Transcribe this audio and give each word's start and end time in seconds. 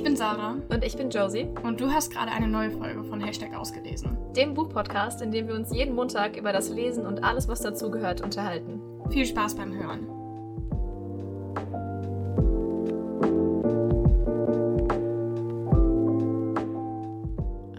Ich 0.00 0.04
bin 0.04 0.16
Sarah. 0.16 0.52
Und 0.70 0.82
ich 0.82 0.96
bin 0.96 1.10
Josie. 1.10 1.46
Und 1.62 1.78
du 1.78 1.92
hast 1.92 2.10
gerade 2.10 2.32
eine 2.32 2.48
neue 2.48 2.70
Folge 2.70 3.04
von 3.04 3.20
Hashtag 3.20 3.54
ausgelesen. 3.54 4.16
Dem 4.32 4.54
Buchpodcast, 4.54 5.20
in 5.20 5.30
dem 5.30 5.46
wir 5.46 5.54
uns 5.54 5.74
jeden 5.74 5.94
Montag 5.94 6.38
über 6.38 6.54
das 6.54 6.70
Lesen 6.70 7.04
und 7.04 7.22
alles, 7.22 7.48
was 7.48 7.60
dazugehört, 7.60 8.22
unterhalten. 8.22 8.80
Viel 9.10 9.26
Spaß 9.26 9.56
beim 9.56 9.74
Hören. 9.74 10.08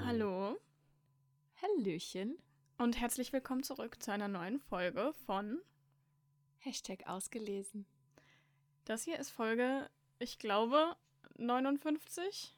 Hallo. 0.06 0.58
Hallöchen. 1.64 2.38
Und 2.78 3.02
herzlich 3.02 3.34
willkommen 3.34 3.64
zurück 3.64 3.96
zu 4.00 4.12
einer 4.12 4.28
neuen 4.28 4.60
Folge 4.60 5.14
von 5.26 5.58
Hashtag 6.60 7.08
ausgelesen. 7.08 7.88
Das 8.86 9.06
hier 9.06 9.18
ist 9.18 9.32
Folge, 9.32 9.90
ich 10.20 10.38
glaube, 10.38 10.96
59. 11.42 12.56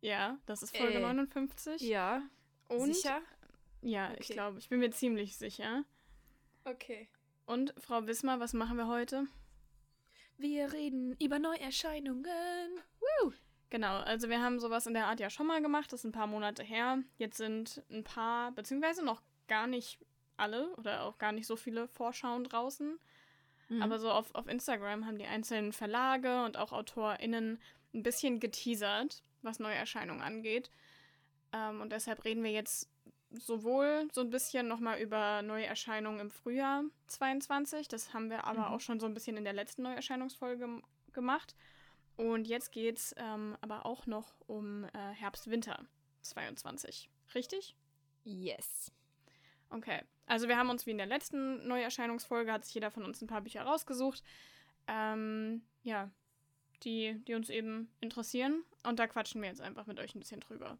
Ja, 0.00 0.38
das 0.46 0.62
ist 0.62 0.76
Folge 0.76 0.98
Äh, 0.98 1.00
59. 1.00 1.80
Ja. 1.82 2.22
Und 2.68 2.94
Sicher? 2.94 3.20
ja, 3.82 4.12
ich 4.12 4.26
Okay. 4.26 4.32
glaube, 4.34 4.58
ich 4.58 4.68
bin 4.68 4.80
mir 4.80 4.90
ziemlich 4.90 5.36
sicher. 5.36 5.84
Okay. 6.64 7.08
Und 7.46 7.74
Frau 7.78 8.06
Wismar, 8.06 8.40
was 8.40 8.52
machen 8.52 8.76
wir 8.76 8.86
heute? 8.88 9.26
Wir 10.36 10.72
reden 10.72 11.16
über 11.20 11.38
Neuerscheinungen. 11.38 12.70
Genau, 13.70 13.96
also 13.98 14.28
wir 14.30 14.40
haben 14.40 14.60
sowas 14.60 14.86
in 14.86 14.94
der 14.94 15.06
Art 15.08 15.20
ja 15.20 15.28
schon 15.28 15.46
mal 15.46 15.60
gemacht, 15.60 15.92
das 15.92 16.00
ist 16.00 16.04
ein 16.04 16.12
paar 16.12 16.26
Monate 16.26 16.62
her. 16.62 17.02
Jetzt 17.18 17.36
sind 17.36 17.82
ein 17.90 18.02
paar, 18.04 18.52
beziehungsweise 18.52 19.04
noch 19.04 19.20
gar 19.46 19.66
nicht 19.66 19.98
alle 20.38 20.74
oder 20.76 21.02
auch 21.02 21.18
gar 21.18 21.32
nicht 21.32 21.46
so 21.46 21.54
viele 21.56 21.86
Vorschauen 21.88 22.44
draußen. 22.44 22.98
Mhm. 23.68 23.82
Aber 23.82 23.98
so 23.98 24.10
auf, 24.10 24.34
auf 24.34 24.46
Instagram 24.48 25.06
haben 25.06 25.18
die 25.18 25.26
einzelnen 25.26 25.72
Verlage 25.72 26.44
und 26.44 26.56
auch 26.56 26.72
AutorInnen 26.72 27.60
ein 27.94 28.02
bisschen 28.02 28.40
geteasert, 28.40 29.22
was 29.42 29.58
Neuerscheinungen 29.58 30.22
angeht. 30.22 30.70
Ähm, 31.52 31.80
und 31.80 31.90
deshalb 31.92 32.24
reden 32.24 32.42
wir 32.42 32.50
jetzt 32.52 32.88
sowohl 33.30 34.08
so 34.12 34.22
ein 34.22 34.30
bisschen 34.30 34.68
nochmal 34.68 35.00
über 35.00 35.42
Neuerscheinungen 35.42 36.20
im 36.20 36.30
Frühjahr 36.30 36.84
22. 37.08 37.88
Das 37.88 38.14
haben 38.14 38.30
wir 38.30 38.44
aber 38.44 38.68
Mhm. 38.68 38.74
auch 38.74 38.80
schon 38.80 39.00
so 39.00 39.06
ein 39.06 39.14
bisschen 39.14 39.36
in 39.36 39.44
der 39.44 39.52
letzten 39.52 39.82
Neuerscheinungsfolge 39.82 40.82
gemacht. 41.12 41.54
Und 42.16 42.48
jetzt 42.48 42.72
geht 42.72 42.98
es 42.98 43.14
ähm, 43.18 43.56
aber 43.60 43.86
auch 43.86 44.06
noch 44.06 44.34
um 44.46 44.84
äh, 44.84 44.88
Herbst-Winter 45.14 45.86
22. 46.22 47.08
Richtig? 47.34 47.76
yes. 48.24 48.90
Okay. 49.70 50.02
Also 50.28 50.46
wir 50.48 50.56
haben 50.56 50.70
uns 50.70 50.86
wie 50.86 50.90
in 50.90 50.98
der 50.98 51.06
letzten 51.06 51.66
Neuerscheinungsfolge, 51.66 52.52
hat 52.52 52.64
sich 52.64 52.74
jeder 52.74 52.90
von 52.90 53.04
uns 53.04 53.20
ein 53.22 53.26
paar 53.28 53.40
Bücher 53.40 53.62
rausgesucht. 53.62 54.22
Ähm, 54.86 55.62
ja, 55.82 56.10
die, 56.84 57.14
die 57.26 57.34
uns 57.34 57.50
eben 57.50 57.90
interessieren. 58.00 58.62
Und 58.84 58.98
da 58.98 59.06
quatschen 59.06 59.40
wir 59.42 59.48
jetzt 59.48 59.60
einfach 59.60 59.86
mit 59.86 59.98
euch 59.98 60.14
ein 60.14 60.20
bisschen 60.20 60.40
drüber. 60.40 60.78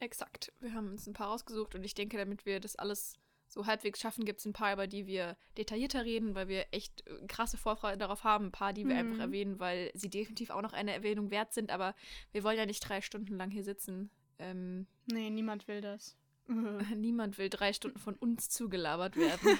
Exakt. 0.00 0.52
Wir 0.60 0.72
haben 0.72 0.90
uns 0.90 1.06
ein 1.06 1.12
paar 1.12 1.28
rausgesucht 1.28 1.74
und 1.74 1.84
ich 1.84 1.94
denke, 1.94 2.16
damit 2.16 2.46
wir 2.46 2.58
das 2.58 2.74
alles 2.76 3.14
so 3.48 3.66
halbwegs 3.66 4.00
schaffen, 4.00 4.24
gibt 4.24 4.38
es 4.40 4.46
ein 4.46 4.52
paar, 4.52 4.72
über 4.72 4.86
die 4.86 5.06
wir 5.06 5.36
detaillierter 5.58 6.04
reden, 6.04 6.34
weil 6.34 6.48
wir 6.48 6.66
echt 6.70 7.06
äh, 7.06 7.26
krasse 7.26 7.58
Vorfreude 7.58 7.98
darauf 7.98 8.24
haben. 8.24 8.46
Ein 8.46 8.52
paar, 8.52 8.72
die 8.72 8.86
wir 8.86 8.94
Mhm. 8.94 9.00
einfach 9.00 9.18
erwähnen, 9.24 9.58
weil 9.60 9.90
sie 9.94 10.08
definitiv 10.08 10.50
auch 10.50 10.62
noch 10.62 10.72
eine 10.72 10.92
Erwähnung 10.94 11.30
wert 11.30 11.52
sind, 11.52 11.70
aber 11.70 11.94
wir 12.32 12.44
wollen 12.44 12.56
ja 12.58 12.64
nicht 12.66 12.80
drei 12.80 13.00
Stunden 13.02 13.36
lang 13.36 13.50
hier 13.50 13.64
sitzen. 13.64 14.10
Ähm, 14.38 14.86
Nee, 15.12 15.30
niemand 15.30 15.66
will 15.68 15.80
das. 15.80 16.16
niemand 16.94 17.38
will 17.38 17.48
drei 17.48 17.72
Stunden 17.72 17.98
von 17.98 18.14
uns 18.14 18.48
zugelabert 18.48 19.16
werden. 19.16 19.58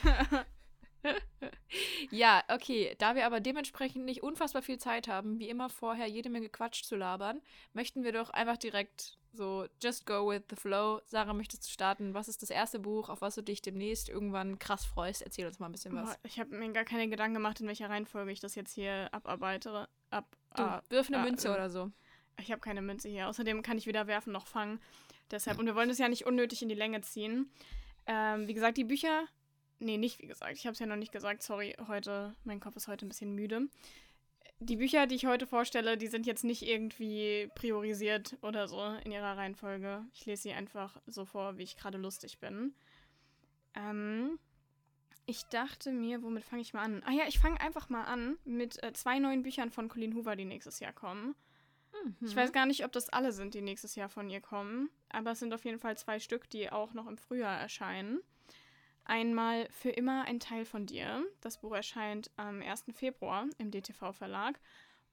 ja, 2.11 2.43
okay. 2.49 2.95
Da 2.99 3.15
wir 3.15 3.27
aber 3.27 3.41
dementsprechend 3.41 4.05
nicht 4.05 4.23
unfassbar 4.23 4.63
viel 4.63 4.79
Zeit 4.79 5.09
haben, 5.09 5.39
wie 5.39 5.49
immer 5.49 5.69
vorher 5.69 6.07
jede 6.07 6.31
Menge 6.31 6.49
Quatsch 6.49 6.83
zu 6.83 6.97
labern, 6.97 7.41
möchten 7.73 8.03
wir 8.05 8.13
doch 8.13 8.31
einfach 8.31 8.57
direkt 8.57 9.19
so 9.33 9.67
just 9.81 10.07
go 10.07 10.29
with 10.29 10.43
the 10.51 10.57
flow. 10.57 11.01
Sarah, 11.07 11.33
möchtest 11.33 11.65
du 11.65 11.71
starten? 11.71 12.15
Was 12.15 12.29
ist 12.29 12.43
das 12.43 12.51
erste 12.51 12.81
Buch, 12.81 13.09
auf 13.09 13.21
was 13.21 13.37
du 13.37 13.43
dich 13.43 13.63
demnächst 13.63 14.09
irgendwann 14.09 14.59
krass 14.59 14.85
freust? 14.85 15.23
Erzähl 15.23 15.47
uns 15.47 15.61
mal 15.61 15.67
ein 15.67 15.73
bisschen 15.73 15.95
was. 15.95 16.19
Ich 16.25 16.41
habe 16.41 16.57
mir 16.57 16.73
gar 16.73 16.85
keine 16.85 17.09
Gedanken 17.09 17.35
gemacht, 17.35 17.61
in 17.61 17.69
welcher 17.69 17.89
Reihenfolge 17.89 18.33
ich 18.33 18.41
das 18.41 18.57
jetzt 18.57 18.73
hier 18.75 19.09
abarbeite. 19.13 19.89
Ab, 20.11 20.37
Du, 20.57 20.63
ah, 20.65 20.83
wirf 20.89 21.07
eine 21.09 21.19
ah, 21.19 21.23
Münze 21.23 21.49
äh, 21.49 21.53
oder 21.53 21.71
so. 21.71 21.93
Ich 22.41 22.51
habe 22.51 22.61
keine 22.61 22.83
Münze 22.83 23.09
hier. 23.09 23.29
Außerdem 23.29 23.63
kann 23.63 23.79
ich 23.79 23.87
weder 23.87 24.07
werfen 24.07 24.33
noch 24.33 24.47
fangen. 24.47 24.81
Deshalb, 25.31 25.59
und 25.59 25.67
wir 25.67 25.75
wollen 25.75 25.91
es 25.91 25.99
ja 25.99 26.09
nicht 26.09 26.27
unnötig 26.27 26.63
in 26.63 26.69
die 26.69 26.75
Länge 26.75 27.01
ziehen. 27.03 27.51
Ähm, 28.07 28.49
wie 28.49 28.55
gesagt, 28.55 28.77
die 28.77 28.85
Bücher. 28.85 29.27
Nee, 29.79 29.97
nicht 29.97 30.19
wie 30.21 30.27
gesagt. 30.27 30.57
Ich 30.57 30.67
habe 30.67 30.73
es 30.73 30.79
ja 30.79 30.87
noch 30.87 30.97
nicht 30.97 31.13
gesagt. 31.13 31.43
Sorry, 31.43 31.77
heute. 31.89 32.35
Mein 32.45 32.61
Kopf 32.61 32.77
ist 32.77 32.89
heute 32.89 33.07
ein 33.07 33.09
bisschen 33.09 33.35
müde. 33.35 33.69
Die 34.59 34.77
Bücher, 34.77 35.07
die 35.07 35.15
ich 35.15 35.25
heute 35.25 35.47
vorstelle, 35.47 35.97
die 35.97 36.09
sind 36.09 36.27
jetzt 36.27 36.45
nicht 36.45 36.63
irgendwie 36.63 37.49
priorisiert 37.55 38.37
oder 38.43 38.69
so 38.69 38.83
in 39.05 39.13
ihrer 39.13 39.37
Reihenfolge. 39.37 40.05
Ich 40.13 40.27
lese 40.27 40.43
sie 40.43 40.53
einfach 40.53 41.01
so 41.07 41.25
vor, 41.25 41.57
wie 41.57 41.63
ich 41.63 41.77
gerade 41.77 41.97
lustig 41.97 42.41
bin. 42.41 42.75
Ähm, 43.75 44.39
ich 45.25 45.45
dachte 45.45 45.93
mir, 45.93 46.23
womit 46.23 46.45
fange 46.45 46.61
ich 46.61 46.75
mal 46.75 46.83
an? 46.83 47.03
Ah 47.07 47.13
ja, 47.13 47.25
ich 47.27 47.39
fange 47.39 47.61
einfach 47.61 47.89
mal 47.89 48.05
an 48.05 48.37
mit 48.45 48.83
äh, 48.83 48.93
zwei 48.93 49.19
neuen 49.19 49.43
Büchern 49.43 49.71
von 49.71 49.89
Colleen 49.89 50.15
Hoover, 50.15 50.37
die 50.37 50.45
nächstes 50.45 50.81
Jahr 50.81 50.93
kommen. 50.93 51.35
Ich 52.21 52.37
weiß 52.37 52.53
gar 52.53 52.67
nicht, 52.67 52.85
ob 52.85 52.93
das 52.93 53.09
alle 53.09 53.33
sind, 53.33 53.55
die 53.55 53.61
nächstes 53.61 53.95
Jahr 53.95 54.09
von 54.09 54.31
ihr 54.31 54.41
kommen, 54.41 54.91
aber 55.13 55.33
es 55.33 55.41
sind 55.41 55.53
auf 55.53 55.65
jeden 55.65 55.79
Fall 55.79 55.97
zwei 55.97 56.19
Stück, 56.21 56.49
die 56.51 56.71
auch 56.71 56.95
noch 56.95 57.07
im 57.07 57.17
Frühjahr 57.17 57.59
erscheinen. 57.59 58.21
Einmal 59.05 59.67
Für 59.71 59.91
immer 59.91 60.25
ein 60.27 60.41
Teil 60.41 60.65
von 60.65 60.87
dir. 60.87 61.25
Das 61.41 61.59
Buch 61.59 61.73
erscheint 61.73 62.31
am 62.37 62.63
1. 62.63 62.85
Februar 62.93 63.47
im 63.59 63.71
DTV-Verlag. 63.71 64.61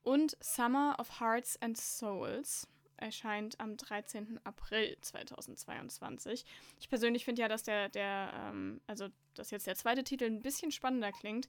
Und 0.03 0.37
Summer 0.39 0.95
of 0.99 1.19
Hearts 1.19 1.61
and 1.61 1.77
Souls 1.77 2.67
erscheint 2.97 3.59
am 3.59 3.77
13. 3.77 4.39
April 4.43 4.97
2022. 5.01 6.45
Ich 6.79 6.89
persönlich 6.89 7.25
finde 7.25 7.41
ja, 7.41 7.47
dass 7.47 7.63
der, 7.63 7.89
der 7.89 8.31
ähm, 8.35 8.81
also 8.87 9.07
dass 9.35 9.51
jetzt 9.51 9.67
der 9.67 9.75
zweite 9.75 10.03
Titel 10.03 10.25
ein 10.25 10.41
bisschen 10.41 10.71
spannender 10.71 11.11
klingt. 11.11 11.47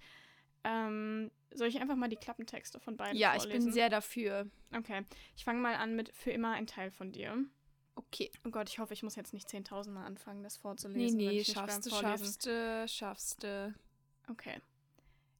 Ähm, 0.64 1.30
soll 1.52 1.68
ich 1.68 1.80
einfach 1.80 1.96
mal 1.96 2.08
die 2.08 2.16
Klappentexte 2.16 2.80
von 2.80 2.96
beiden 2.96 3.16
Ja, 3.16 3.34
ich 3.34 3.42
vorlesen? 3.42 3.64
bin 3.66 3.72
sehr 3.72 3.88
dafür. 3.88 4.46
Okay, 4.76 5.04
ich 5.36 5.44
fange 5.44 5.60
mal 5.60 5.74
an 5.76 5.94
mit 5.94 6.14
Für 6.14 6.30
immer 6.30 6.52
ein 6.52 6.66
Teil 6.66 6.90
von 6.90 7.12
dir. 7.12 7.44
Okay. 7.98 8.30
Oh 8.46 8.50
Gott, 8.50 8.68
ich 8.68 8.78
hoffe, 8.78 8.94
ich 8.94 9.02
muss 9.02 9.16
jetzt 9.16 9.32
nicht 9.34 9.48
10.000 9.48 9.90
Mal 9.90 10.06
anfangen, 10.06 10.44
das 10.44 10.56
Nee, 10.56 10.60
vorzulesen. 10.62 11.16
nee, 11.16 11.28
mich 11.38 11.48
schaffst 11.48 11.84
du, 11.84 11.90
schaffst 11.90 12.46
du, 12.46 12.86
schaffst 12.86 13.42
du. 13.42 13.74
Okay. 14.30 14.60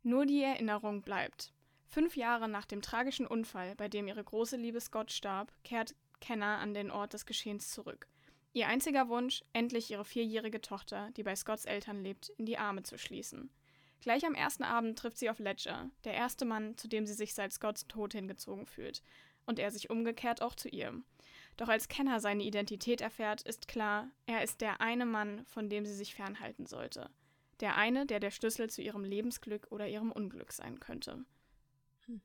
Nur 0.02 0.26
die 0.26 0.42
Erinnerung 0.42 1.02
bleibt. 1.02 1.52
Fünf 1.86 2.16
Jahre 2.16 2.48
nach 2.48 2.66
dem 2.66 2.82
tragischen 2.82 3.26
Unfall, 3.28 3.76
bei 3.76 3.88
dem 3.88 4.08
ihre 4.08 4.24
große 4.24 4.56
Liebe 4.56 4.80
Scott 4.80 5.12
starb, 5.12 5.52
kehrt 5.62 5.94
Kenner 6.20 6.58
an 6.58 6.74
den 6.74 6.90
Ort 6.90 7.12
des 7.12 7.26
Geschehens 7.26 7.70
zurück. 7.70 8.08
Ihr 8.52 8.66
einziger 8.66 9.08
Wunsch, 9.08 9.44
endlich 9.52 9.90
ihre 9.92 10.04
vierjährige 10.04 10.60
Tochter, 10.60 11.10
die 11.16 11.22
bei 11.22 11.36
Scotts 11.36 11.64
Eltern 11.64 12.02
lebt, 12.02 12.30
in 12.30 12.46
die 12.46 12.58
Arme 12.58 12.82
zu 12.82 12.98
schließen. 12.98 13.50
Gleich 14.00 14.26
am 14.26 14.34
ersten 14.34 14.64
Abend 14.64 14.98
trifft 14.98 15.18
sie 15.18 15.30
auf 15.30 15.38
Ledger, 15.38 15.90
der 16.02 16.14
erste 16.14 16.44
Mann, 16.44 16.76
zu 16.76 16.88
dem 16.88 17.06
sie 17.06 17.14
sich 17.14 17.34
seit 17.34 17.52
Scotts 17.52 17.86
Tod 17.86 18.14
hingezogen 18.14 18.66
fühlt. 18.66 19.02
Und 19.46 19.58
er 19.60 19.70
sich 19.70 19.90
umgekehrt 19.90 20.42
auch 20.42 20.56
zu 20.56 20.68
ihr. 20.68 20.92
Doch 21.58 21.68
als 21.68 21.88
Kenner 21.88 22.20
seine 22.20 22.44
Identität 22.44 23.00
erfährt, 23.02 23.42
ist 23.42 23.68
klar, 23.68 24.08
er 24.26 24.42
ist 24.42 24.60
der 24.62 24.80
eine 24.80 25.04
Mann, 25.04 25.44
von 25.46 25.68
dem 25.68 25.84
sie 25.84 25.92
sich 25.94 26.14
fernhalten 26.14 26.64
sollte. 26.66 27.10
Der 27.60 27.76
eine, 27.76 28.06
der 28.06 28.20
der 28.20 28.30
Schlüssel 28.30 28.70
zu 28.70 28.80
ihrem 28.80 29.02
Lebensglück 29.04 29.66
oder 29.70 29.86
ihrem 29.88 30.12
Unglück 30.12 30.52
sein 30.52 30.78
könnte. 30.78 31.24
Hm. 32.06 32.20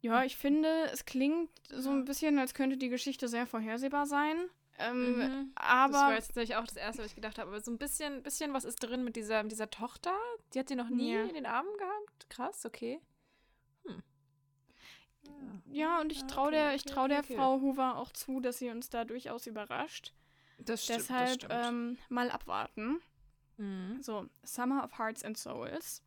Ja, 0.00 0.24
ich 0.24 0.36
finde, 0.38 0.68
es 0.90 1.04
klingt 1.04 1.50
so 1.70 1.90
ein 1.90 2.06
bisschen, 2.06 2.38
als 2.38 2.54
könnte 2.54 2.78
die 2.78 2.88
Geschichte 2.88 3.28
sehr 3.28 3.46
vorhersehbar 3.46 4.06
sein. 4.06 4.36
Ähm, 4.78 5.18
Mhm. 5.18 5.52
Das 5.56 5.92
war 5.92 6.04
aber 6.06 6.14
jetzt 6.14 6.28
tatsächlich 6.28 6.56
auch 6.56 6.64
das 6.66 6.76
Erste, 6.76 7.02
was 7.02 7.10
ich 7.10 7.14
gedacht 7.14 7.38
habe. 7.38 7.50
Aber 7.50 7.60
so 7.60 7.70
ein 7.70 7.76
bisschen, 7.76 8.22
bisschen 8.22 8.54
was 8.54 8.64
ist 8.64 8.76
drin 8.76 9.04
mit 9.04 9.16
dieser, 9.16 9.42
mit 9.42 9.52
dieser 9.52 9.68
Tochter? 9.68 10.16
Die 10.54 10.58
hat 10.58 10.68
sie 10.70 10.76
noch 10.76 10.88
nie 10.88 11.12
Ja. 11.12 11.24
in 11.24 11.34
den 11.34 11.44
Armen 11.44 11.76
gehabt? 11.76 12.30
Krass, 12.30 12.64
okay. 12.64 12.98
Ja, 15.70 16.00
und 16.00 16.10
ich 16.12 16.22
Ah, 16.24 16.26
traue 16.26 16.46
okay, 16.48 16.56
der, 16.56 16.74
ich 16.74 16.82
trau 16.84 17.02
okay, 17.04 17.08
der 17.10 17.18
okay. 17.20 17.36
Frau 17.36 17.60
Hoover 17.60 17.96
auch 17.96 18.12
zu, 18.12 18.40
dass 18.40 18.58
sie 18.58 18.70
uns 18.70 18.88
da 18.90 19.04
durchaus 19.04 19.46
überrascht. 19.46 20.12
Das 20.58 20.86
Deshalb 20.86 21.46
ähm, 21.50 21.96
mal 22.08 22.30
abwarten. 22.30 23.00
mhm. 23.56 24.02
So, 24.02 24.26
Summer 24.42 24.84
of 24.84 24.98
Hearts 24.98 25.24
and 25.24 25.38
Souls. 25.38 26.02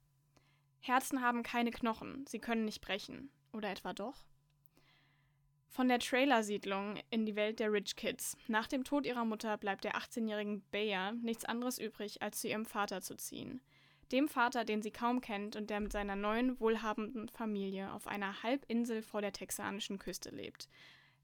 Herzen 0.81 1.21
haben 1.21 1.43
keine 1.43 1.71
Knochen, 1.71 2.25
sie 2.27 2.39
können 2.39 2.65
nicht 2.65 2.81
brechen. 2.81 3.31
Oder 3.53 3.71
etwa 3.71 3.93
doch? 3.93 4.25
Von 5.69 5.87
der 5.87 5.99
Trailersiedlung 5.99 6.99
in 7.09 7.25
die 7.25 7.35
Welt 7.35 7.59
der 7.59 7.71
Rich 7.71 7.95
Kids. 7.95 8.37
Nach 8.47 8.67
dem 8.67 8.83
Tod 8.83 9.05
ihrer 9.07 9.25
Mutter 9.25 9.57
bleibt 9.57 9.85
der 9.85 9.95
18-jährigen 9.95 10.61
Bayer 10.71 11.13
nichts 11.13 11.45
anderes 11.45 11.79
übrig, 11.79 12.21
als 12.21 12.41
zu 12.41 12.47
ihrem 12.47 12.65
Vater 12.65 13.01
zu 13.01 13.15
ziehen. 13.15 13.61
Dem 14.13 14.27
Vater, 14.29 14.63
den 14.63 14.81
sie 14.81 14.91
kaum 14.91 15.19
kennt 15.21 15.55
und 15.55 15.69
der 15.71 15.79
mit 15.79 15.91
seiner 15.91 16.15
neuen, 16.15 16.59
wohlhabenden 16.59 17.27
Familie 17.29 17.91
auf 17.91 18.07
einer 18.07 18.43
Halbinsel 18.43 19.01
vor 19.01 19.21
der 19.21 19.33
texanischen 19.33 19.97
Küste 19.97 20.29
lebt. 20.29 20.69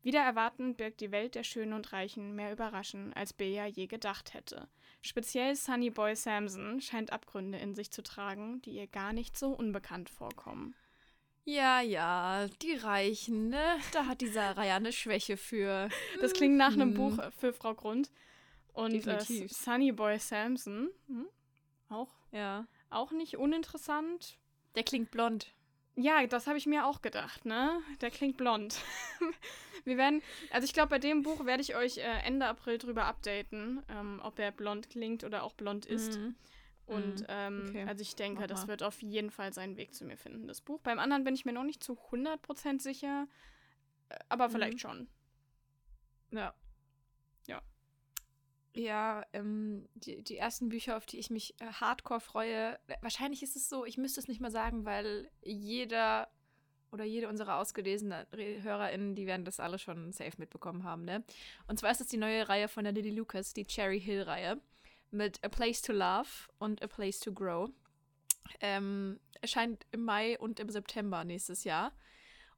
Wieder 0.01 0.21
erwarten 0.21 0.75
birgt 0.75 1.01
die 1.01 1.11
Welt 1.11 1.35
der 1.35 1.43
Schönen 1.43 1.73
und 1.73 1.93
Reichen 1.93 2.35
mehr 2.35 2.51
Überraschen, 2.51 3.13
als 3.13 3.31
Bea 3.33 3.67
je 3.67 3.85
gedacht 3.85 4.33
hätte. 4.33 4.67
Speziell 5.01 5.55
Sunny 5.55 5.91
Boy 5.91 6.15
Samson 6.15 6.81
scheint 6.81 7.13
Abgründe 7.13 7.59
in 7.59 7.75
sich 7.75 7.91
zu 7.91 8.01
tragen, 8.01 8.61
die 8.63 8.71
ihr 8.71 8.87
gar 8.87 9.13
nicht 9.13 9.37
so 9.37 9.49
unbekannt 9.51 10.09
vorkommen. 10.09 10.73
Ja, 11.45 11.81
ja, 11.81 12.47
die 12.61 12.73
Reichen, 12.73 13.49
ne? 13.49 13.77
Da 13.91 14.05
hat 14.07 14.21
die 14.21 14.27
Sarah 14.27 14.65
ja 14.65 14.77
eine 14.77 14.93
Schwäche 14.93 15.37
für. 15.37 15.89
Das 16.21 16.33
klingt 16.33 16.57
nach 16.57 16.73
einem 16.73 16.91
Mhm. 16.91 16.95
Buch 16.95 17.31
für 17.37 17.53
Frau 17.53 17.75
Grund. 17.75 18.09
Und 18.73 19.05
äh. 19.05 19.47
Sunny 19.47 19.91
Boy 19.91 20.17
Samson, 20.17 20.89
hm? 21.07 21.27
auch, 21.89 22.13
Ja. 22.31 22.65
Auch 22.89 23.11
nicht 23.11 23.37
uninteressant. 23.37 24.37
Der 24.75 24.83
klingt 24.83 25.11
blond. 25.11 25.53
Ja, 25.95 26.25
das 26.27 26.47
habe 26.47 26.57
ich 26.57 26.65
mir 26.65 26.85
auch 26.85 27.01
gedacht, 27.01 27.45
ne? 27.45 27.81
Der 28.01 28.09
klingt 28.11 28.37
blond. 28.37 28.79
Wir 29.85 29.97
werden, 29.97 30.21
also 30.51 30.65
ich 30.65 30.73
glaube, 30.73 30.89
bei 30.89 30.99
dem 30.99 31.23
Buch 31.23 31.45
werde 31.45 31.61
ich 31.61 31.75
euch 31.75 31.97
äh, 31.97 32.01
Ende 32.25 32.45
April 32.45 32.77
drüber 32.77 33.05
updaten, 33.05 33.81
ähm, 33.89 34.19
ob 34.23 34.37
er 34.39 34.51
blond 34.51 34.89
klingt 34.89 35.23
oder 35.23 35.43
auch 35.43 35.53
blond 35.53 35.85
ist. 35.85 36.17
Mhm. 36.19 36.35
Und 36.85 37.19
Mhm. 37.21 37.25
ähm, 37.29 37.65
Okay. 37.69 37.83
also 37.87 38.01
ich 38.01 38.15
denke, 38.15 38.47
das 38.47 38.67
wird 38.67 38.81
auf 38.83 39.01
jeden 39.01 39.29
Fall 39.29 39.53
seinen 39.53 39.77
Weg 39.77 39.93
zu 39.93 40.05
mir 40.05 40.17
finden, 40.17 40.47
das 40.47 40.61
Buch. 40.61 40.79
Beim 40.81 40.99
anderen 40.99 41.23
bin 41.23 41.33
ich 41.35 41.45
mir 41.45 41.53
noch 41.53 41.63
nicht 41.63 41.83
zu 41.83 41.97
100% 42.11 42.81
sicher, 42.81 43.27
äh, 44.09 44.17
aber 44.29 44.47
Mhm. 44.47 44.51
vielleicht 44.53 44.79
schon. 44.81 45.07
Ja. 46.31 46.53
Ja, 48.79 49.25
ähm, 49.33 49.89
die, 49.95 50.23
die 50.23 50.37
ersten 50.37 50.69
Bücher, 50.69 50.95
auf 50.95 51.05
die 51.05 51.19
ich 51.19 51.29
mich 51.29 51.53
äh, 51.59 51.65
hardcore 51.65 52.21
freue, 52.21 52.79
wahrscheinlich 53.01 53.43
ist 53.43 53.57
es 53.57 53.67
so, 53.67 53.83
ich 53.83 53.97
müsste 53.97 54.21
es 54.21 54.29
nicht 54.29 54.39
mal 54.39 54.51
sagen, 54.51 54.85
weil 54.85 55.29
jeder 55.43 56.29
oder 56.89 57.03
jede 57.03 57.27
unserer 57.27 57.57
ausgelesenen 57.57 58.25
Re- 58.31 58.63
HörerInnen, 58.63 59.15
die 59.15 59.27
werden 59.27 59.43
das 59.43 59.59
alle 59.59 59.79
schon 59.79 60.13
safe 60.13 60.37
mitbekommen 60.37 60.85
haben, 60.85 61.03
ne? 61.03 61.25
Und 61.67 61.77
zwar 61.77 61.91
ist 61.91 61.99
es 61.99 62.07
die 62.07 62.15
neue 62.15 62.47
Reihe 62.47 62.69
von 62.69 62.85
der 62.85 62.93
Lily 62.93 63.11
Lucas, 63.11 63.53
die 63.53 63.65
Cherry 63.65 63.99
Hill-Reihe, 63.99 64.61
mit 65.11 65.43
A 65.43 65.49
Place 65.49 65.81
to 65.81 65.91
Love 65.91 66.29
und 66.57 66.81
A 66.81 66.87
Place 66.87 67.19
to 67.19 67.33
Grow. 67.33 67.69
Ähm, 68.61 69.19
erscheint 69.41 69.85
im 69.91 70.05
Mai 70.05 70.39
und 70.39 70.61
im 70.61 70.69
September 70.69 71.25
nächstes 71.25 71.65
Jahr. 71.65 71.91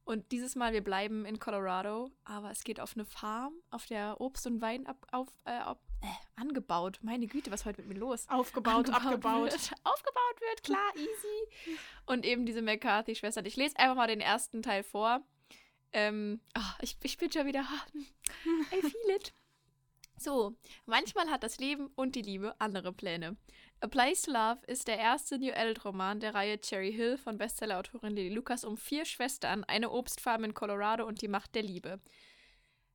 Und 0.03 0.31
dieses 0.31 0.55
Mal, 0.55 0.73
wir 0.73 0.83
bleiben 0.83 1.25
in 1.25 1.39
Colorado, 1.39 2.09
aber 2.23 2.51
es 2.51 2.63
geht 2.63 2.79
auf 2.79 2.95
eine 2.95 3.05
Farm, 3.05 3.53
auf 3.69 3.85
der 3.85 4.19
Obst 4.19 4.47
und 4.47 4.61
Wein 4.61 4.87
ab, 4.87 5.05
auf, 5.11 5.27
äh, 5.45 5.51
ab, 5.51 5.79
äh, 6.01 6.41
angebaut. 6.41 6.99
Meine 7.01 7.27
Güte, 7.27 7.51
was 7.51 7.61
ist 7.61 7.65
heute 7.65 7.81
mit 7.81 7.89
mir 7.93 7.99
los? 7.99 8.27
Aufgebaut, 8.27 8.89
abgebaut. 8.89 9.51
Wird. 9.51 9.53
Aufgebaut 9.83 10.41
wird, 10.41 10.63
klar, 10.63 10.91
easy. 10.95 11.77
Und 12.07 12.25
eben 12.25 12.45
diese 12.45 12.61
McCarthy-Schwestern. 12.61 13.45
Ich 13.45 13.55
lese 13.55 13.77
einfach 13.77 13.95
mal 13.95 14.07
den 14.07 14.21
ersten 14.21 14.63
Teil 14.63 14.83
vor. 14.83 15.21
Ähm, 15.93 16.41
ah, 16.55 16.75
ich, 16.81 16.97
ich 17.03 17.17
bin 17.17 17.31
schon 17.31 17.45
wieder. 17.45 17.65
I 18.73 18.81
feel 18.81 19.15
it. 19.15 19.33
So, 20.17 20.55
manchmal 20.85 21.29
hat 21.29 21.43
das 21.43 21.57
Leben 21.57 21.87
und 21.95 22.15
die 22.15 22.21
Liebe 22.21 22.55
andere 22.59 22.93
Pläne. 22.93 23.37
A 23.83 23.87
Place 23.87 24.21
to 24.21 24.31
Love 24.31 24.59
ist 24.67 24.87
der 24.87 24.99
erste 24.99 25.39
New 25.39 25.51
Adult 25.53 25.83
Roman 25.85 26.19
der 26.19 26.35
Reihe 26.35 26.61
Cherry 26.61 26.93
Hill 26.93 27.17
von 27.17 27.39
Bestsellerautorin 27.39 28.15
Lily 28.15 28.29
Lucas 28.29 28.63
um 28.63 28.77
vier 28.77 29.05
Schwestern, 29.05 29.63
eine 29.63 29.89
Obstfarm 29.89 30.43
in 30.43 30.53
Colorado 30.53 31.03
und 31.07 31.23
die 31.23 31.27
Macht 31.27 31.55
der 31.55 31.63
Liebe. 31.63 31.99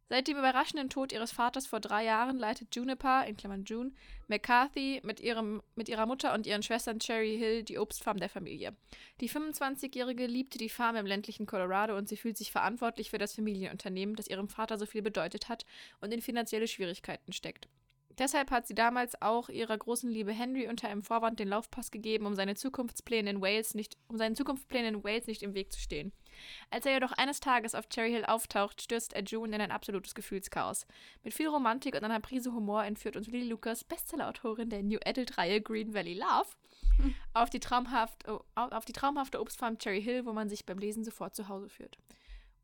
Seit 0.09 0.29
dem 0.29 0.38
überraschenden 0.38 0.88
Tod 0.88 1.11
ihres 1.11 1.33
Vaters 1.33 1.67
vor 1.67 1.81
drei 1.81 2.05
Jahren 2.05 2.38
leitet 2.38 2.77
Juniper, 2.77 3.27
in 3.27 3.37
Klammern 3.37 3.65
June, 3.65 3.91
McCarthy 4.29 5.00
mit, 5.03 5.19
ihrem, 5.19 5.61
mit 5.75 5.88
ihrer 5.88 6.06
Mutter 6.06 6.33
und 6.33 6.47
ihren 6.47 6.62
Schwestern 6.62 7.00
Cherry 7.00 7.37
Hill 7.37 7.65
die 7.65 7.81
Obstfarm 7.81 8.19
der 8.19 8.29
Familie. 8.29 8.77
Die 9.21 9.29
25-Jährige 9.29 10.27
liebte 10.27 10.56
die 10.56 10.69
Farm 10.69 10.94
im 10.94 11.06
ländlichen 11.06 11.47
Colorado 11.47 11.97
und 11.97 12.09
sie 12.09 12.17
fühlt 12.17 12.37
sich 12.37 12.53
verantwortlich 12.53 13.11
für 13.11 13.19
das 13.19 13.35
Familienunternehmen, 13.35 14.15
das 14.15 14.29
ihrem 14.29 14.49
Vater 14.49 14.79
so 14.79 14.87
viel 14.87 15.03
bedeutet 15.03 15.49
hat 15.49 15.67
und 16.00 16.15
in 16.15 16.23
finanzielle 16.23 16.69
Schwierigkeiten 16.69 17.32
steckt. 17.32 17.67
Deshalb 18.19 18.51
hat 18.51 18.67
sie 18.67 18.75
damals 18.75 19.21
auch 19.21 19.51
ihrer 19.51 19.77
großen 19.77 20.09
Liebe 20.11 20.33
Henry 20.33 20.69
unter 20.69 20.89
einem 20.89 21.03
Vorwand 21.03 21.39
den 21.39 21.49
Laufpass 21.49 21.91
gegeben, 21.91 22.25
um 22.25 22.35
seine 22.35 22.55
Zukunftspläne 22.55 23.29
in 23.29 23.43
Wales 23.43 23.75
nicht, 23.75 23.99
um 24.09 24.17
seinen 24.17 24.35
Zukunftsplänen 24.35 24.95
in 24.95 25.05
Wales 25.05 25.27
nicht 25.27 25.43
im 25.43 25.55
Weg 25.55 25.71
zu 25.71 25.79
stehen. 25.79 26.13
Als 26.71 26.87
er 26.87 26.95
jedoch 26.95 27.13
eines 27.13 27.41
Tages 27.41 27.75
auf 27.75 27.89
Cherry 27.89 28.13
Hill 28.13 28.25
auftaucht, 28.25 28.81
stürzt 28.81 29.13
er 29.13 29.23
June 29.23 29.55
in 29.55 29.61
ein 29.61 29.71
absolutes 29.71 30.15
Gefühlschaos. 30.15 30.87
Mit 31.25 31.35
viel 31.35 31.49
Romantik 31.49 31.95
und 31.95 32.05
einer 32.05 32.21
Prise 32.21 32.53
Humor 32.53 32.85
entführt 32.85 33.17
uns 33.17 33.27
Lily 33.27 33.49
Lucas, 33.49 33.85
Bestsellerautorin 33.85 34.71
der 34.71 34.83
New 34.83 34.99
Adult-Reihe 35.05 35.61
Green 35.61 35.93
Valley 35.93 36.15
Love, 36.15 36.49
auf, 37.35 37.51
die 37.51 37.61
traumhaft, 37.61 38.27
oh, 38.29 38.41
auf 38.55 38.87
die 38.87 38.93
traumhafte 38.93 39.41
Obstfarm 39.41 39.79
Cherry 39.79 40.03
Hill, 40.03 40.25
wo 40.25 40.33
man 40.33 40.49
sich 40.49 40.65
beim 40.65 40.79
Lesen 40.79 41.05
sofort 41.05 41.37
zu 41.37 41.49
Hause 41.49 41.69
führt. 41.69 41.99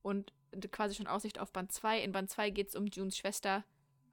Und 0.01 0.33
quasi 0.71 0.95
schon 0.95 1.07
Aussicht 1.07 1.39
auf 1.39 1.53
Band 1.53 1.73
2. 1.73 2.01
In 2.01 2.13
Band 2.13 2.31
2 2.31 2.51
geht 2.51 2.69
es 2.69 2.75
um 2.75 2.87
Junes 2.87 3.17
Schwester 3.17 3.65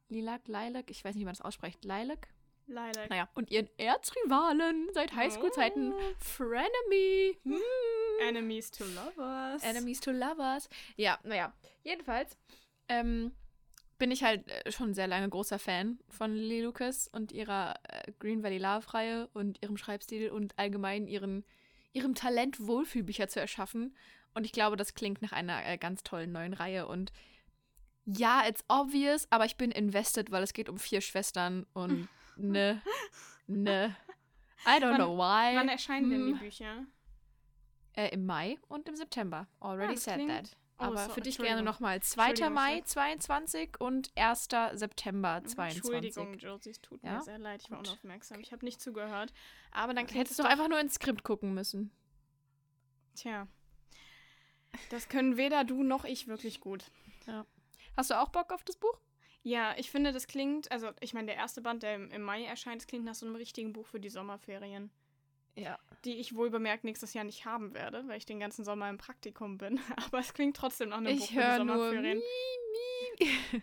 Lilac, 0.09 0.47
Lilac, 0.47 0.89
ich 0.89 1.03
weiß 1.03 1.15
nicht, 1.15 1.21
wie 1.21 1.25
man 1.25 1.33
das 1.33 1.41
ausspricht, 1.41 1.83
Lilac? 1.85 2.27
Leider. 2.67 3.07
Naja, 3.07 3.27
und 3.33 3.49
ihren 3.49 3.67
Erzrivalen 3.77 4.89
seit 4.93 5.15
Highschool-Zeiten, 5.15 5.91
Oh. 5.91 6.13
Frenemy. 6.19 7.37
Hm. 7.43 7.57
Enemies 8.27 8.69
to 8.69 8.83
Lovers. 8.85 9.63
Enemies 9.63 9.99
to 10.01 10.11
Lovers. 10.11 10.69
Ja, 10.95 11.17
naja, 11.23 11.51
jedenfalls 11.83 12.37
ähm, 12.87 13.31
bin 13.97 14.11
ich 14.11 14.23
halt 14.23 14.47
äh, 14.47 14.71
schon 14.71 14.93
sehr 14.93 15.07
lange 15.07 15.29
großer 15.29 15.57
Fan 15.57 15.99
von 16.09 16.33
Lily 16.33 16.61
Lucas 16.61 17.07
und 17.07 17.31
ihrer 17.31 17.75
äh, 17.87 18.11
Green 18.19 18.43
Valley 18.43 18.59
Love-Reihe 18.59 19.29
und 19.33 19.61
ihrem 19.63 19.77
Schreibstil 19.77 20.29
und 20.29 20.57
allgemein 20.59 21.07
ihren, 21.07 21.45
ihrem 21.93 22.13
Talent, 22.13 22.65
Wohlfühlbücher 22.67 23.27
zu 23.29 23.39
erschaffen. 23.39 23.95
Und 24.35 24.45
ich 24.45 24.51
glaube, 24.51 24.77
das 24.77 24.93
klingt 24.93 25.23
nach 25.23 25.31
einer 25.31 25.65
äh, 25.65 25.77
ganz 25.79 26.03
tollen 26.03 26.31
neuen 26.31 26.53
Reihe. 26.53 26.85
Und 26.87 27.11
ja, 28.17 28.47
it's 28.47 28.63
obvious, 28.67 29.27
aber 29.31 29.45
ich 29.45 29.57
bin 29.57 29.71
invested, 29.71 30.31
weil 30.31 30.43
es 30.43 30.53
geht 30.53 30.69
um 30.69 30.77
vier 30.77 31.01
Schwestern 31.01 31.65
und 31.73 32.07
ne, 32.37 32.81
ne. 33.47 33.95
I 34.65 34.71
don't 34.81 34.91
Wann- 34.91 34.95
know 34.95 35.17
why. 35.17 35.55
Wann 35.55 35.69
erscheinen 35.69 36.09
denn 36.09 36.25
die 36.27 36.33
Hm. 36.33 36.39
Bücher? 36.39 36.85
Äh, 37.93 38.09
Im 38.13 38.25
Mai 38.25 38.57
und 38.67 38.87
im 38.89 38.95
September. 38.95 39.47
Already 39.59 39.93
Ah, 39.93 39.97
said 39.97 40.15
klingt- 40.15 40.29
that. 40.31 40.57
Oh, 40.81 40.83
Aber 40.85 41.05
so- 41.07 41.13
für 41.13 41.21
dich 41.21 41.37
gerne 41.37 41.61
nochmal 41.61 42.01
2. 42.01 42.29
Entschuldigung, 42.29 42.53
Mai 42.53 42.77
Schatz. 42.77 42.89
22 42.91 43.79
und 43.81 44.11
1. 44.15 44.71
September 44.75 45.41
22. 45.43 45.77
Entschuldigung, 45.77 46.33
Josie, 46.39 46.69
es 46.69 46.79
tut 46.81 47.03
Ja? 47.03 47.15
mir 47.15 47.21
sehr 47.21 47.37
leid, 47.37 47.61
ich 47.63 47.69
war 47.71 47.79
Gut. 47.79 47.87
unaufmerksam. 47.89 48.39
Ich 48.39 48.53
habe 48.53 48.63
nicht 48.63 48.79
zugehört. 48.81 49.33
Aber 49.71 49.93
dann 49.93 50.07
hättest 50.07 50.39
du 50.39 50.43
doch 50.43 50.49
einfach 50.49 50.69
nur 50.69 50.79
ins 50.79 50.93
Skript 50.95 51.23
gucken 51.23 51.53
müssen. 51.53 51.91
Tja. 53.15 53.47
Das 54.89 55.09
können 55.09 55.35
weder 55.35 55.65
du 55.65 55.83
noch 55.83 56.05
ich 56.05 56.27
wirklich 56.27 56.61
gut. 56.61 56.85
Hast 57.99 58.11
du 58.11 58.17
auch 58.17 58.29
Bock 58.29 58.53
auf 58.53 58.63
das 58.63 58.77
Buch? 58.77 58.97
Ja, 59.43 59.75
ich 59.77 59.91
finde, 59.91 60.13
das 60.13 60.25
klingt, 60.25 60.71
also 60.71 60.91
ich 61.01 61.13
meine, 61.13 61.25
der 61.27 61.35
erste 61.35 61.59
Band, 61.61 61.83
der 61.83 61.95
im, 61.95 62.09
im 62.11 62.21
Mai 62.21 62.45
erscheint, 62.45 62.79
das 62.81 62.87
klingt 62.87 63.03
nach 63.03 63.13
so 63.13 63.25
einem 63.25 63.35
richtigen 63.35 63.73
Buch 63.73 63.85
für 63.85 63.99
die 63.99 64.07
Sommerferien, 64.07 64.89
Ja. 65.55 65.77
die 66.05 66.15
ich 66.17 66.33
wohl 66.33 66.49
bemerkt 66.49 66.85
nächstes 66.85 67.13
Jahr 67.13 67.25
nicht 67.25 67.43
haben 67.43 67.73
werde, 67.73 68.07
weil 68.07 68.15
ich 68.17 68.25
den 68.25 68.39
ganzen 68.39 68.63
Sommer 68.63 68.89
im 68.89 68.97
Praktikum 68.97 69.57
bin. 69.57 69.81
Aber 70.07 70.19
es 70.19 70.33
klingt 70.33 70.55
trotzdem 70.55 70.89
nach 70.89 70.99
einem 70.99 71.17
Buch 71.17 71.23
Ich 71.25 71.27
für 71.31 71.33
die 71.33 71.39
höre 71.45 71.63
nur. 71.65 71.75
Sommerferien. 71.75 72.21
Mi, 73.19 73.25
mi. 73.25 73.61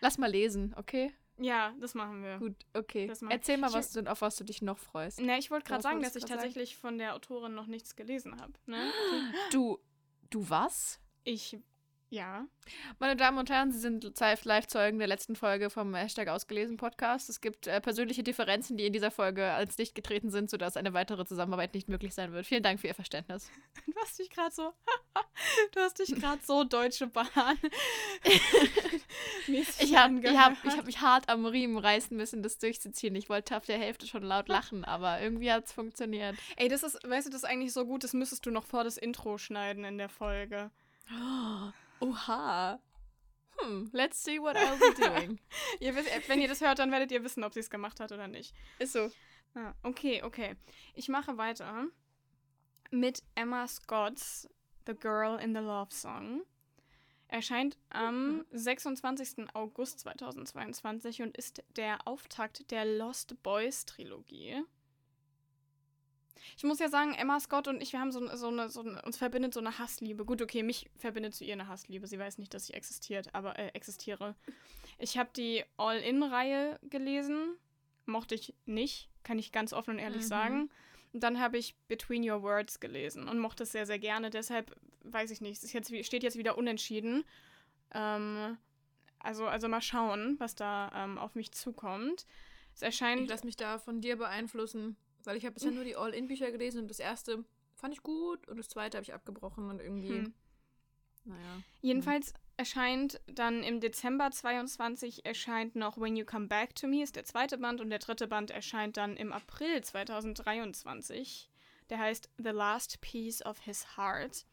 Lass 0.00 0.16
mal 0.18 0.30
lesen, 0.30 0.74
okay? 0.76 1.12
Ja, 1.38 1.74
das 1.80 1.94
machen 1.94 2.22
wir. 2.22 2.38
Gut, 2.38 2.54
okay. 2.74 3.10
Erzähl 3.30 3.56
mal, 3.58 3.68
Ich- 3.70 3.74
was 3.74 3.90
du, 3.92 4.08
auf 4.10 4.20
was 4.20 4.36
du 4.36 4.44
dich 4.44 4.62
noch 4.62 4.78
freust. 4.78 5.20
Na, 5.20 5.38
ich 5.38 5.50
wollte 5.50 5.64
gerade 5.66 5.82
sagen, 5.82 6.00
dass 6.02 6.14
ich 6.14 6.22
grad 6.22 6.28
sagen? 6.30 6.40
tatsächlich 6.42 6.76
von 6.76 6.98
der 6.98 7.14
Autorin 7.16 7.54
noch 7.54 7.66
nichts 7.66 7.96
gelesen 7.96 8.40
habe. 8.40 8.52
Ne? 8.66 8.92
Du, 9.52 9.78
du 10.30 10.48
was? 10.48 11.00
Ich, 11.24 11.58
ja. 12.12 12.46
Meine 12.98 13.16
Damen 13.16 13.38
und 13.38 13.48
Herren, 13.48 13.72
Sie 13.72 13.78
sind 13.78 14.12
Live-Zeugen 14.44 14.98
der 14.98 15.08
letzten 15.08 15.34
Folge 15.34 15.70
vom 15.70 15.94
Hashtag 15.94 16.28
Ausgelesen 16.28 16.76
Podcast. 16.76 17.30
Es 17.30 17.40
gibt 17.40 17.66
äh, 17.66 17.80
persönliche 17.80 18.22
Differenzen, 18.22 18.76
die 18.76 18.84
in 18.84 18.92
dieser 18.92 19.10
Folge 19.10 19.46
als 19.46 19.78
Licht 19.78 19.94
getreten 19.94 20.30
sind, 20.30 20.50
sodass 20.50 20.76
eine 20.76 20.92
weitere 20.92 21.24
Zusammenarbeit 21.24 21.72
nicht 21.72 21.88
möglich 21.88 22.12
sein 22.12 22.32
wird. 22.32 22.46
Vielen 22.46 22.62
Dank 22.62 22.80
für 22.80 22.86
Ihr 22.88 22.94
Verständnis. 22.94 23.50
Du 23.86 23.94
hast 24.00 24.18
dich 24.18 24.30
gerade 24.30 24.54
so, 24.54 24.72
du 25.74 25.80
hast 25.80 25.98
dich 25.98 26.14
gerade 26.14 26.42
so 26.44 26.64
Deutsche 26.64 27.06
Bahn. 27.06 27.26
Ich 29.46 29.96
habe 29.96 30.20
ich 30.20 30.38
hab, 30.38 30.64
ich 30.64 30.76
hab 30.76 30.86
mich 30.86 31.00
hart 31.00 31.28
am 31.28 31.46
Riemen 31.46 31.78
reißen 31.78 32.16
müssen, 32.16 32.42
das 32.42 32.58
durchzuziehen. 32.58 33.14
Ich 33.14 33.28
wollte 33.28 33.56
auf 33.56 33.64
der 33.64 33.78
Hälfte 33.78 34.06
schon 34.06 34.22
laut 34.22 34.48
lachen, 34.48 34.84
aber 34.84 35.20
irgendwie 35.20 35.50
hat 35.50 35.66
es 35.66 35.72
funktioniert. 35.72 36.36
Ey, 36.56 36.68
das 36.68 36.82
ist, 36.82 36.98
weißt 37.08 37.26
du, 37.26 37.30
das 37.30 37.42
ist 37.42 37.48
eigentlich 37.48 37.72
so 37.72 37.84
gut, 37.84 38.04
das 38.04 38.12
müsstest 38.12 38.46
du 38.46 38.50
noch 38.50 38.64
vor 38.64 38.84
das 38.84 38.96
Intro 38.96 39.38
schneiden 39.38 39.84
in 39.84 39.98
der 39.98 40.08
Folge. 40.08 40.70
Oha. 42.02 42.80
Hm, 43.58 43.90
let's 43.92 44.22
see 44.22 44.40
what 44.40 44.56
I'll 44.56 44.78
be 44.78 45.00
doing. 45.00 45.38
Ihr 45.80 45.94
wisst, 45.94 46.28
wenn 46.28 46.40
ihr 46.40 46.48
das 46.48 46.60
hört, 46.60 46.78
dann 46.78 46.90
werdet 46.90 47.12
ihr 47.12 47.22
wissen, 47.22 47.44
ob 47.44 47.54
sie 47.54 47.60
es 47.60 47.70
gemacht 47.70 48.00
hat 48.00 48.10
oder 48.10 48.26
nicht. 48.26 48.54
Ist 48.78 48.94
so. 48.94 49.10
Ah, 49.54 49.74
okay, 49.82 50.22
okay. 50.22 50.56
Ich 50.94 51.08
mache 51.08 51.36
weiter 51.38 51.86
mit 52.90 53.22
Emma 53.34 53.68
Scott's 53.68 54.48
The 54.86 54.94
Girl 54.94 55.38
in 55.38 55.54
the 55.54 55.60
Love 55.60 55.94
Song. 55.94 56.42
Erscheint 57.28 57.78
am 57.90 58.44
26. 58.50 59.54
August 59.54 60.00
2022 60.00 61.22
und 61.22 61.36
ist 61.36 61.62
der 61.76 62.06
Auftakt 62.06 62.70
der 62.70 62.84
Lost 62.84 63.42
Boys 63.42 63.86
Trilogie. 63.86 64.62
Ich 66.56 66.64
muss 66.64 66.78
ja 66.78 66.88
sagen, 66.88 67.14
Emma 67.14 67.38
Scott 67.40 67.68
und 67.68 67.80
ich, 67.82 67.92
wir 67.92 68.00
haben 68.00 68.12
so, 68.12 68.34
so, 68.36 68.48
eine, 68.48 68.68
so 68.68 68.80
eine, 68.80 69.00
uns 69.02 69.16
verbindet 69.16 69.54
so 69.54 69.60
eine 69.60 69.78
Hassliebe. 69.78 70.24
Gut, 70.24 70.42
okay, 70.42 70.62
mich 70.62 70.90
verbindet 70.98 71.34
zu 71.34 71.44
ihr 71.44 71.52
eine 71.54 71.68
Hassliebe. 71.68 72.06
Sie 72.06 72.18
weiß 72.18 72.38
nicht, 72.38 72.52
dass 72.54 72.68
ich 72.68 72.74
existiert, 72.74 73.34
aber 73.34 73.58
äh, 73.58 73.68
existiere. 73.68 74.34
Ich 74.98 75.18
habe 75.18 75.30
die 75.36 75.64
All-In-Reihe 75.76 76.78
gelesen. 76.90 77.56
Mochte 78.06 78.34
ich 78.34 78.54
nicht, 78.66 79.08
kann 79.22 79.38
ich 79.38 79.52
ganz 79.52 79.72
offen 79.72 79.92
und 79.92 79.98
ehrlich 79.98 80.22
Mhm. 80.22 80.26
sagen. 80.26 80.70
Und 81.12 81.22
dann 81.22 81.40
habe 81.40 81.58
ich 81.58 81.76
Between 81.88 82.28
Your 82.28 82.42
Words 82.42 82.80
gelesen 82.80 83.28
und 83.28 83.38
mochte 83.38 83.62
es 83.64 83.72
sehr, 83.72 83.86
sehr 83.86 83.98
gerne. 83.98 84.30
Deshalb 84.30 84.74
weiß 85.04 85.30
ich 85.30 85.40
nicht, 85.40 85.62
es 85.62 85.72
jetzt, 85.72 85.94
steht 86.06 86.22
jetzt 86.22 86.38
wieder 86.38 86.56
unentschieden. 86.58 87.24
Ähm, 87.94 88.56
also, 89.18 89.46
also 89.46 89.68
mal 89.68 89.82
schauen, 89.82 90.36
was 90.38 90.54
da 90.54 90.90
ähm, 90.94 91.18
auf 91.18 91.34
mich 91.34 91.52
zukommt. 91.52 92.26
Es 92.74 92.82
erscheint. 92.82 93.22
Ich 93.22 93.28
lasse 93.28 93.44
mich 93.44 93.56
da 93.56 93.78
von 93.78 94.00
dir 94.00 94.16
beeinflussen, 94.16 94.96
weil 95.26 95.36
ich 95.36 95.44
habe 95.44 95.54
bisher 95.54 95.70
nur 95.70 95.84
die 95.84 95.96
All-In-Bücher 95.96 96.50
gelesen 96.50 96.80
und 96.82 96.88
das 96.88 96.98
erste 96.98 97.44
fand 97.74 97.94
ich 97.94 98.02
gut 98.02 98.46
und 98.48 98.56
das 98.58 98.68
zweite 98.68 98.96
habe 98.98 99.04
ich 99.04 99.14
abgebrochen 99.14 99.68
und 99.70 99.80
irgendwie. 99.80 100.18
Hm. 100.20 100.34
Naja. 101.24 101.62
Jedenfalls 101.80 102.34
erscheint 102.56 103.20
dann 103.26 103.62
im 103.62 103.80
Dezember 103.80 104.30
22 104.30 105.24
erscheint 105.24 105.76
noch 105.76 105.96
When 105.98 106.16
You 106.16 106.24
Come 106.24 106.48
Back 106.48 106.74
to 106.74 106.86
Me, 106.88 107.02
ist 107.02 107.14
der 107.16 107.24
zweite 107.24 107.58
Band 107.58 107.80
und 107.80 107.90
der 107.90 108.00
dritte 108.00 108.26
Band 108.26 108.50
erscheint 108.50 108.96
dann 108.96 109.16
im 109.16 109.32
April 109.32 109.82
2023. 109.82 111.48
Der 111.90 111.98
heißt 111.98 112.30
The 112.38 112.50
Last 112.50 113.00
Piece 113.00 113.44
of 113.44 113.60
His 113.60 113.96
Heart. 113.96 114.46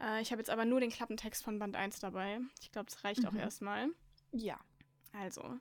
Äh, 0.00 0.22
ich 0.22 0.30
habe 0.32 0.40
jetzt 0.40 0.50
aber 0.50 0.64
nur 0.64 0.80
den 0.80 0.90
Klappentext 0.90 1.44
von 1.44 1.58
Band 1.58 1.76
1 1.76 2.00
dabei. 2.00 2.40
Ich 2.60 2.72
glaube, 2.72 2.90
das 2.90 3.04
reicht 3.04 3.26
auch 3.26 3.32
Mhm. 3.32 3.38
erstmal. 3.38 3.88
Ja. 4.32 4.58
Also. 5.12 5.58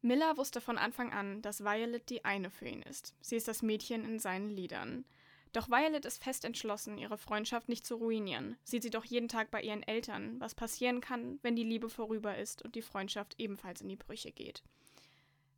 Miller 0.00 0.36
wusste 0.36 0.60
von 0.60 0.78
Anfang 0.78 1.12
an, 1.12 1.42
dass 1.42 1.64
Violet 1.64 2.08
die 2.08 2.24
eine 2.24 2.50
für 2.50 2.68
ihn 2.68 2.82
ist. 2.82 3.14
Sie 3.20 3.36
ist 3.36 3.48
das 3.48 3.62
Mädchen 3.62 4.04
in 4.04 4.18
seinen 4.18 4.48
Liedern. 4.48 5.04
Doch 5.52 5.68
Violet 5.68 6.04
ist 6.04 6.22
fest 6.22 6.44
entschlossen, 6.44 6.98
ihre 6.98 7.18
Freundschaft 7.18 7.68
nicht 7.68 7.84
zu 7.84 7.96
ruinieren. 7.96 8.56
Sieht 8.64 8.82
sie 8.82 8.90
doch 8.90 9.04
jeden 9.04 9.28
Tag 9.28 9.50
bei 9.50 9.62
ihren 9.62 9.82
Eltern, 9.82 10.38
was 10.38 10.54
passieren 10.54 11.00
kann, 11.00 11.38
wenn 11.42 11.56
die 11.56 11.64
Liebe 11.64 11.88
vorüber 11.88 12.36
ist 12.36 12.62
und 12.62 12.74
die 12.74 12.82
Freundschaft 12.82 13.34
ebenfalls 13.38 13.80
in 13.80 13.88
die 13.88 13.96
Brüche 13.96 14.30
geht. 14.30 14.62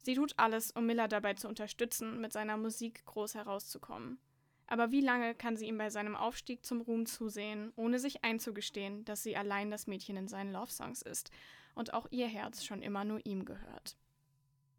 Sie 0.03 0.15
tut 0.15 0.33
alles, 0.39 0.71
um 0.71 0.87
Miller 0.87 1.09
dabei 1.09 1.35
zu 1.35 1.49
unterstützen, 1.49 2.21
mit 2.21 2.33
seiner 2.33 2.57
Musik 2.57 3.05
groß 3.05 3.35
herauszukommen. 3.35 4.19
Aber 4.67 4.93
wie 4.93 5.01
lange 5.01 5.35
kann 5.35 5.57
sie 5.57 5.67
ihm 5.67 5.77
bei 5.77 5.91
seinem 5.91 6.15
Aufstieg 6.17 6.65
zum 6.65 6.81
Ruhm 6.81 7.05
zusehen, 7.05 7.73
ohne 7.77 7.99
sich 7.99 8.25
einzugestehen, 8.25 9.05
dass 9.05 9.23
sie 9.23 9.37
allein 9.37 9.71
das 9.71 9.89
Mädchen 9.89 10.17
in 10.17 10.29
seinen 10.29 10.53
Love-Songs 10.53 11.03
ist 11.03 11.31
und 11.75 11.93
auch 11.93 12.07
ihr 12.11 12.29
Herz 12.29 12.65
schon 12.65 12.81
immer 12.81 13.05
nur 13.05 13.21
ihm 13.27 13.45
gehört? 13.45 13.97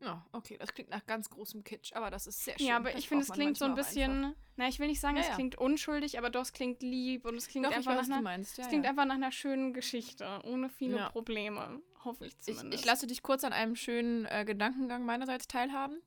Ja, 0.01 0.25
okay, 0.31 0.57
das 0.59 0.73
klingt 0.73 0.89
nach 0.89 1.05
ganz 1.05 1.29
großem 1.29 1.63
Kitsch, 1.63 1.93
aber 1.93 2.09
das 2.09 2.25
ist 2.27 2.43
sehr 2.43 2.57
schön. 2.57 2.67
Ja, 2.67 2.77
aber 2.77 2.89
Das 2.89 2.99
ich 2.99 3.07
finde, 3.07 3.23
es 3.23 3.31
klingt 3.31 3.57
so 3.57 3.65
ein 3.65 3.75
bisschen. 3.75 4.25
einfach. 4.25 4.39
Na, 4.55 4.67
ich 4.67 4.79
will 4.79 4.87
nicht 4.87 4.99
sagen, 4.99 5.15
Ja, 5.15 5.21
es 5.21 5.27
ja. 5.29 5.35
klingt 5.35 5.55
unschuldig, 5.57 6.17
aber 6.17 6.29
doch, 6.31 6.41
es 6.41 6.53
klingt 6.53 6.81
lieb 6.81 7.25
und 7.25 7.35
es 7.35 7.47
klingt 7.47 7.65
Doch, 7.67 7.71
ich 7.71 7.77
einfach 7.77 7.91
weiß, 7.91 7.95
nach 7.95 8.01
was 8.01 8.07
du 8.07 8.13
einer. 8.13 8.21
meinst. 8.23 8.57
Ja, 8.57 8.63
Es 8.63 8.69
klingt 8.69 8.83
ja. 8.85 8.89
einfach 8.89 9.05
nach 9.05 9.15
einer 9.15 9.31
schönen 9.31 9.73
Geschichte, 9.73 10.41
ohne 10.43 10.69
viele. 10.69 11.07
Probleme. 11.11 11.81
Hoffe 12.03 12.25
ich 12.25 12.33
Ich, 12.33 12.55
zumindest. 12.57 12.73
ich 12.81 12.85
lasse 12.85 13.05
dich 13.05 13.21
kurz 13.21 13.43
an 13.43 13.53
einem 13.53 13.75
schönen 13.75 14.25
äh, 14.25 14.43
Gedankengang 14.43 15.05
meinerseits 15.05 15.47
teilhaben. 15.47 16.01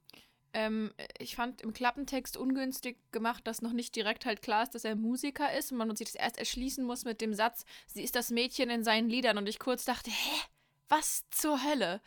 Ähm, 0.52 0.92
ich 1.18 1.36
fand 1.36 1.62
im 1.62 1.72
Klappentext 1.72 2.36
ungünstig 2.36 2.96
gemacht, 3.12 3.46
dass 3.46 3.62
noch 3.62 3.72
nicht 3.72 3.94
direkt 3.94 4.24
halt 4.26 4.42
klar 4.42 4.64
ist, 4.64 4.74
dass 4.74 4.84
er 4.84 4.96
Musiker 4.96 5.52
ist 5.56 5.70
und 5.72 5.78
man 5.78 5.94
sich 5.94 6.08
das 6.12 6.14
erst 6.16 6.38
erschließen 6.38 6.84
muss 6.84 7.04
mit 7.04 7.20
dem 7.20 7.32
Satz, 7.34 7.64
sie 7.86 8.02
ist 8.02 8.14
das 8.16 8.30
Mädchen 8.30 8.70
in 8.70 8.82
seinen 8.84 9.08
Liedern 9.08 9.38
und 9.38 9.48
ich 9.48 9.58
kurz 9.60 9.84
dachte, 9.84 10.10
hä, 10.10 10.40
was 10.88 11.24
zur 11.30 11.62
Hölle? 11.64 12.00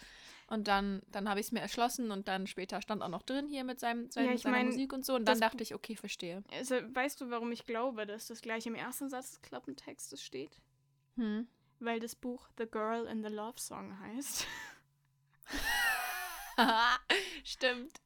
Und 0.50 0.70
dann, 0.70 1.02
dann 1.12 1.28
habe 1.28 1.42
ich 1.42 1.48
es 1.48 1.52
mir 1.52 1.60
erschlossen 1.60 2.10
und 2.10 2.30
dann 2.30 2.48
später 2.48 2.82
stand 2.82 3.02
auch 3.02 3.10
noch 3.10 3.22
drin 3.22 3.50
hier 3.50 3.66
mit 3.66 3.82
seinem, 3.82 4.10
seinem, 4.10 4.32
Ja, 4.32 4.38
seiner 4.38 4.58
mein, 4.58 4.68
Musik 4.68 4.94
und 4.94 5.06
so 5.06 5.16
und 5.16 5.26
dann 5.26 5.40
dachte 5.42 5.62
ich, 5.62 5.76
okay, 5.76 5.98
verstehe. 5.98 6.42
also, 6.54 6.76
weißt 6.76 7.20
du, 7.20 7.30
warum 7.30 7.52
ich 7.52 7.66
glaube, 7.66 8.06
dass 8.06 8.28
das 8.28 8.42
gleich 8.42 8.66
im 8.66 8.76
ersten 8.76 9.10
Satz 9.10 9.32
des 9.32 9.42
Klappentextes 9.42 10.24
steht? 10.24 10.62
Hm. 11.16 11.48
Weil 11.80 12.00
das 12.00 12.16
Buch 12.16 12.48
The 12.58 12.66
Girl 12.66 13.06
in 13.08 13.24
the 13.24 13.30
Love 13.30 13.60
Song 13.60 14.00
heißt. 14.00 14.48
Stimmt. 17.44 18.00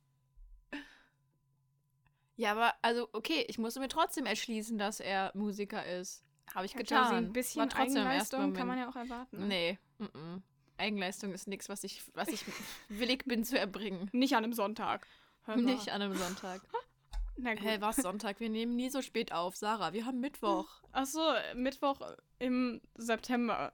Ja, 2.35 2.51
aber 2.53 2.73
also 2.81 3.07
okay, 3.13 3.45
ich 3.47 3.59
musste 3.59 3.79
mir 3.79 3.87
trotzdem 3.87 4.25
erschließen, 4.25 4.79
dass 4.79 4.99
er 4.99 5.31
Musiker 5.35 5.85
ist. 5.85 6.23
Habe 6.55 6.65
ich 6.65 6.73
Ja, 6.73 6.79
getan. 6.79 7.03
Josie, 7.03 7.15
ein 7.17 7.33
bisschen 7.33 7.61
War 7.61 7.69
trotzdem 7.69 7.97
Eigenleistung 7.97 8.53
kann 8.53 8.67
man 8.67 8.79
ja 8.79 8.89
auch 8.89 8.95
erwarten. 8.95 9.47
Nee, 9.47 9.77
mm 9.99 10.05
-mm. 10.05 10.41
Eigenleistung 10.81 11.31
ist 11.33 11.47
nichts, 11.47 11.69
was 11.69 11.83
ich, 11.83 12.01
was 12.13 12.27
ich 12.27 12.43
willig 12.89 13.23
bin 13.25 13.43
zu 13.45 13.57
erbringen. 13.57 14.09
Nicht 14.13 14.33
an 14.35 14.43
einem 14.43 14.53
Sonntag. 14.53 15.07
Nicht 15.55 15.89
an 15.89 16.01
einem 16.01 16.15
Sonntag. 16.15 16.61
Na 17.37 17.53
gut. 17.55 17.63
Hä, 17.63 17.77
was 17.79 17.95
Sonntag? 17.95 18.39
Wir 18.39 18.49
nehmen 18.49 18.75
nie 18.75 18.89
so 18.89 19.01
spät 19.01 19.31
auf, 19.31 19.55
Sarah. 19.55 19.93
Wir 19.93 20.05
haben 20.05 20.19
Mittwoch. 20.19 20.67
Achso, 20.91 21.21
Mittwoch 21.55 21.99
im 22.39 22.81
September. 22.95 23.71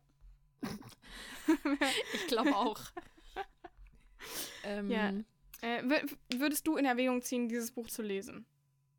Ich 2.14 2.28
glaube 2.28 2.56
auch. 2.56 2.80
ähm, 4.64 4.90
Ja. 4.92 5.10
Äh, 5.62 5.82
wür- 5.84 6.18
würdest 6.36 6.68
du 6.68 6.76
in 6.78 6.86
Erwägung 6.86 7.22
ziehen, 7.22 7.48
dieses 7.50 7.72
Buch 7.72 7.88
zu 7.88 8.02
lesen? 8.02 8.46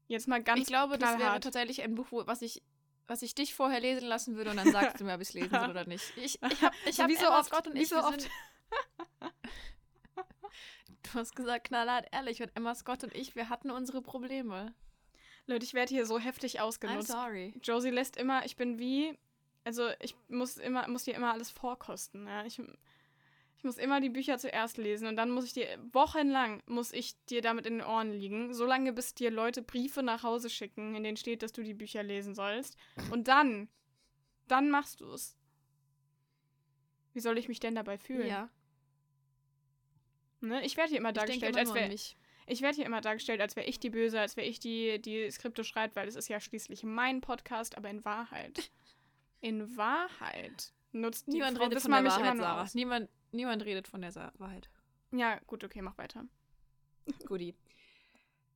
Jetzt 0.09 0.27
mal 0.29 0.43
ganz 0.43 0.61
ich 0.63 0.67
glaube, 0.67 0.99
das 0.99 1.11
wäre 1.11 1.19
knallhart. 1.21 1.45
tatsächlich 1.45 1.83
ein 1.83 1.95
Buch, 1.95 2.09
was 2.11 2.43
ich 2.43 2.63
was 3.09 3.23
ich 3.23 3.35
dich 3.35 3.55
vorher 3.55 3.81
lesen 3.81 4.07
lassen 4.07 4.37
würde 4.37 4.51
und 4.51 4.59
dann 4.59 4.71
sagst 4.71 5.01
du 5.01 5.05
mir, 5.05 5.15
ob 5.15 5.21
ich 5.21 5.29
es 5.29 5.35
lesen 5.35 5.51
soll 5.51 5.71
oder 5.71 5.87
nicht. 5.87 6.05
Ich, 6.17 6.41
ich 6.43 6.63
habe 6.63 6.75
ich 6.87 6.95
So 6.97 7.03
hab 7.03 7.11
wie 7.11 7.17
so 7.17 7.29
oft, 7.29 7.47
Scott 7.49 7.67
und 7.67 7.75
wie 7.75 7.83
ich, 7.83 7.89
so 7.89 7.97
wir 7.97 8.05
oft. 8.07 8.21
sind 8.21 8.31
Du 11.03 11.15
hast 11.15 11.35
gesagt, 11.35 11.69
knallhart 11.69 12.07
ehrlich, 12.13 12.43
und 12.43 12.55
Emma 12.55 12.75
Scott 12.75 13.03
und 13.05 13.15
ich, 13.15 13.35
wir 13.35 13.49
hatten 13.49 13.71
unsere 13.71 14.03
Probleme. 14.03 14.75
Leute, 15.47 15.65
ich 15.65 15.73
werde 15.73 15.89
hier 15.95 16.05
so 16.05 16.19
heftig 16.19 16.61
I'm 16.61 16.65
ausgenutzt. 16.65 17.09
sorry. 17.09 17.55
Josie 17.63 17.89
lässt 17.91 18.17
immer, 18.19 18.45
ich 18.45 18.57
bin 18.57 18.79
wie, 18.79 19.19
also 19.65 19.89
ich 20.01 20.15
muss 20.29 20.59
immer, 20.59 20.87
muss 20.89 21.05
dir 21.05 21.15
immer 21.15 21.33
alles 21.33 21.51
vorkosten. 21.51 22.27
Ja? 22.27 22.45
Ich, 22.45 22.61
ich 23.59 23.65
muss 23.65 23.77
immer 23.77 24.01
die 24.01 24.09
Bücher 24.09 24.39
zuerst 24.39 24.79
lesen 24.79 25.07
und 25.07 25.17
dann 25.17 25.31
muss 25.31 25.45
ich 25.45 25.53
dir, 25.53 25.67
wochenlang 25.93 26.63
muss 26.67 26.93
ich 26.93 27.23
dir 27.27 27.43
damit 27.43 27.67
in 27.67 27.79
den 27.79 27.87
Ohren 27.87 28.13
liegen, 28.13 28.55
solange 28.55 28.93
bis 28.93 29.15
dir 29.15 29.31
Leute 29.31 29.63
Briefe 29.63 30.03
nach 30.03 30.23
Hause 30.23 30.49
schicken, 30.49 30.95
in 30.95 31.03
denen 31.03 31.17
steht, 31.17 31.43
dass 31.43 31.53
du 31.53 31.63
die 31.63 31.75
Bücher 31.75 32.03
lesen 32.03 32.35
sollst. 32.35 32.77
Und 33.11 33.29
dann, 33.29 33.69
dann 34.47 34.71
machst 34.71 35.01
du 35.01 35.11
es. 35.11 35.37
Wie 37.13 37.21
soll 37.21 37.37
ich 37.37 37.49
mich 37.49 37.61
denn 37.61 37.75
dabei 37.75 37.99
fühlen? 37.99 38.29
Ja, 38.29 38.49
Ne? 40.41 40.65
Ich 40.65 40.77
werde 40.77 40.91
hier 40.91 40.99
immer 40.99 41.11
ich 41.11 41.17
dargestellt, 41.17 41.57
immer 41.57 41.61
als 41.61 41.75
wäre 41.75 41.93
ich 42.51 42.63
werde 42.63 42.77
hier 42.77 42.87
immer 42.87 43.03
dargestellt, 43.03 43.43
als 43.43 43.57
wäre 43.57 43.67
ich 43.67 43.79
die 43.79 43.91
Böse, 43.91 44.19
als 44.19 44.37
wäre 44.37 44.47
ich 44.47 44.59
die, 44.59 45.01
die 45.03 45.31
Skripte 45.31 45.65
schreibt, 45.65 45.97
weil 45.97 46.09
es 46.09 46.17
ist 46.17 46.29
ja 46.29 46.41
schließlich 46.41 46.83
mein 46.83 47.21
Podcast, 47.21 47.77
aber 47.77 47.91
in 47.91 48.05
Wahrheit, 48.07 48.71
in 49.41 49.77
Wahrheit 49.77 50.73
nutzt 50.93 51.27
die 51.27 51.33
Niemand 51.33 51.59
Frau 51.59 51.65
redet 51.65 51.83
von 51.83 51.91
der 51.91 52.05
Wahrheit, 52.05 52.39
Sarah. 52.39 52.67
Niemand, 52.73 53.11
niemand 53.33 53.65
redet 53.65 53.89
von 53.89 54.01
der 54.01 54.13
Sa 54.13 54.33
Wahrheit. 54.39 54.71
Ja, 55.13 55.39
gut, 55.47 55.65
okay, 55.65 55.83
mach 55.83 55.99
weiter. 55.99 56.25
Guti. 57.27 57.55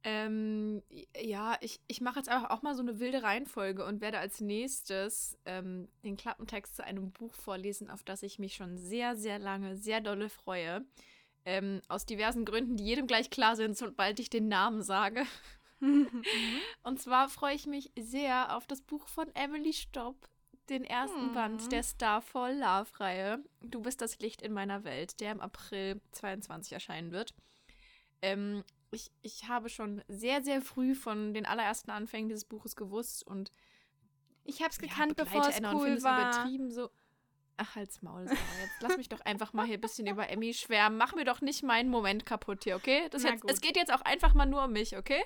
Ähm, 0.05 0.83
ja, 1.17 1.57
ich, 1.61 1.81
ich 1.87 2.01
mache 2.01 2.19
jetzt 2.19 2.29
einfach 2.29 2.51
auch 2.51 2.63
mal 2.63 2.75
so 2.75 2.83
eine 2.83 2.99
wilde 2.99 3.23
Reihenfolge 3.23 3.85
und 3.85 4.01
werde 4.01 4.19
als 4.19 4.41
nächstes 4.41 5.39
ähm, 5.45 5.89
den 6.05 6.17
Klappentext 6.17 6.75
zu 6.75 6.85
einem 6.85 7.13
Buch 7.13 7.35
vorlesen, 7.35 7.89
auf 7.89 8.03
das 8.03 8.25
ich 8.25 8.41
mich 8.41 8.55
schon 8.55 8.79
sehr, 8.79 9.17
sehr 9.17 9.39
lange, 9.39 9.77
sehr 9.77 10.01
dolle 10.01 10.29
freue. 10.29 10.85
Ähm, 11.45 11.81
aus 11.89 12.05
diversen 12.05 12.45
Gründen, 12.45 12.77
die 12.77 12.85
jedem 12.85 13.07
gleich 13.07 13.31
klar 13.31 13.57
sind, 13.57 13.77
sobald 13.77 14.19
ich 14.19 14.29
den 14.29 14.49
Namen 14.49 14.83
sage. 14.83 15.25
Und 16.83 17.01
zwar 17.01 17.29
freue 17.29 17.55
ich 17.55 17.67
mich 17.67 17.91
sehr 17.99 18.57
auf 18.57 18.67
das 18.67 18.81
Buch 18.81 19.09
von 19.09 19.29
Emily 19.35 19.73
Stopp, 19.73 20.29
den 20.73 20.85
ersten 20.85 21.29
Mhm. 21.29 21.35
Band 21.35 21.73
der 21.73 21.83
Starfall 21.83 22.57
Love-Reihe. 22.59 23.39
Du 23.61 23.81
bist 23.81 24.01
das 24.01 24.19
Licht 24.19 24.43
in 24.43 24.53
meiner 24.53 24.85
Welt, 24.85 25.21
der 25.21 25.33
im 25.33 25.41
April 25.41 26.01
22 26.13 26.73
erscheinen 26.73 27.13
wird. 27.13 27.35
Ähm, 28.23 28.65
ich, 28.91 29.11
ich 29.23 29.49
habe 29.49 29.69
schon 29.69 30.03
sehr, 30.09 30.43
sehr 30.43 30.61
früh 30.63 30.95
von 30.95 31.33
den 31.35 31.47
allerersten 31.47 31.91
Anfängen 31.91 32.29
dieses 32.29 32.45
Buches 32.45 32.77
gewusst 32.77 33.27
und 33.27 33.51
Ich 34.45 34.63
hab's 34.63 34.77
ja, 34.81 34.89
gekannt, 34.89 35.17
begleite 35.17 35.61
bevor 35.63 35.71
es 35.71 35.75
cool 35.81 35.89
es 35.97 36.03
war. 36.05 36.21
übertrieben 36.21 36.71
so. 36.71 36.91
Ach, 37.59 37.77
halt's 37.77 38.03
Maul, 38.03 38.27
Sarah. 38.27 38.39
Jetzt 38.63 38.81
lass 38.83 38.97
mich 38.97 39.09
doch 39.09 39.21
einfach 39.21 39.53
mal 39.53 39.67
hier 39.67 39.77
ein 39.79 39.81
bisschen 39.81 40.07
über 40.07 40.29
Emmy 40.31 40.53
schwärmen. 40.55 40.99
Mach 40.99 41.15
mir 41.15 41.25
doch 41.25 41.41
nicht 41.43 41.63
meinen 41.63 41.91
Moment 41.91 42.27
kaputt 42.27 42.65
hier, 42.65 42.77
okay? 42.77 43.09
Das 43.11 43.23
jetzt, 43.23 43.45
es 43.49 43.61
geht 43.61 43.77
jetzt 43.77 43.93
auch 43.93 44.01
einfach 44.03 44.35
mal 44.35 44.47
nur 44.47 44.65
um 44.65 44.73
mich, 44.73 44.97
okay? 44.97 45.23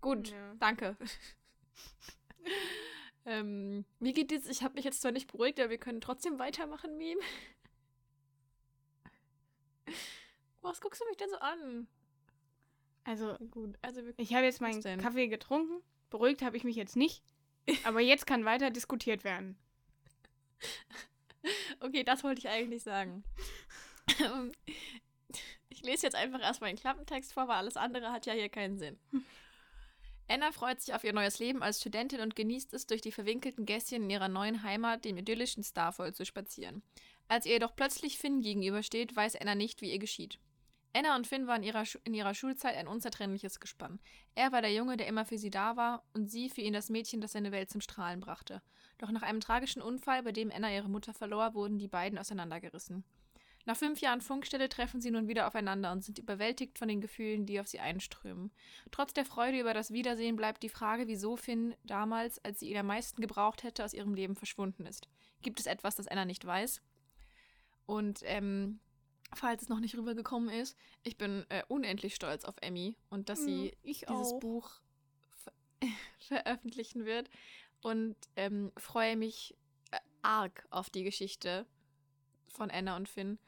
Gut, 0.00 0.28
Ja. 0.30 0.54
danke. 0.58 0.96
ähm, 3.26 3.84
wie 4.00 4.12
geht 4.12 4.32
es? 4.32 4.46
Ich 4.48 4.62
habe 4.62 4.74
mich 4.74 4.84
jetzt 4.84 5.02
zwar 5.02 5.12
nicht 5.12 5.30
beruhigt, 5.30 5.60
aber 5.60 5.70
wir 5.70 5.78
können 5.78 6.00
trotzdem 6.00 6.38
weitermachen, 6.38 6.96
Meme. 6.96 7.20
Was 10.62 10.80
guckst 10.80 11.00
du 11.00 11.06
mich 11.06 11.16
denn 11.16 11.30
so 11.30 11.36
an? 11.38 11.86
Also, 13.04 13.36
Gut, 13.50 13.76
also 13.82 14.00
ich 14.16 14.34
habe 14.34 14.44
jetzt 14.44 14.60
meinen? 14.60 14.82
Kaffee 15.00 15.28
getrunken. 15.28 15.82
Beruhigt 16.10 16.42
habe 16.42 16.56
ich 16.56 16.64
mich 16.64 16.76
jetzt 16.76 16.96
nicht. 16.96 17.22
Aber 17.84 18.00
jetzt 18.00 18.26
kann 18.26 18.44
weiter 18.44 18.70
diskutiert 18.70 19.24
werden. 19.24 19.56
Okay, 21.78 22.02
das 22.02 22.24
wollte 22.24 22.40
ich 22.40 22.48
eigentlich 22.48 22.82
sagen. 22.82 23.22
Ich 25.68 25.82
lese 25.82 26.06
jetzt 26.06 26.16
einfach 26.16 26.40
erstmal 26.40 26.70
den 26.70 26.78
Klappentext 26.78 27.34
vor, 27.34 27.46
weil 27.48 27.56
alles 27.56 27.76
andere 27.76 28.10
hat 28.10 28.24
ja 28.24 28.32
hier 28.32 28.48
keinen 28.48 28.78
Sinn. 28.78 28.98
Anna 30.28 30.50
freut 30.50 30.80
sich 30.80 30.94
auf 30.94 31.04
ihr 31.04 31.12
neues 31.12 31.38
Leben 31.38 31.62
als 31.62 31.80
Studentin 31.80 32.20
und 32.20 32.34
genießt 32.34 32.74
es, 32.74 32.86
durch 32.86 33.00
die 33.00 33.12
verwinkelten 33.12 33.64
Gässchen 33.64 34.04
in 34.04 34.10
ihrer 34.10 34.28
neuen 34.28 34.62
Heimat, 34.62 35.04
dem 35.04 35.16
idyllischen 35.16 35.62
Starfall, 35.62 36.14
zu 36.14 36.26
spazieren. 36.26 36.82
Als 37.28 37.46
ihr 37.46 37.52
jedoch 37.52 37.76
plötzlich 37.76 38.18
Finn 38.18 38.40
gegenübersteht, 38.40 39.14
weiß 39.14 39.36
Anna 39.36 39.54
nicht, 39.54 39.80
wie 39.82 39.92
ihr 39.92 39.98
geschieht. 39.98 40.38
Anna 40.92 41.14
und 41.14 41.26
Finn 41.26 41.46
waren 41.46 41.62
in 41.62 41.68
ihrer, 41.68 41.84
in 42.04 42.14
ihrer 42.14 42.34
Schulzeit 42.34 42.74
ein 42.74 42.88
unzertrennliches 42.88 43.60
Gespann. 43.60 44.00
Er 44.34 44.50
war 44.50 44.62
der 44.62 44.72
Junge, 44.72 44.96
der 44.96 45.06
immer 45.06 45.26
für 45.26 45.38
sie 45.38 45.50
da 45.50 45.76
war, 45.76 46.02
und 46.14 46.30
sie 46.30 46.48
für 46.48 46.62
ihn 46.62 46.72
das 46.72 46.88
Mädchen, 46.88 47.20
das 47.20 47.32
seine 47.32 47.52
Welt 47.52 47.70
zum 47.70 47.80
Strahlen 47.80 48.20
brachte. 48.20 48.62
Doch 48.98 49.10
nach 49.10 49.22
einem 49.22 49.40
tragischen 49.40 49.82
Unfall, 49.82 50.22
bei 50.22 50.32
dem 50.32 50.50
Anna 50.50 50.72
ihre 50.72 50.88
Mutter 50.88 51.12
verlor, 51.12 51.54
wurden 51.54 51.78
die 51.78 51.88
beiden 51.88 52.18
auseinandergerissen. 52.18 53.04
Nach 53.66 53.76
fünf 53.76 54.00
Jahren 54.00 54.20
Funkstelle 54.20 54.68
treffen 54.68 55.00
sie 55.00 55.10
nun 55.10 55.26
wieder 55.26 55.48
aufeinander 55.48 55.90
und 55.90 56.04
sind 56.04 56.20
überwältigt 56.20 56.78
von 56.78 56.86
den 56.86 57.00
Gefühlen, 57.00 57.46
die 57.46 57.58
auf 57.58 57.66
sie 57.66 57.80
einströmen. 57.80 58.52
Trotz 58.92 59.12
der 59.12 59.24
Freude 59.24 59.58
über 59.58 59.74
das 59.74 59.90
Wiedersehen 59.90 60.36
bleibt 60.36 60.62
die 60.62 60.68
Frage, 60.68 61.08
wieso 61.08 61.36
Finn 61.36 61.74
damals, 61.82 62.42
als 62.44 62.60
sie 62.60 62.70
ihn 62.70 62.76
am 62.76 62.86
meisten 62.86 63.20
gebraucht 63.20 63.64
hätte, 63.64 63.84
aus 63.84 63.92
ihrem 63.92 64.14
Leben 64.14 64.36
verschwunden 64.36 64.86
ist. 64.86 65.08
Gibt 65.42 65.58
es 65.58 65.66
etwas, 65.66 65.96
das 65.96 66.06
Anna 66.06 66.24
nicht 66.24 66.44
weiß? 66.44 66.80
Und 67.86 68.20
ähm, 68.22 68.78
falls 69.34 69.62
es 69.62 69.68
noch 69.68 69.80
nicht 69.80 69.96
rübergekommen 69.96 70.48
ist, 70.48 70.76
ich 71.02 71.16
bin 71.16 71.44
äh, 71.48 71.64
unendlich 71.66 72.14
stolz 72.14 72.44
auf 72.44 72.54
Emmy 72.60 72.96
und 73.10 73.28
dass 73.28 73.44
sie 73.44 73.72
Mm, 73.82 73.88
dieses 73.88 74.08
auch. 74.32 74.40
Buch 74.40 74.80
ver 75.34 75.52
veröffentlichen 76.20 77.04
wird 77.04 77.30
und 77.82 78.14
ähm, 78.36 78.70
freue 78.76 79.16
mich 79.16 79.56
äh, 79.90 79.98
arg 80.22 80.66
auf 80.70 80.88
die 80.88 81.02
Geschichte 81.02 81.66
von 82.48 82.70
Anna 82.70 82.96
und 82.96 83.08
Finn 83.08 83.38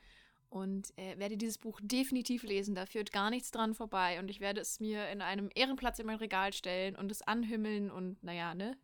und 0.51 0.97
äh, 0.97 1.19
werde 1.19 1.37
dieses 1.37 1.59
Buch 1.59 1.81
definitiv 1.83 2.43
lesen. 2.43 2.75
Da 2.75 2.87
führt 2.87 3.13
gar 3.13 3.31
nichts 3.31 3.51
dran 3.51 3.75
vorbei 3.75 4.19
und 4.19 4.31
ich 4.31 4.41
werde 4.41 4.61
es 4.61 4.81
mir 4.81 5.09
in 5.11 5.21
einem 5.21 5.51
Ehrenplatz 5.55 5.99
in 5.99 6.07
mein 6.07 6.17
Regal 6.17 6.53
stellen 6.53 6.97
und 6.97 7.11
es 7.11 7.23
anhimmeln 7.23 7.91
und 7.91 8.23
naja, 8.23 8.55
ne? 8.55 8.77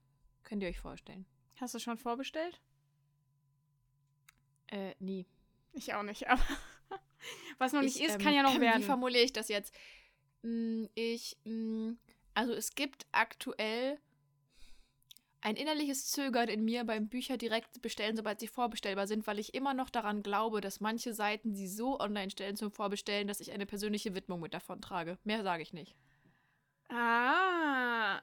Könnt 0.42 0.62
ihr 0.62 0.68
euch 0.68 0.80
vorstellen. 0.80 1.26
Hast 1.56 1.74
du 1.74 1.78
schon 1.78 1.96
vorbestellt? 1.96 2.60
Äh, 4.68 4.94
nie. 4.98 5.26
Ich 5.72 5.94
auch 5.94 6.02
nicht, 6.02 6.28
aber 6.28 6.42
was 7.58 7.72
noch 7.72 7.82
nicht 7.82 7.96
Ich, 7.96 8.04
ist, 8.04 8.14
ähm, 8.14 8.20
kann 8.20 8.34
ja 8.34 8.42
noch 8.42 8.60
werden. 8.60 8.82
Wie 8.82 8.86
formuliere 8.86 9.24
ich 9.24 9.32
das 9.32 9.48
jetzt? 9.48 9.74
Hm, 10.42 10.88
Ich, 10.94 11.36
hm, 11.44 11.98
also 12.34 12.52
es 12.52 12.74
gibt 12.74 13.06
aktuell 13.12 13.98
ein 15.44 15.56
innerliches 15.56 16.10
Zögern 16.10 16.48
in 16.48 16.64
mir 16.64 16.84
beim 16.84 17.08
Bücher 17.08 17.36
direkt 17.36 17.82
bestellen, 17.82 18.16
sobald 18.16 18.40
sie 18.40 18.48
vorbestellbar 18.48 19.06
sind, 19.06 19.26
weil 19.26 19.38
ich 19.38 19.52
immer 19.52 19.74
noch 19.74 19.90
daran 19.90 20.22
glaube, 20.22 20.62
dass 20.62 20.80
manche 20.80 21.12
Seiten 21.12 21.54
sie 21.54 21.68
so 21.68 22.00
online 22.00 22.30
stellen 22.30 22.56
zum 22.56 22.72
Vorbestellen, 22.72 23.28
dass 23.28 23.40
ich 23.40 23.52
eine 23.52 23.66
persönliche 23.66 24.14
Widmung 24.14 24.40
mit 24.40 24.54
davon 24.54 24.80
trage. 24.80 25.18
Mehr 25.22 25.42
sage 25.42 25.62
ich 25.62 25.74
nicht. 25.74 25.94
Ah. 26.88 28.20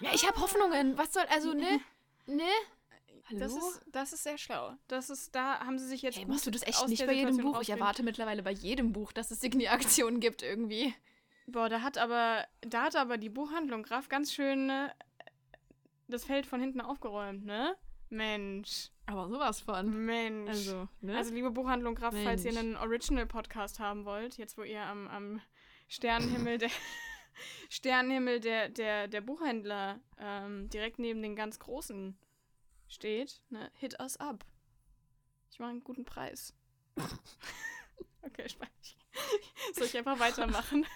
Ja, 0.00 0.10
ich 0.14 0.24
habe 0.24 0.40
Hoffnungen. 0.40 0.96
Was 0.96 1.12
soll, 1.12 1.24
also, 1.30 1.52
ne? 1.52 1.80
Ne? 2.26 2.44
Hallo? 3.28 3.40
Das 3.40 3.52
ist, 3.56 3.82
das 3.90 4.12
ist 4.12 4.22
sehr 4.22 4.38
schlau. 4.38 4.74
Das 4.86 5.10
ist, 5.10 5.34
da 5.34 5.58
haben 5.58 5.80
sie 5.80 5.88
sich 5.88 6.02
jetzt. 6.02 6.16
Hey, 6.16 6.26
machst 6.26 6.46
du 6.46 6.52
das 6.52 6.62
echt 6.62 6.86
nicht 6.86 7.04
bei 7.04 7.12
jedem 7.12 7.38
Buch? 7.38 7.60
Ich 7.60 7.70
erwarte 7.70 8.04
mittlerweile 8.04 8.44
bei 8.44 8.52
jedem 8.52 8.92
Buch, 8.92 9.10
dass 9.10 9.32
es 9.32 9.40
Signi-Aktionen 9.40 10.20
gibt 10.20 10.42
irgendwie. 10.42 10.94
Boah, 11.48 11.68
da 11.68 11.82
hat 11.82 11.98
aber, 11.98 12.46
da 12.60 12.84
hat 12.84 12.94
aber 12.94 13.18
die 13.18 13.30
Buchhandlung 13.30 13.82
Graf 13.82 14.08
ganz 14.08 14.32
schön 14.32 14.70
äh, 14.70 14.90
das 16.08 16.24
Feld 16.24 16.46
von 16.46 16.60
hinten 16.60 16.80
aufgeräumt, 16.80 17.44
ne? 17.44 17.76
Mensch. 18.10 18.90
Aber 19.06 19.28
sowas 19.28 19.60
von. 19.60 20.06
Mensch. 20.06 20.48
Also, 20.48 20.88
ne? 21.00 21.16
Also, 21.16 21.34
liebe 21.34 21.50
Buchhandlung 21.50 21.94
Graf, 21.94 22.14
falls 22.24 22.44
ihr 22.44 22.52
Mensch. 22.52 22.64
einen 22.64 22.76
Original-Podcast 22.76 23.80
haben 23.80 24.04
wollt, 24.04 24.38
jetzt 24.38 24.56
wo 24.58 24.62
ihr 24.62 24.82
am, 24.82 25.08
am 25.08 25.40
Sternenhimmel 25.88 26.58
der 26.58 26.70
Sternenhimmel 27.68 28.40
der, 28.40 28.68
der, 28.68 29.08
der 29.08 29.20
Buchhändler 29.20 30.00
ähm, 30.18 30.68
direkt 30.70 30.98
neben 30.98 31.22
den 31.22 31.36
ganz 31.36 31.58
großen 31.58 32.18
steht, 32.88 33.42
ne, 33.50 33.70
hit 33.74 34.00
us 34.00 34.16
up. 34.16 34.44
Ich 35.50 35.58
mache 35.58 35.70
einen 35.70 35.84
guten 35.84 36.04
Preis. 36.04 36.54
okay, 38.22 38.48
Spaß. 38.48 38.68
Soll 39.74 39.86
ich 39.86 39.96
einfach 39.96 40.18
weitermachen? 40.18 40.86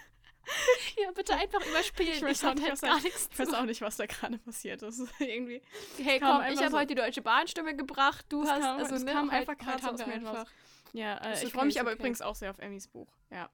ja, 1.03 1.11
bitte 1.13 1.35
einfach 1.37 1.65
überspielen. 1.67 2.13
Ich 2.15 2.23
weiß 2.23 2.43
Ich 2.43 2.55
nicht, 2.55 2.69
halt 2.69 2.83
da- 2.83 2.99
nichts 2.99 3.29
Ich 3.33 3.39
weiß 3.39 3.55
auch 3.55 3.65
nicht, 3.65 3.81
was 3.81 3.97
da 3.97 4.07
gerade 4.07 4.39
passiert 4.39 4.83
ist. 4.83 5.01
Irgendwie. 5.21 5.63
Hey, 5.99 6.19
komm, 6.21 6.43
ich 6.51 6.59
habe 6.59 6.71
so- 6.71 6.77
heute 6.79 6.89
die 6.89 6.95
Deutsche 6.97 7.23
Bahnstimme 7.23 7.77
gebracht. 7.77 8.27
Du 8.29 8.45
hast, 8.47 8.61
kam- 8.61 8.79
also, 8.79 8.91
das 8.93 9.05
ne, 9.05 9.13
kam 9.13 9.31
einfach 9.31 9.57
gerade 9.57 9.91
aus 9.91 9.99
mir 10.07 10.13
einfach. 10.15 10.47
Ja, 10.93 11.17
äh, 11.19 11.33
Ist 11.33 11.39
ich 11.41 11.45
okay, 11.47 11.55
freue 11.57 11.67
mich 11.67 11.81
aber 11.81 11.91
okay. 11.91 11.99
übrigens 12.01 12.21
auch 12.23 12.35
sehr 12.35 12.51
auf 12.51 12.59
Emmys 12.59 12.89
Buch. 12.89 13.09
Ja. 13.31 13.49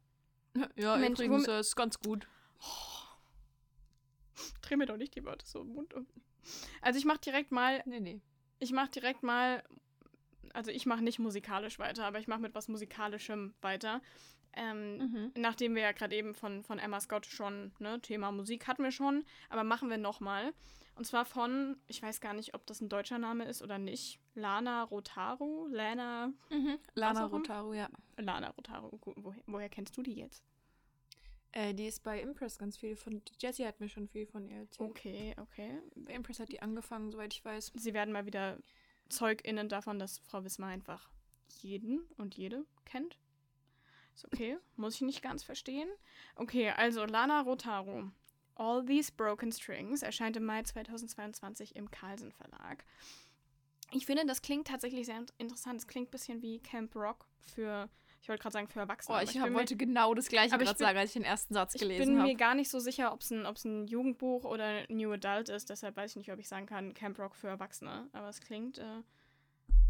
Ja, 0.76 0.96
Mensch, 0.96 1.20
übrigens, 1.20 1.44
das 1.44 1.68
ist 1.68 1.76
ganz 1.76 2.00
gut. 2.00 2.26
Dreh 4.62 4.76
mir 4.76 4.86
doch 4.86 4.96
nicht 4.96 5.14
die 5.14 5.24
Worte 5.24 5.46
so 5.46 5.60
im 5.60 5.68
Mund 5.68 5.94
um. 5.94 6.06
Also 6.80 6.98
ich 6.98 7.04
mach 7.04 7.18
direkt 7.18 7.52
mal, 7.52 7.82
Nee, 7.86 8.00
nee. 8.00 8.20
ich 8.58 8.72
mach 8.72 8.88
direkt 8.88 9.22
mal, 9.22 9.62
also 10.54 10.70
ich 10.70 10.86
mache 10.86 11.02
nicht 11.02 11.18
musikalisch 11.18 11.78
weiter, 11.78 12.04
aber 12.06 12.18
ich 12.18 12.26
mache 12.28 12.40
mit 12.40 12.54
was 12.54 12.68
Musikalischem 12.68 13.54
weiter. 13.60 14.00
Ähm, 14.60 14.98
Mhm. 14.98 15.32
Nachdem 15.36 15.74
wir 15.76 15.82
ja 15.82 15.92
gerade 15.92 16.16
eben 16.16 16.34
von, 16.34 16.62
von 16.64 16.78
Emma 16.78 17.00
Scott 17.00 17.26
schon, 17.26 17.72
ne, 17.78 18.00
Thema 18.00 18.32
Musik 18.32 18.66
hatten 18.66 18.82
wir 18.82 18.90
schon, 18.90 19.24
aber 19.48 19.62
machen 19.62 19.88
wir 19.88 19.98
nochmal. 19.98 20.52
Und 20.96 21.04
zwar 21.06 21.24
von, 21.24 21.76
ich 21.86 22.02
weiß 22.02 22.20
gar 22.20 22.34
nicht, 22.34 22.54
ob 22.54 22.66
das 22.66 22.80
ein 22.80 22.88
deutscher 22.88 23.18
Name 23.18 23.44
ist 23.44 23.62
oder 23.62 23.78
nicht, 23.78 24.18
Lana 24.34 24.82
Rotaru, 24.82 25.68
Lana, 25.68 26.32
Mhm. 26.50 26.76
Lana. 26.94 27.26
Rotaru, 27.26 27.72
ja. 27.74 27.88
Lana 28.16 28.50
Rotaru, 28.50 28.98
woher, 29.04 29.42
woher 29.46 29.68
kennst 29.68 29.96
du 29.96 30.02
die 30.02 30.14
jetzt? 30.14 30.42
Äh, 31.52 31.72
die 31.72 31.86
ist 31.86 32.02
bei 32.02 32.20
Impress 32.20 32.58
ganz 32.58 32.76
viel 32.76 32.96
von. 32.96 33.22
Jessie 33.40 33.64
hat 33.66 33.78
mir 33.80 33.88
schon 33.88 34.08
viel 34.08 34.26
von 34.26 34.44
ihr 34.48 34.58
erzählt. 34.58 34.90
Okay, 34.90 35.34
okay. 35.40 35.80
Bei 35.94 36.12
Impress 36.14 36.40
hat 36.40 36.48
die 36.50 36.60
angefangen, 36.60 37.10
soweit 37.12 37.32
ich 37.32 37.44
weiß. 37.44 37.72
Sie 37.76 37.94
werden 37.94 38.12
mal 38.12 38.26
wieder 38.26 38.58
ZeugInnen 39.08 39.68
davon, 39.68 39.98
dass 39.98 40.18
Frau 40.18 40.44
Wismar 40.44 40.68
einfach 40.70 41.08
jeden 41.62 42.00
und 42.18 42.36
jede 42.36 42.66
kennt. 42.84 43.16
Ist 44.18 44.24
okay, 44.32 44.58
muss 44.76 44.96
ich 44.96 45.02
nicht 45.02 45.22
ganz 45.22 45.44
verstehen. 45.44 45.88
Okay, 46.34 46.70
also 46.70 47.04
Lana 47.04 47.42
Rotaru. 47.42 48.10
All 48.56 48.84
These 48.84 49.12
Broken 49.12 49.52
Strings 49.52 50.02
erscheint 50.02 50.36
im 50.36 50.44
Mai 50.44 50.62
2022 50.64 51.76
im 51.76 51.88
Carlsen 51.92 52.32
Verlag. 52.32 52.84
Ich 53.92 54.06
finde, 54.06 54.26
das 54.26 54.42
klingt 54.42 54.66
tatsächlich 54.66 55.06
sehr 55.06 55.18
int- 55.18 55.32
interessant. 55.38 55.80
Es 55.80 55.86
klingt 55.86 56.08
ein 56.08 56.10
bisschen 56.10 56.42
wie 56.42 56.58
Camp 56.58 56.96
Rock 56.96 57.26
für, 57.38 57.88
ich 58.20 58.28
wollte 58.28 58.42
gerade 58.42 58.52
sagen 58.54 58.66
für 58.68 58.80
Erwachsene. 58.80 59.16
Oh, 59.16 59.20
ich, 59.22 59.32
bin 59.34 59.42
hab, 59.42 59.50
mir- 59.50 59.54
wollte 59.54 59.76
genau 59.76 60.12
das 60.14 60.26
gleiche 60.28 60.56
ich 60.56 60.60
gerade 60.64 60.76
sagen, 60.78 60.98
als 60.98 61.10
ich 61.10 61.14
den 61.14 61.22
ersten 61.24 61.54
Satz 61.54 61.76
ich 61.76 61.80
gelesen 61.80 62.06
bin 62.06 62.14
mir 62.16 62.22
habe. 62.22 62.34
gar 62.34 62.54
nicht 62.56 62.68
so 62.70 62.80
sicher, 62.80 63.12
ob 63.12 63.20
es 63.20 63.30
ein, 63.30 63.46
ob's 63.46 63.64
ein 63.64 63.86
Jugendbuch 63.86 64.44
oder 64.44 64.82
New 64.88 65.12
Adult 65.12 65.48
ist. 65.48 65.70
Deshalb 65.70 65.96
weiß 65.96 66.10
ich 66.10 66.16
nicht, 66.16 66.32
ob 66.32 66.40
ich 66.40 66.48
sagen 66.48 66.66
kann, 66.66 66.92
Camp 66.92 67.16
Rock 67.20 67.36
für 67.36 67.46
Erwachsene. 67.46 68.08
Aber 68.12 68.28
es 68.28 68.40
klingt 68.40 68.78
äh, 68.78 69.02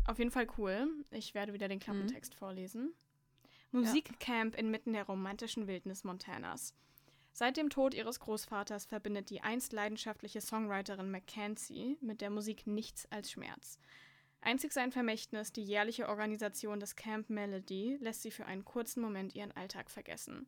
auf 0.04 0.18
jeden 0.18 0.30
Fall 0.30 0.46
cool. 0.58 0.88
Ich 1.10 1.32
werde 1.34 1.54
wieder 1.54 1.68
den 1.68 1.80
Klappentext 1.80 2.34
vorlesen. 2.34 2.92
Musikcamp 3.70 4.56
inmitten 4.56 4.94
der 4.94 5.04
romantischen 5.04 5.66
Wildnis 5.66 6.02
Montanas. 6.02 6.74
Seit 7.32 7.56
dem 7.56 7.68
Tod 7.68 7.92
ihres 7.92 8.18
Großvaters 8.18 8.86
verbindet 8.86 9.30
die 9.30 9.42
einst 9.42 9.72
leidenschaftliche 9.72 10.40
Songwriterin 10.40 11.10
Mackenzie 11.10 11.98
mit 12.00 12.20
der 12.20 12.30
Musik 12.30 12.66
nichts 12.66 13.06
als 13.12 13.30
Schmerz. 13.30 13.78
Einzig 14.40 14.72
sein 14.72 14.90
Vermächtnis, 14.90 15.52
die 15.52 15.62
jährliche 15.62 16.08
Organisation 16.08 16.80
des 16.80 16.96
Camp 16.96 17.28
Melody, 17.28 17.98
lässt 18.00 18.22
sie 18.22 18.30
für 18.30 18.46
einen 18.46 18.64
kurzen 18.64 19.02
Moment 19.02 19.34
ihren 19.34 19.52
Alltag 19.52 19.90
vergessen. 19.90 20.46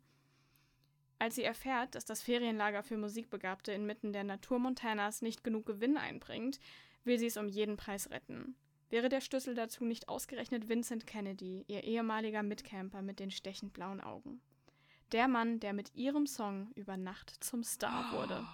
Als 1.19 1.35
sie 1.35 1.45
erfährt, 1.45 1.95
dass 1.95 2.07
das 2.07 2.23
Ferienlager 2.23 2.83
für 2.83 2.97
Musikbegabte 2.97 3.73
inmitten 3.73 4.13
der 4.13 4.25
Natur 4.25 4.59
Montanas 4.59 5.21
nicht 5.21 5.45
genug 5.45 5.67
Gewinn 5.67 5.99
einbringt, 5.99 6.59
will 7.05 7.19
sie 7.19 7.27
es 7.27 7.37
um 7.37 7.49
jeden 7.49 7.77
Preis 7.77 8.11
retten. 8.11 8.57
Wäre 8.91 9.09
der 9.09 9.21
Schlüssel 9.21 9.55
dazu 9.55 9.85
nicht 9.85 10.09
ausgerechnet 10.09 10.69
Vincent 10.69 11.07
Kennedy, 11.07 11.65
ihr 11.69 11.85
ehemaliger 11.85 12.43
Mitcamper 12.43 13.03
mit 13.03 13.21
den 13.21 13.31
stechend 13.31 13.73
blauen 13.73 14.01
Augen? 14.01 14.41
Der 15.13 15.29
Mann, 15.29 15.61
der 15.61 15.73
mit 15.73 15.95
ihrem 15.95 16.27
Song 16.27 16.71
über 16.75 16.97
Nacht 16.97 17.43
zum 17.43 17.63
Star 17.63 18.13
wurde. 18.13 18.47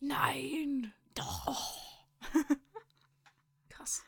Nein! 0.00 0.92
Doch! 1.14 1.76
Krass. 3.68 4.02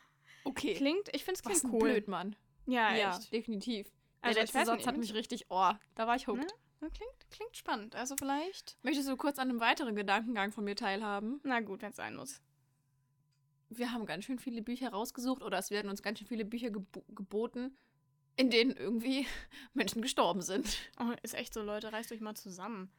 Okay. 0.45 0.75
Klingt, 0.75 1.09
ich 1.15 1.25
finde 1.25 1.41
es 1.41 1.45
Was 1.45 1.61
klingt 1.61 1.65
ein 1.65 1.77
cool. 1.77 1.91
blöd, 1.91 2.09
Mann. 2.09 2.37
Ja, 2.67 2.95
Ja, 2.95 3.17
echt. 3.17 3.33
definitiv. 3.33 3.91
Also, 4.23 4.35
der 4.35 4.43
letzte 4.45 4.65
Satz 4.65 4.77
nicht, 4.79 4.87
hat 4.87 4.97
mich 4.97 5.15
richtig, 5.15 5.47
oh, 5.51 5.73
da 5.95 6.07
war 6.07 6.17
ich 6.17 6.27
hooked. 6.27 6.55
Ne? 6.81 6.91
Klingt, 6.91 7.31
klingt 7.31 7.57
spannend. 7.57 7.95
Also 7.95 8.17
vielleicht. 8.17 8.79
Möchtest 8.83 9.09
du 9.09 9.17
kurz 9.17 9.39
an 9.39 9.51
einem 9.51 9.61
weiteren 9.61 9.95
Gedankengang 9.95 10.53
von 10.53 10.65
mir 10.65 10.77
teilhaben? 10.77 11.41
Na 11.43 11.61
gut, 11.61 11.83
wenn 11.83 11.91
es 11.91 11.97
sein 11.97 12.17
muss. 12.17 12.41
Wir 13.71 13.93
haben 13.93 14.05
ganz 14.05 14.25
schön 14.25 14.39
viele 14.39 14.63
Bücher 14.63 14.91
rausgesucht 14.91 15.43
oder 15.43 15.59
es 15.59 15.71
werden 15.71 15.91
uns 15.91 16.03
ganz 16.03 16.19
schön 16.19 16.29
viele 16.29 16.45
Bücher 16.45 16.71
gebo 16.71 17.05
geboten, 17.09 17.77
in 18.37 18.51
denen 18.51 18.73
irgendwie 18.77 19.27
Menschen 19.75 20.03
gestorben 20.03 20.43
sind. 20.43 20.77
Oh, 20.99 21.13
ist 21.23 21.35
echt 21.35 21.55
so, 21.55 21.63
Leute, 21.63 21.93
reißt 21.93 22.11
euch 22.13 22.21
mal 22.21 22.35
zusammen. 22.35 22.91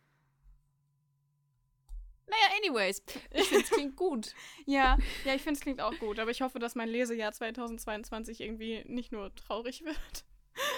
Naja, 2.27 2.57
anyways, 2.57 3.03
ich 3.34 3.43
finde 3.43 3.63
es 3.65 3.69
klingt 3.71 3.97
gut. 3.97 4.34
Ja, 4.65 4.97
ja, 5.25 5.36
ich 5.36 5.41
finde 5.41 5.57
es 5.57 5.62
klingt 5.62 5.81
auch 5.81 5.97
gut, 5.99 6.17
aber 6.17 6.31
ich 6.31 6.41
hoffe, 6.41 6.60
dass 6.60 6.75
mein 6.75 6.88
Lesejahr 6.88 7.34
2022 7.34 8.39
irgendwie 8.39 8.84
nicht 8.86 9.12
nur 9.12 9.36
traurig 9.36 9.84
wird, 9.86 10.25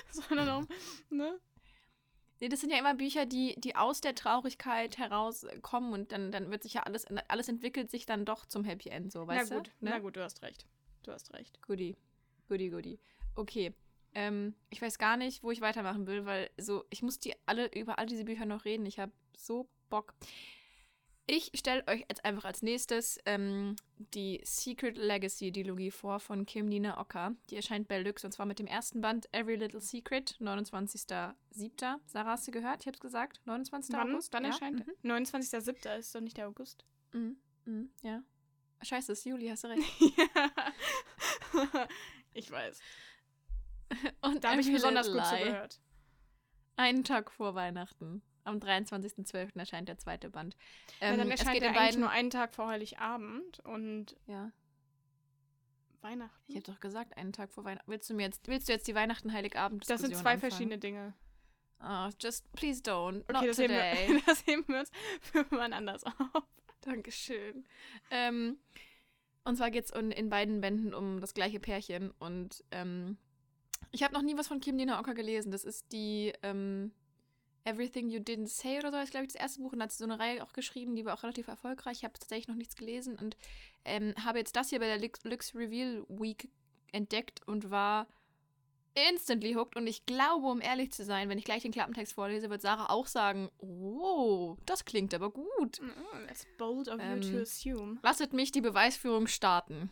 sondern 0.10 0.50
auch, 0.50 0.64
ne? 1.12 1.40
Nee, 2.44 2.50
das 2.50 2.60
sind 2.60 2.72
ja 2.72 2.78
immer 2.78 2.94
Bücher, 2.94 3.26
die, 3.26 3.56
die 3.58 3.78
aus 3.78 4.02
der 4.02 4.16
Traurigkeit 4.16 4.98
herauskommen 4.98 5.94
und 5.94 6.12
dann, 6.12 6.30
dann 6.30 6.52
wird 6.52 6.62
sich 6.62 6.74
ja 6.74 6.84
alles, 6.84 7.06
alles 7.30 7.48
entwickelt 7.48 7.90
sich 7.90 8.06
dann 8.06 8.26
doch 8.26 8.46
zum 8.46 8.66
Happy 8.66 8.90
End, 8.90 9.14
so, 9.14 9.26
weißt 9.26 9.50
na 9.50 9.58
gut, 9.58 9.68
du? 9.68 9.86
Ne? 9.86 9.92
na 9.92 10.00
gut, 10.00 10.18
du 10.18 10.22
hast 10.22 10.42
recht. 10.42 10.66
Du 11.04 11.14
hast 11.14 11.34
recht. 11.34 11.62
Goodie. 11.62 11.96
Goodie, 12.50 12.70
goodie. 12.70 13.00
Okay. 13.36 13.74
Ähm, 14.14 14.56
ich 14.70 14.82
weiß 14.82 14.98
gar 14.98 15.16
nicht, 15.16 15.42
wo 15.42 15.52
ich 15.52 15.62
weitermachen 15.62 16.06
will, 16.06 16.26
weil 16.26 16.50
so, 16.58 16.84
ich 16.90 17.02
muss 17.02 17.18
die 17.18 17.34
alle 17.46 17.68
über 17.74 17.98
all 17.98 18.08
diese 18.08 18.26
Bücher 18.26 18.46
noch 18.46 18.66
reden. 18.66 18.86
Ich 18.86 19.00
habe 19.00 19.14
so 19.38 19.70
Bock. 19.90 20.14
Ich 21.26 21.52
stelle 21.56 21.88
euch 21.88 22.04
jetzt 22.10 22.26
einfach 22.26 22.44
als 22.44 22.62
nächstes 22.64 23.18
ähm, 23.26 23.78
die 23.98 24.42
Secret 24.44 24.98
Legacy 24.98 25.52
Dilogie 25.52 25.90
vor 25.90 26.20
von 26.20 26.46
Kim 26.46 26.68
Nina 26.68 27.00
Ocker. 27.00 27.34
Die 27.50 27.56
erscheint 27.56 27.88
bei 27.88 28.02
Lux 28.02 28.26
und 28.26 28.34
zwar 28.34 28.46
mit 28.46 28.60
dem 28.60 28.68
ersten 28.68 29.00
Band 29.00 29.30
Every 29.32 29.56
Little 29.56 29.80
Secret, 29.80 30.36
29.07. 30.42 31.36
Sarah, 32.06 32.32
hast 32.32 32.48
du 32.48 32.52
gehört? 32.52 32.82
Ich 32.82 32.88
hab's 32.88 33.00
gesagt. 33.00 33.40
29. 33.46 33.96
Wann? 33.96 34.12
August. 34.12 34.34
Dann 34.34 34.44
ja? 34.44 34.50
erscheint 34.50 34.86
Mhm. 34.86 35.12
29.07. 35.12 35.98
ist 35.98 36.14
doch 36.14 36.20
nicht 36.20 36.36
der 36.36 36.50
August. 36.50 36.84
Mhm. 37.14 37.38
Mhm. 37.64 37.90
Ja. 38.02 38.22
Scheiße, 38.82 39.14
es 39.14 39.20
ist 39.20 39.26
Juli, 39.26 39.48
hast 39.48 39.64
du 39.64 39.70
recht. 39.70 39.84
ich 42.34 42.52
weiß. 42.52 42.82
Und 44.22 44.44
Da 44.44 44.52
habe 44.52 44.60
ich 44.60 44.70
besonders 44.70 45.10
gut 45.10 45.26
zugehört. 45.26 45.80
Einen 46.76 47.06
Tag 47.06 47.32
vor 47.32 47.56
Weihnachten. 47.56 48.22
Am 48.46 48.58
23.12. 48.58 49.58
erscheint 49.58 49.88
der 49.88 49.98
zweite 49.98 50.30
Band. 50.30 50.56
ja, 51.02 51.08
Ähm, 51.12 51.18
dann 51.18 51.32
es 51.32 51.40
erscheint 51.40 51.56
geht 51.56 51.64
er 51.64 51.70
in 51.70 51.76
eigentlich 51.76 51.88
beiden. 51.90 52.02
nur 52.02 52.10
einen 52.10 52.30
Tag 52.30 52.54
vor 52.56 52.68
Heiligabend 52.68 53.60
und 53.62 54.16
ja, 54.28 54.52
Weihnachten. 56.02 56.44
ich 56.48 56.56
habe 56.56 56.66
doch 56.66 56.80
gesagt, 56.80 57.16
einen 57.18 57.32
Tag 57.32 57.52
vor 57.54 57.64
Weihnachten. 57.64 57.90
Willst 57.90 58.10
du 58.10 58.14
mir 58.14 58.24
jetzt, 58.24 58.48
willst 58.48 58.68
du 58.68 58.74
jetzt 58.74 58.88
die 58.88 58.96
Weihnachten 58.96 59.32
Heiligabend 59.32 59.90
das 59.90 60.02
sind 60.02 60.16
zwei 60.16 60.38
verschiedene 60.38 60.78
Dinge. 60.78 61.14
Oh, 61.82 62.10
just 62.20 62.50
please 62.54 62.82
don't. 62.82 63.22
Okay, 63.24 63.34
Not 63.34 63.46
das 63.48 63.58
heben, 63.58 63.74
today. 63.74 64.08
wir, 64.10 64.22
das 64.26 64.46
heben 64.46 64.64
wir 64.68 64.80
uns 64.80 64.92
für 65.22 65.46
wann 65.52 65.74
anders 65.74 66.04
auf. 66.06 66.44
Dankeschön. 66.82 67.66
Ähm, 68.12 68.58
und 69.46 69.56
zwar 69.58 69.72
geht 69.72 69.86
es 69.86 69.92
in 69.92 70.30
beiden 70.30 70.62
Bänden 70.62 70.94
um 70.94 71.20
das 71.20 71.34
gleiche 71.34 71.60
Pärchen. 71.60 72.12
Und 72.20 72.64
ähm, 72.72 73.18
ich 73.92 74.04
habe 74.04 74.14
noch 74.14 74.22
nie 74.22 74.38
was 74.38 74.48
von 74.48 74.60
Kim 74.62 74.78
Dina 74.78 75.00
Ocker 75.00 75.14
gelesen. 75.14 75.52
Das 75.52 75.64
ist 75.66 75.92
die 75.92 76.34
ähm, 76.42 76.94
Everything 77.66 78.10
You 78.10 78.20
Didn't 78.20 78.48
Say 78.48 78.80
oder 78.80 78.92
so, 78.92 78.98
ist, 78.98 79.12
glaube 79.12 79.26
ich, 79.26 79.34
das 79.34 79.42
erste 79.42 79.62
Buch. 79.62 79.72
Und 79.72 79.80
da 79.80 79.86
hat 79.86 79.92
sie 79.92 80.00
so 80.00 80.04
eine 80.04 80.20
Reihe 80.20 80.44
auch 80.44 80.54
geschrieben, 80.54 80.96
die 80.96 81.06
war 81.06 81.14
auch 81.14 81.24
relativ 81.24 81.48
erfolgreich. 81.48 81.98
Ich 82.00 82.04
habe 82.04 82.18
tatsächlich 82.20 82.48
noch 82.48 82.56
nichts 82.56 82.76
gelesen 82.76 83.16
und 83.16 83.38
ähm, 83.86 84.14
habe 84.24 84.40
jetzt 84.40 84.56
das 84.56 84.70
hier 84.70 84.80
bei 84.80 84.88
der 84.88 85.00
Lux, 85.00 85.56
Reveal 85.56 86.06
Week 86.10 86.50
entdeckt 86.92 87.42
und 87.48 87.72
war 87.72 88.08
instantly 89.10 89.54
hooked. 89.54 89.76
Und 89.76 89.88
ich 89.88 90.06
glaube, 90.06 90.48
um 90.48 90.62
ehrlich 90.62 90.92
zu 90.92 91.04
sein, 91.04 91.30
wenn 91.30 91.38
ich 91.38 91.46
gleich 91.46 91.64
den 91.64 91.72
Klappentext 91.72 92.14
vorlese, 92.14 92.50
wird 92.50 92.62
Sarah 92.62 92.90
auch 92.90 93.08
sagen, 93.08 93.50
oh, 93.58 94.58
das 94.66 94.86
klingt 94.86 95.14
aber 95.14 95.32
gut. 95.32 95.82
Oh, 95.82 96.18
that's 96.28 96.46
bold 96.58 96.88
of 96.90 97.00
you 97.00 97.06
Ähm, 97.06 97.22
to 97.22 97.38
assume. 97.40 98.00
Lasset 98.04 98.34
mich 98.34 98.52
die 98.52 98.62
Beweisführung 98.62 99.28
starten. 99.28 99.90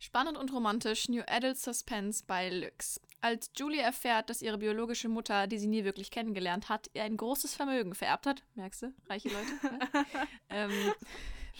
Spannend 0.00 0.38
und 0.38 0.52
romantisch 0.52 1.08
New 1.08 1.22
Adult 1.26 1.58
Suspense 1.58 2.22
bei 2.24 2.50
Lux. 2.50 3.00
Als 3.20 3.50
Julie 3.56 3.80
erfährt, 3.80 4.30
dass 4.30 4.42
ihre 4.42 4.58
biologische 4.58 5.08
Mutter, 5.08 5.48
die 5.48 5.58
sie 5.58 5.66
nie 5.66 5.84
wirklich 5.84 6.12
kennengelernt 6.12 6.68
hat, 6.68 6.88
ihr 6.94 7.02
ein 7.02 7.16
großes 7.16 7.56
Vermögen 7.56 7.94
vererbt 7.94 8.26
hat, 8.26 8.44
merkst 8.54 8.82
du, 8.82 8.94
reiche 9.08 9.28
Leute, 9.28 9.74
ne? 9.74 10.06
ähm, 10.50 10.94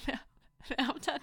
ver 0.05 0.21
vererbt 0.61 1.11
hat, 1.11 1.23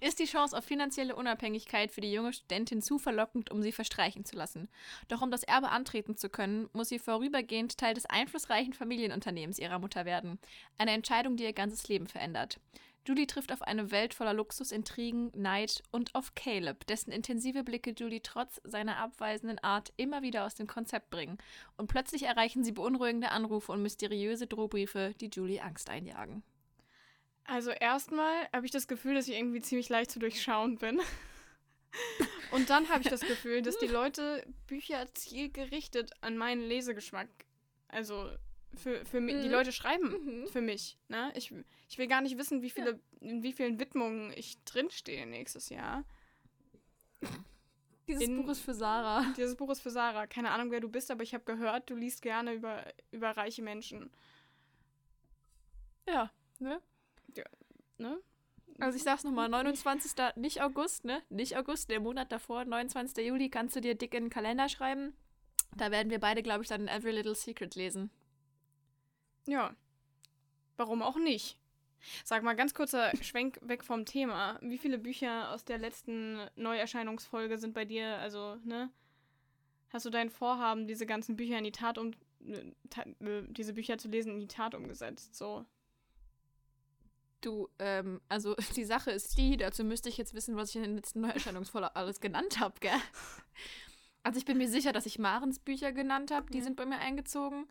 ist 0.00 0.18
die 0.20 0.24
Chance 0.24 0.56
auf 0.56 0.64
finanzielle 0.64 1.16
Unabhängigkeit 1.16 1.90
für 1.90 2.00
die 2.00 2.12
junge 2.12 2.32
Studentin 2.32 2.80
zu 2.80 2.98
verlockend, 2.98 3.50
um 3.50 3.62
sie 3.62 3.72
verstreichen 3.72 4.24
zu 4.24 4.36
lassen. 4.36 4.68
Doch 5.08 5.20
um 5.20 5.30
das 5.30 5.42
Erbe 5.42 5.70
antreten 5.70 6.16
zu 6.16 6.30
können, 6.30 6.70
muss 6.72 6.88
sie 6.88 6.98
vorübergehend 6.98 7.76
Teil 7.76 7.94
des 7.94 8.06
einflussreichen 8.06 8.72
Familienunternehmens 8.72 9.58
ihrer 9.58 9.80
Mutter 9.80 10.04
werden. 10.04 10.38
Eine 10.78 10.92
Entscheidung, 10.92 11.36
die 11.36 11.44
ihr 11.44 11.52
ganzes 11.52 11.88
Leben 11.88 12.06
verändert. 12.06 12.60
Julie 13.08 13.26
trifft 13.26 13.52
auf 13.52 13.62
eine 13.62 13.90
Welt 13.90 14.12
voller 14.12 14.34
Luxus, 14.34 14.70
Intrigen, 14.70 15.32
Neid 15.34 15.82
und 15.90 16.14
auf 16.14 16.34
Caleb, 16.34 16.86
dessen 16.88 17.10
intensive 17.10 17.64
Blicke 17.64 17.92
Julie 17.92 18.20
trotz 18.22 18.60
seiner 18.64 18.98
abweisenden 18.98 19.58
Art 19.60 19.94
immer 19.96 20.20
wieder 20.20 20.44
aus 20.44 20.56
dem 20.56 20.66
Konzept 20.66 21.08
bringen. 21.08 21.38
Und 21.78 21.86
plötzlich 21.86 22.24
erreichen 22.24 22.64
sie 22.64 22.72
beunruhigende 22.72 23.30
Anrufe 23.30 23.72
und 23.72 23.80
mysteriöse 23.80 24.46
Drohbriefe, 24.46 25.14
die 25.22 25.30
Julie 25.32 25.62
Angst 25.62 25.88
einjagen. 25.88 26.42
Also 27.44 27.70
erstmal 27.70 28.46
habe 28.52 28.66
ich 28.66 28.72
das 28.72 28.86
Gefühl, 28.86 29.14
dass 29.14 29.26
ich 29.26 29.36
irgendwie 29.36 29.62
ziemlich 29.62 29.88
leicht 29.88 30.10
zu 30.10 30.18
durchschauen 30.18 30.76
bin. 30.76 31.00
Und 32.50 32.68
dann 32.68 32.90
habe 32.90 33.00
ich 33.00 33.08
das 33.08 33.22
Gefühl, 33.22 33.62
dass 33.62 33.78
die 33.78 33.86
Leute 33.86 34.46
Bücher 34.66 35.06
zielgerichtet 35.14 36.12
an 36.20 36.36
meinen 36.36 36.60
Lesegeschmack, 36.60 37.28
also 37.88 38.28
für, 38.74 39.04
für 39.04 39.20
mich, 39.20 39.36
die 39.40 39.46
Mhm. 39.48 39.52
Leute 39.52 39.72
schreiben 39.72 40.46
für 40.52 40.60
mich. 40.60 40.98
Ne? 41.08 41.32
Ich, 41.34 41.52
ich 41.88 41.98
will 41.98 42.06
gar 42.06 42.20
nicht 42.20 42.38
wissen, 42.38 42.62
wie 42.62 42.70
viele, 42.70 43.00
in 43.20 43.42
wie 43.42 43.52
vielen 43.52 43.78
Widmungen 43.80 44.32
ich 44.36 44.62
drinstehe 44.64 45.26
nächstes 45.26 45.68
Jahr. 45.68 46.04
Dieses 48.06 48.22
In- 48.22 48.36
Buch 48.42 48.50
ist 48.50 48.60
für 48.60 48.74
Sarah. 48.74 49.24
Dieses 49.36 49.56
Buch 49.56 49.70
ist 49.70 49.80
für 49.80 49.90
Sarah. 49.90 50.26
Keine 50.26 50.50
Ahnung, 50.50 50.70
wer 50.70 50.80
du 50.80 50.88
bist, 50.88 51.10
aber 51.10 51.22
ich 51.22 51.34
habe 51.34 51.44
gehört, 51.44 51.90
du 51.90 51.94
liest 51.94 52.22
gerne 52.22 52.54
über, 52.54 52.84
über 53.10 53.30
reiche 53.36 53.62
Menschen. 53.62 54.10
Ja, 56.08 56.30
ne? 56.58 56.80
Ne? 57.98 58.18
Also 58.78 58.96
ich 58.96 59.02
sag's 59.02 59.24
nochmal, 59.24 59.48
29. 59.48 60.12
nicht 60.36 60.62
August, 60.62 61.04
ne? 61.04 61.20
Nicht 61.30 61.56
August, 61.56 61.90
der 61.90 61.98
Monat 62.00 62.30
davor, 62.30 62.64
29. 62.64 63.26
Juli, 63.26 63.50
kannst 63.50 63.74
du 63.74 63.80
dir 63.80 63.96
dick 63.96 64.14
in 64.14 64.24
den 64.26 64.30
Kalender 64.30 64.68
schreiben. 64.68 65.14
Da 65.76 65.90
werden 65.90 66.10
wir 66.10 66.20
beide, 66.20 66.42
glaube 66.44 66.62
ich, 66.62 66.68
dann 66.68 66.86
Every 66.86 67.10
Little 67.10 67.34
Secret 67.34 67.74
lesen. 67.74 68.10
Ja. 69.48 69.74
Warum 70.76 71.02
auch 71.02 71.16
nicht? 71.16 71.58
Sag 72.22 72.42
mal, 72.44 72.54
ganz 72.54 72.74
kurzer 72.74 73.10
Schwenk 73.22 73.58
weg 73.62 73.82
vom 73.82 74.04
Thema. 74.04 74.58
Wie 74.62 74.78
viele 74.78 74.98
Bücher 74.98 75.50
aus 75.50 75.64
der 75.64 75.78
letzten 75.78 76.38
Neuerscheinungsfolge 76.54 77.58
sind 77.58 77.74
bei 77.74 77.84
dir, 77.84 78.18
also, 78.18 78.56
ne? 78.64 78.90
Hast 79.90 80.04
du 80.04 80.10
dein 80.10 80.28
Vorhaben, 80.30 80.86
diese 80.86 81.06
ganzen 81.06 81.34
Bücher 81.36 81.58
in 81.58 81.64
die 81.64 81.72
Tat 81.72 81.96
um, 81.96 82.12
äh, 82.44 83.24
äh, 83.24 83.42
diese 83.48 83.72
Bücher 83.72 83.96
zu 83.98 84.08
lesen, 84.08 84.34
in 84.34 84.40
die 84.40 84.46
Tat 84.48 84.74
umgesetzt? 84.74 85.34
So. 85.34 85.64
Du, 87.40 87.68
ähm, 87.78 88.20
also 88.28 88.54
die 88.76 88.84
Sache 88.84 89.10
ist 89.10 89.38
die, 89.38 89.56
dazu 89.56 89.82
müsste 89.82 90.10
ich 90.10 90.18
jetzt 90.18 90.34
wissen, 90.34 90.56
was 90.56 90.70
ich 90.70 90.76
in 90.76 90.82
den 90.82 90.96
letzten 90.96 91.22
Neuerscheinungsfolgen 91.22 91.90
alles 91.94 92.20
genannt 92.20 92.60
habe, 92.60 92.78
gell? 92.80 93.00
Also 94.22 94.38
ich 94.38 94.44
bin 94.44 94.58
mir 94.58 94.68
sicher, 94.68 94.92
dass 94.92 95.06
ich 95.06 95.18
Marens 95.18 95.58
Bücher 95.58 95.90
genannt 95.92 96.30
habe, 96.32 96.50
die 96.52 96.58
Mhm. 96.58 96.64
sind 96.64 96.76
bei 96.76 96.84
mir 96.84 96.98
eingezogen. 96.98 97.66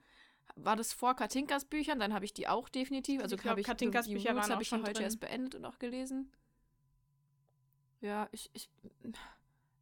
War 0.60 0.76
das 0.76 0.92
vor 0.94 1.16
Katinkas 1.16 1.66
Büchern, 1.66 2.00
dann 2.00 2.14
habe 2.14 2.26
ich 2.26 2.34
die 2.34 2.48
auch 2.48 2.68
definitiv. 2.70 3.22
Also 3.22 3.36
Ich 3.36 3.42
glaub, 3.42 3.52
habe 3.52 3.62
ich 3.62 3.68
Katinkas 3.68 4.08
die 4.08 4.14
Bücher 4.16 4.36
waren 4.36 4.50
habe 4.52 4.64
ich 4.64 4.70
ja 4.72 4.78
schon 4.78 4.84
heute 4.84 4.94
drin. 4.94 5.04
erst 5.04 5.20
beendet 5.20 5.56
und 5.56 5.66
auch 5.66 5.78
gelesen. 5.80 6.32
Ja, 8.02 8.28
ich, 8.32 8.50
ich 8.54 8.70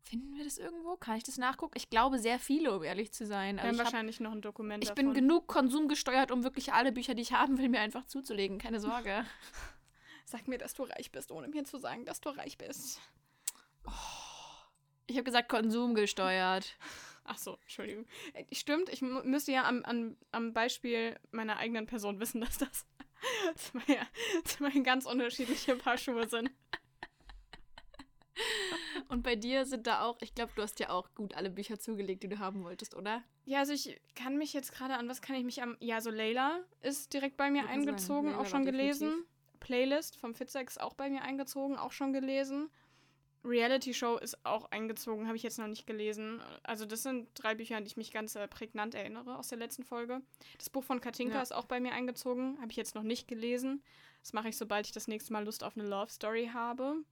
finden 0.04 0.36
wir 0.36 0.44
das 0.44 0.58
irgendwo? 0.58 0.96
Kann 0.98 1.18
ich 1.18 1.24
das 1.24 1.38
nachgucken? 1.38 1.74
Ich 1.78 1.90
glaube 1.90 2.20
sehr 2.20 2.40
viele, 2.40 2.76
um 2.76 2.84
ehrlich 2.84 3.12
zu 3.14 3.26
sein. 3.26 3.56
Wir 3.56 3.64
Also 3.64 3.68
haben 3.70 3.74
ich 3.76 3.80
hab, 3.80 3.86
wahrscheinlich 3.86 4.20
noch 4.20 4.32
ein 4.32 4.42
Dokument 4.42 4.84
ich 4.84 4.90
davon. 4.90 5.06
bin 5.06 5.14
genug 5.14 5.48
konsumgesteuert, 5.48 6.32
um 6.32 6.44
wirklich 6.44 6.74
alle 6.74 6.92
Bücher, 6.92 7.16
die 7.16 7.22
ich 7.24 7.34
haben 7.34 7.58
will, 7.58 7.70
mir 7.70 7.80
einfach 7.80 8.06
zuzulegen. 8.06 8.58
Keine 8.58 8.80
Sorge. 8.80 9.26
Sag 10.26 10.48
mir, 10.48 10.58
dass 10.58 10.74
du 10.74 10.84
reich 10.84 11.12
bist, 11.12 11.32
ohne 11.32 11.48
mir 11.48 11.64
zu 11.66 11.78
sagen, 11.78 12.06
dass 12.06 12.20
du 12.22 12.30
reich 12.30 12.58
bist. 12.58 13.00
Ich 15.08 15.16
habe 15.16 15.24
gesagt, 15.24 15.50
konsumgesteuert. 15.50 16.78
Ach 17.26 17.38
so, 17.38 17.58
Entschuldigung. 17.64 18.06
Äh, 18.34 18.46
Stimmt, 18.54 18.90
ich 18.90 19.02
müsste 19.02 19.52
ja 19.52 19.66
am, 19.66 19.84
am, 19.84 20.16
am 20.32 20.54
Beispiel 20.54 21.18
meiner 21.32 21.58
eigenen 21.58 21.88
Person 21.88 22.20
wissen, 22.20 22.42
dass 22.42 22.58
das 22.60 22.86
zwei, 23.56 24.00
zwei 24.44 24.80
ganz 24.80 25.06
unterschiedliche 25.06 25.76
Paar 25.76 25.98
Schuhe 25.98 26.28
sind. 26.30 26.52
Und 29.08 29.24
bei 29.24 29.36
dir 29.36 29.66
sind 29.66 29.88
da 29.88 30.02
auch, 30.02 30.18
ich 30.22 30.36
glaube, 30.36 30.52
du 30.56 30.62
hast 30.62 30.80
ja 30.80 30.90
auch 30.90 31.14
gut 31.16 31.36
alle 31.36 31.50
Bücher 31.50 31.80
zugelegt, 31.80 32.24
die 32.24 32.28
du 32.28 32.40
haben 32.40 32.64
wolltest, 32.64 32.96
oder? 32.96 33.24
Ja, 33.46 33.60
also 33.60 33.74
ich 33.74 34.00
kann 34.16 34.38
mich 34.38 34.54
jetzt 34.54 34.74
gerade 34.74 34.96
an, 34.96 35.08
was 35.08 35.22
kann 35.22 35.36
ich 35.36 35.44
mich 35.44 35.62
am. 35.62 35.78
Ja, 35.80 36.02
so 36.02 36.10
Layla 36.10 36.60
ist 36.82 37.14
direkt 37.14 37.38
bei 37.38 37.50
mir 37.50 37.64
sagen, 37.64 37.74
eingezogen, 37.74 38.36
auch 38.36 38.46
schon 38.46 38.66
gelesen. 38.66 39.10
definitiv. 39.10 39.32
Playlist 39.60 40.18
vom 40.18 40.36
Fitzex 40.36 40.78
auch 40.78 40.94
bei 40.94 41.10
mir 41.10 41.22
eingezogen, 41.22 41.78
auch 41.78 41.92
schon 41.92 42.14
gelesen. 42.14 42.70
Reality 43.46 43.94
Show 43.94 44.18
ist 44.18 44.44
auch 44.46 44.72
eingezogen, 44.72 45.28
habe 45.28 45.38
ich 45.38 45.44
jetzt 45.44 45.60
noch 45.60 45.68
nicht 45.68 45.86
gelesen. 45.86 46.42
Also 46.64 46.86
das 46.86 47.04
sind 47.04 47.30
drei 47.36 47.56
Bücher, 47.56 47.78
an 47.78 47.84
die 47.84 47.90
ich 47.90 47.98
mich 47.98 48.12
ganz 48.12 48.36
äh, 48.36 48.48
prägnant 48.48 48.96
erinnere 48.96 49.38
aus 49.38 49.50
der 49.50 49.58
letzten 49.58 49.84
Folge. 49.84 50.22
Das 50.58 50.70
Buch 50.70 50.84
von 50.84 51.00
Katinka 51.00 51.36
Ja. 51.36 51.42
ist 51.42 51.54
auch 51.54 51.66
bei 51.66 51.80
mir 51.80 51.94
eingezogen, 51.94 52.58
habe 52.60 52.72
ich 52.72 52.78
jetzt 52.78 52.96
noch 52.96 53.04
nicht 53.04 53.28
gelesen. 53.28 53.84
Das 54.22 54.34
mache 54.34 54.50
ich, 54.50 54.58
sobald 54.58 54.88
ich 54.88 54.92
das 54.92 55.08
nächste 55.08 55.32
Mal 55.34 55.46
Lust 55.46 55.64
auf 55.64 55.78
eine 55.78 55.88
Love 55.88 56.12
Story 56.12 56.50
habe. 56.54 57.04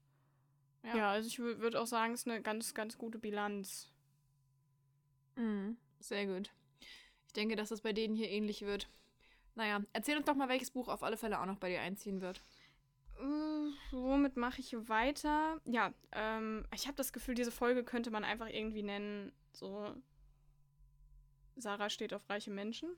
Ja, 0.83 0.97
Ja. 0.97 1.11
also 1.11 1.27
ich 1.27 1.37
würde 1.39 1.79
auch 1.79 1.85
sagen, 1.87 2.13
es 2.13 2.21
ist 2.21 2.27
eine 2.27 2.41
ganz, 2.41 2.73
ganz 2.73 2.97
gute 2.97 3.19
Bilanz. 3.19 3.89
Mhm. 5.35 5.77
Sehr 5.99 6.25
gut. 6.25 6.51
Ich 7.27 7.33
denke, 7.33 7.55
dass 7.55 7.69
das 7.69 7.81
bei 7.81 7.93
denen 7.93 8.15
hier 8.15 8.29
ähnlich 8.29 8.61
wird. 8.63 8.89
Naja, 9.55 9.81
erzähl 9.93 10.17
uns 10.17 10.25
doch 10.25 10.35
mal, 10.35 10.49
welches 10.49 10.71
Buch 10.71 10.87
auf 10.87 11.03
alle 11.03 11.17
Fälle 11.17 11.39
auch 11.39 11.45
noch 11.45 11.57
bei 11.59 11.69
dir 11.69 11.81
einziehen 11.81 12.21
wird. 12.21 12.41
Äh, 13.23 13.71
womit 13.91 14.35
mache 14.35 14.59
ich 14.59 14.75
weiter? 14.89 15.61
Ja, 15.65 15.93
ähm, 16.11 16.65
ich 16.73 16.87
habe 16.87 16.97
das 16.97 17.13
Gefühl, 17.13 17.35
diese 17.35 17.51
Folge 17.51 17.83
könnte 17.83 18.11
man 18.11 18.23
einfach 18.23 18.47
irgendwie 18.47 18.83
nennen, 18.83 19.31
so 19.53 19.95
Sarah 21.55 21.89
steht 21.89 22.13
auf 22.13 22.29
reiche 22.29 22.51
Menschen. 22.51 22.89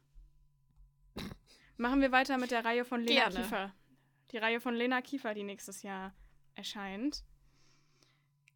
Machen 1.77 2.01
wir 2.01 2.11
weiter 2.11 2.37
mit 2.37 2.51
der 2.51 2.65
Reihe 2.65 2.85
von 2.85 3.01
Lena 3.01 3.29
Gerne. 3.29 3.35
Kiefer. 3.35 3.73
Die 4.31 4.37
Reihe 4.37 4.59
von 4.59 4.73
Lena 4.75 5.01
Kiefer, 5.01 5.33
die 5.33 5.43
nächstes 5.43 5.83
Jahr 5.83 6.13
erscheint. 6.55 7.23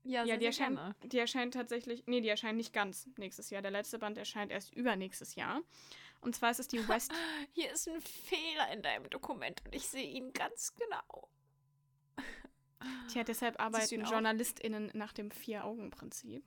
Ja, 0.03 0.23
Ja, 0.23 0.37
die 0.37 0.45
erscheint, 0.45 0.79
die 1.03 1.19
erscheint 1.19 1.53
tatsächlich, 1.53 2.03
nee, 2.07 2.21
die 2.21 2.29
erscheint 2.29 2.57
nicht 2.57 2.73
ganz 2.73 3.07
nächstes 3.17 3.49
Jahr. 3.49 3.61
Der 3.61 3.71
letzte 3.71 3.99
Band 3.99 4.17
erscheint 4.17 4.51
erst 4.51 4.73
übernächstes 4.73 5.35
Jahr. 5.35 5.61
Und 6.21 6.35
zwar 6.35 6.51
ist 6.51 6.59
es 6.59 6.67
die 6.67 6.79
West. 6.87 7.11
Hier 7.53 7.71
ist 7.71 7.87
ein 7.87 8.01
Fehler 8.01 8.71
in 8.73 8.81
deinem 8.81 9.09
Dokument 9.09 9.61
und 9.65 9.75
ich 9.75 9.87
sehe 9.87 10.09
ihn 10.09 10.33
ganz 10.33 10.73
genau. 10.73 11.29
Tja, 13.09 13.23
deshalb 13.23 13.59
arbeiten? 13.59 14.05
JournalistInnen 14.05 14.91
nach 14.93 15.13
dem 15.13 15.31
Vier-Augen-Prinzip. 15.31 16.43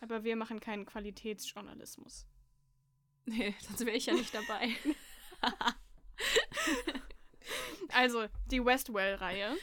Aber 0.00 0.22
wir 0.24 0.36
machen 0.36 0.60
keinen 0.60 0.86
Qualitätsjournalismus. 0.86 2.26
Nee, 3.24 3.54
sonst 3.60 3.80
wäre 3.84 3.96
ich 3.96 4.06
ja 4.06 4.14
nicht 4.14 4.34
dabei. 4.34 4.70
Also, 7.92 8.26
die 8.50 8.62
Westwell-Reihe. 8.64 9.56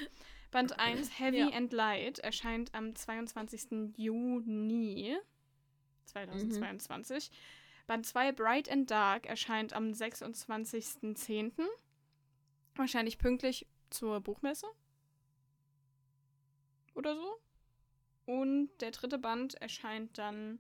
Band 0.51 0.79
1, 0.79 1.19
Heavy 1.19 1.39
Ja. 1.39 1.49
and 1.49 1.71
Light, 1.73 2.19
erscheint 2.19 2.73
am 2.73 2.95
22. 2.95 3.93
Juni 3.97 5.15
2022. 6.05 7.29
Band 7.88 8.05
2, 8.05 8.31
Bright 8.31 8.69
and 8.69 8.89
Dark, 8.89 9.27
erscheint 9.27 9.73
am 9.73 9.91
26.10. 9.91 11.51
Wahrscheinlich 12.75 13.17
pünktlich 13.17 13.67
zur 13.89 14.21
Buchmesse. 14.21 14.67
Oder 16.93 17.15
so. 17.15 17.39
Und 18.26 18.69
der 18.80 18.91
dritte 18.91 19.17
Band 19.19 19.56
erscheint 19.56 20.17
dann, 20.17 20.60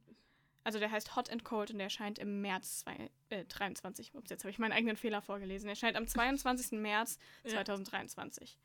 also 0.63 0.79
der 0.79 0.91
heißt 0.91 1.15
Hot 1.15 1.29
and 1.29 1.43
Cold 1.43 1.71
und 1.71 1.77
der 1.77 1.85
erscheint 1.85 2.19
im 2.19 2.41
März 2.41 2.79
zwei, 2.79 3.09
äh, 3.29 3.45
23. 3.45 4.15
Ups, 4.15 4.29
jetzt 4.29 4.43
habe 4.43 4.51
ich 4.51 4.59
meinen 4.59 4.73
eigenen 4.73 4.97
Fehler 4.97 5.21
vorgelesen. 5.21 5.67
Er 5.67 5.71
erscheint 5.71 5.97
am 5.97 6.07
22. 6.07 6.71
März 6.79 7.17
Ja. 7.43 7.51
2023. 7.51 8.59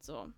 So. 0.00 0.32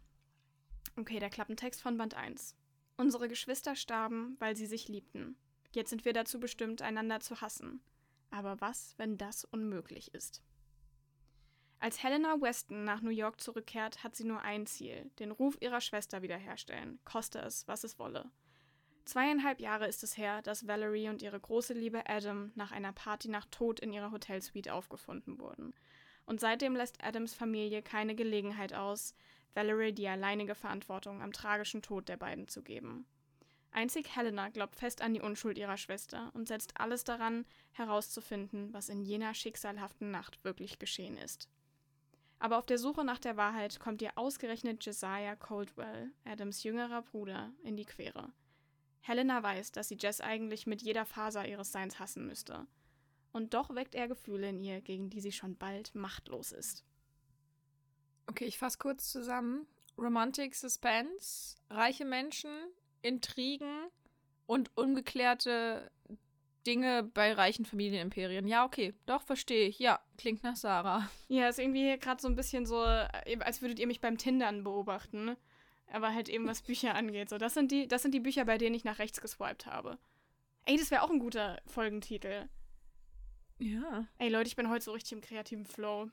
Okay, 0.96 1.20
der 1.20 1.30
Klappentext 1.30 1.80
von 1.80 1.96
Band 1.96 2.14
1. 2.14 2.56
Unsere 2.96 3.28
Geschwister 3.28 3.76
starben, 3.76 4.36
weil 4.40 4.56
sie 4.56 4.66
sich 4.66 4.88
liebten. 4.88 5.36
Jetzt 5.72 5.90
sind 5.90 6.04
wir 6.04 6.12
dazu 6.12 6.40
bestimmt, 6.40 6.82
einander 6.82 7.20
zu 7.20 7.40
hassen. 7.40 7.80
Aber 8.30 8.60
was, 8.60 8.94
wenn 8.98 9.16
das 9.16 9.44
unmöglich 9.44 10.14
ist? 10.14 10.42
Als 11.82 12.02
Helena 12.02 12.38
Weston 12.38 12.84
nach 12.84 13.00
New 13.00 13.08
York 13.08 13.40
zurückkehrt, 13.40 14.04
hat 14.04 14.14
sie 14.14 14.24
nur 14.24 14.42
ein 14.42 14.66
Ziel: 14.66 15.10
den 15.18 15.30
Ruf 15.30 15.56
ihrer 15.60 15.80
Schwester 15.80 16.20
wiederherstellen, 16.20 17.00
koste 17.06 17.38
es, 17.38 17.66
was 17.68 17.84
es 17.84 17.98
wolle. 17.98 18.30
Zweieinhalb 19.06 19.60
Jahre 19.60 19.88
ist 19.88 20.02
es 20.02 20.18
her, 20.18 20.42
dass 20.42 20.68
Valerie 20.68 21.08
und 21.08 21.22
ihre 21.22 21.40
große 21.40 21.72
Liebe 21.72 22.06
Adam 22.06 22.52
nach 22.54 22.70
einer 22.70 22.92
Partynacht 22.92 23.50
tot 23.50 23.80
in 23.80 23.94
ihrer 23.94 24.12
Hotelsuite 24.12 24.74
aufgefunden 24.74 25.40
wurden. 25.40 25.72
Und 26.26 26.38
seitdem 26.38 26.76
lässt 26.76 27.02
Adams 27.02 27.32
Familie 27.32 27.80
keine 27.80 28.14
Gelegenheit 28.14 28.74
aus, 28.74 29.14
Valerie 29.54 29.92
die 29.92 30.06
alleinige 30.06 30.54
Verantwortung 30.54 31.22
am 31.22 31.32
tragischen 31.32 31.80
Tod 31.80 32.10
der 32.10 32.18
beiden 32.18 32.46
zu 32.46 32.62
geben. 32.62 33.06
Einzig 33.72 34.14
Helena 34.14 34.50
glaubt 34.50 34.76
fest 34.76 35.00
an 35.00 35.14
die 35.14 35.22
Unschuld 35.22 35.56
ihrer 35.56 35.78
Schwester 35.78 36.30
und 36.34 36.46
setzt 36.46 36.78
alles 36.78 37.04
daran, 37.04 37.46
herauszufinden, 37.72 38.70
was 38.74 38.90
in 38.90 39.00
jener 39.00 39.32
schicksalhaften 39.32 40.10
Nacht 40.10 40.44
wirklich 40.44 40.78
geschehen 40.78 41.16
ist. 41.16 41.48
Aber 42.40 42.56
auf 42.58 42.64
der 42.64 42.78
Suche 42.78 43.04
nach 43.04 43.18
der 43.18 43.36
Wahrheit 43.36 43.78
kommt 43.80 44.00
ihr 44.00 44.16
ausgerechnet 44.16 44.84
Josiah 44.84 45.36
Coldwell, 45.36 46.10
Adams 46.24 46.62
jüngerer 46.62 47.02
Bruder, 47.02 47.52
in 47.62 47.76
die 47.76 47.84
Quere. 47.84 48.32
Helena 49.02 49.42
weiß, 49.42 49.72
dass 49.72 49.88
sie 49.88 49.98
Jess 50.00 50.22
eigentlich 50.22 50.66
mit 50.66 50.80
jeder 50.80 51.04
Faser 51.04 51.46
ihres 51.46 51.70
Seins 51.70 51.98
hassen 51.98 52.26
müsste. 52.26 52.66
Und 53.32 53.52
doch 53.52 53.74
weckt 53.74 53.94
er 53.94 54.08
Gefühle 54.08 54.48
in 54.48 54.58
ihr, 54.58 54.80
gegen 54.80 55.10
die 55.10 55.20
sie 55.20 55.32
schon 55.32 55.56
bald 55.56 55.94
machtlos 55.94 56.52
ist. 56.52 56.84
Okay, 58.26 58.46
ich 58.46 58.58
fasse 58.58 58.78
kurz 58.78 59.12
zusammen. 59.12 59.66
Romantic 59.98 60.54
Suspense, 60.54 61.56
reiche 61.68 62.06
Menschen, 62.06 62.50
Intrigen 63.02 63.88
und 64.46 64.74
ungeklärte 64.78 65.90
Dinge 66.66 67.02
bei 67.02 67.32
reichen 67.32 67.64
Familienimperien. 67.64 68.46
Ja, 68.46 68.64
okay, 68.64 68.94
doch, 69.06 69.22
verstehe 69.22 69.68
ich. 69.68 69.78
Ja, 69.78 70.00
klingt 70.18 70.42
nach 70.42 70.56
Sarah. 70.56 71.08
Ja, 71.28 71.48
ist 71.48 71.58
irgendwie 71.58 71.96
gerade 71.98 72.20
so 72.20 72.28
ein 72.28 72.36
bisschen 72.36 72.66
so, 72.66 72.84
äh, 72.84 73.38
als 73.40 73.62
würdet 73.62 73.78
ihr 73.78 73.86
mich 73.86 74.00
beim 74.00 74.18
Tindern 74.18 74.64
beobachten. 74.64 75.36
Aber 75.92 76.14
halt 76.14 76.28
eben, 76.28 76.46
was 76.46 76.62
Bücher 76.62 76.94
angeht. 76.94 77.30
So, 77.30 77.38
das 77.38 77.54
sind 77.54 77.72
die, 77.72 77.88
das 77.88 78.02
sind 78.02 78.12
die 78.12 78.20
Bücher, 78.20 78.44
bei 78.44 78.58
denen 78.58 78.74
ich 78.74 78.84
nach 78.84 78.98
rechts 78.98 79.20
geswiped 79.20 79.66
habe. 79.66 79.98
Ey, 80.66 80.76
das 80.76 80.90
wäre 80.90 81.02
auch 81.02 81.10
ein 81.10 81.18
guter 81.18 81.60
Folgentitel. 81.66 82.48
Ja. 83.58 84.06
Ey, 84.18 84.28
Leute, 84.28 84.48
ich 84.48 84.56
bin 84.56 84.68
heute 84.68 84.84
so 84.84 84.92
richtig 84.92 85.12
im 85.12 85.20
kreativen 85.20 85.66
Flow. 85.66 86.08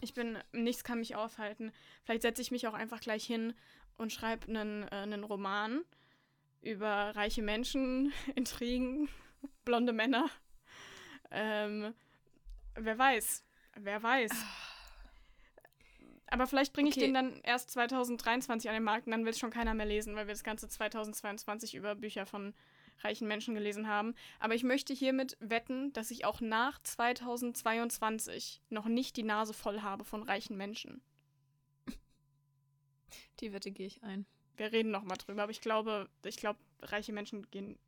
Ich 0.00 0.14
bin, 0.14 0.38
nichts 0.52 0.84
kann 0.84 0.98
mich 0.98 1.14
aufhalten. 1.14 1.72
Vielleicht 2.04 2.22
setze 2.22 2.42
ich 2.42 2.50
mich 2.50 2.66
auch 2.66 2.74
einfach 2.74 3.00
gleich 3.00 3.24
hin 3.24 3.54
und 3.96 4.12
schreibe 4.12 4.48
einen, 4.48 4.84
äh, 4.84 4.90
einen 4.90 5.24
Roman 5.24 5.82
über 6.62 7.14
reiche 7.14 7.42
Menschen, 7.42 8.12
Intrigen, 8.34 9.08
blonde 9.64 9.92
Männer. 9.92 10.28
Ähm, 11.30 11.94
wer 12.74 12.98
weiß. 12.98 13.44
Wer 13.76 14.02
weiß. 14.02 14.30
Aber 16.28 16.46
vielleicht 16.46 16.72
bringe 16.72 16.88
ich 16.88 16.96
Okay. 16.96 17.06
den 17.06 17.14
dann 17.14 17.40
erst 17.42 17.70
2023 17.70 18.68
an 18.68 18.74
den 18.74 18.82
Markt 18.82 19.06
und 19.06 19.12
dann 19.12 19.24
will 19.24 19.30
es 19.30 19.38
schon 19.38 19.50
keiner 19.50 19.74
mehr 19.74 19.86
lesen, 19.86 20.16
weil 20.16 20.26
wir 20.26 20.34
das 20.34 20.42
ganze 20.44 20.68
2022 20.68 21.74
über 21.74 21.94
Bücher 21.94 22.26
von 22.26 22.54
reichen 23.02 23.28
Menschen 23.28 23.54
gelesen 23.54 23.88
haben. 23.88 24.14
Aber 24.40 24.54
ich 24.54 24.62
möchte 24.64 24.92
hiermit 24.94 25.36
wetten, 25.40 25.92
dass 25.92 26.10
ich 26.10 26.24
auch 26.24 26.40
nach 26.40 26.80
2022 26.82 28.62
noch 28.70 28.86
nicht 28.86 29.16
die 29.16 29.22
Nase 29.22 29.52
voll 29.52 29.82
habe 29.82 30.04
von 30.04 30.22
reichen 30.22 30.56
Menschen. 30.56 31.02
Die 33.40 33.52
Wette 33.52 33.70
gehe 33.70 33.86
ich 33.86 34.02
ein. 34.02 34.26
Wir 34.56 34.72
reden 34.72 34.90
noch 34.90 35.02
mal 35.02 35.16
drüber, 35.16 35.42
aber 35.42 35.50
ich 35.50 35.60
glaube, 35.60 36.08
ich 36.24 36.36
glaube, 36.36 36.58
reiche 36.84 37.12
Menschen 37.12 37.48
gehen 37.50 37.78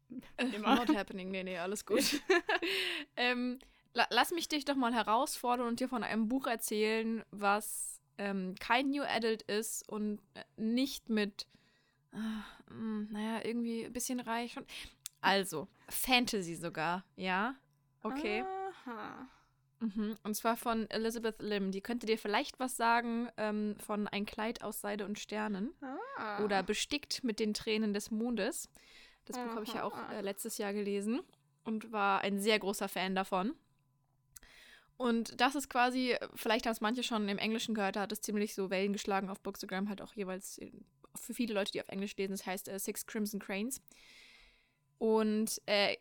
immer. 0.53 0.77
Not 0.77 0.95
happening. 0.97 1.31
Nee, 1.31 1.45
nee, 1.45 1.59
alles 1.59 1.87
gut. 1.87 2.21
ähm, 3.17 3.59
la 3.95 4.07
lass 4.11 4.31
mich 4.31 4.49
dich 4.49 4.65
doch 4.65 4.77
mal 4.77 4.95
herausfordern 4.95 5.67
und 5.67 5.81
dir 5.81 5.89
von 5.89 6.05
einem 6.05 6.29
Buch 6.29 6.47
erzählen, 6.47 7.25
was 7.31 8.01
ähm, 8.19 8.55
kein 8.59 8.91
New 8.91 9.03
Adult 9.03 9.43
ist 9.43 9.89
und 9.89 10.21
äh, 10.35 10.45
nicht 10.57 11.09
mit, 11.09 11.47
äh, 12.13 12.73
mh, 12.73 13.09
naja, 13.11 13.45
irgendwie 13.45 13.85
ein 13.85 13.93
bisschen 13.93 14.21
reich. 14.21 14.57
Und 14.57 14.67
also, 15.21 15.69
Fantasy 15.89 16.55
sogar, 16.55 17.05
ja? 17.17 17.57
Okay. 18.03 18.45
Aha. 18.87 19.29
Mhm. 19.81 20.17
Und 20.23 20.35
zwar 20.35 20.57
von 20.57 20.89
Elizabeth 20.91 21.41
Lim. 21.43 21.71
Die 21.71 21.81
könnte 21.81 22.07
dir 22.07 22.19
vielleicht 22.19 22.59
was 22.59 22.77
sagen 22.77 23.29
ähm, 23.37 23.77
von 23.79 24.09
Ein 24.09 24.27
Kleid 24.27 24.63
aus 24.63 24.81
Seide 24.81 25.05
und 25.05 25.19
Sternen. 25.19 25.73
Ah. 26.17 26.43
Oder 26.43 26.63
Bestickt 26.63 27.25
mit 27.25 27.39
den 27.41 27.55
Tränen 27.55 27.93
des 27.93 28.11
Mondes. 28.11 28.71
Das 29.27 29.37
Buch 29.37 29.55
habe 29.55 29.65
ich 29.65 29.75
ja 29.75 29.83
auch 29.83 29.97
äh, 30.11 30.21
letztes 30.21 30.57
Jahr 30.57 30.73
gelesen 30.73 31.21
und 31.65 31.93
war 31.93 32.23
ein 32.23 32.39
sehr 32.39 32.59
großer 32.59 32.89
Fan 32.89 33.15
davon. 33.15 33.55
Und 34.97 35.41
das 35.41 35.55
ist 35.55 35.69
quasi, 35.69 36.17
vielleicht 36.35 36.65
haben 36.65 36.73
es 36.73 36.81
manche 36.81 37.03
schon 37.03 37.29
im 37.29 37.39
Englischen 37.39 37.75
gehört, 37.75 37.97
da 37.97 38.03
hat 38.03 38.13
es 38.13 38.23
ziemlich 38.23 38.55
so 38.55 38.71
Wellen 38.71 38.95
geschlagen 38.95 39.29
auf 39.29 39.41
Bookstagram, 39.41 39.91
halt 39.91 40.01
auch 40.01 40.15
jeweils 40.15 40.59
äh, 40.59 40.71
für 41.15 41.35
viele 41.35 41.55
Leute, 41.55 41.73
die 41.73 41.81
auf 41.83 41.89
Englisch 41.89 42.17
lesen. 42.17 42.33
Das 42.33 42.47
heißt 42.47 42.69
äh, 42.69 42.79
Six 42.79 43.07
Crimson 43.07 43.41
Cranes. 43.41 43.83
Und 44.99 45.61
äh, 45.67 45.97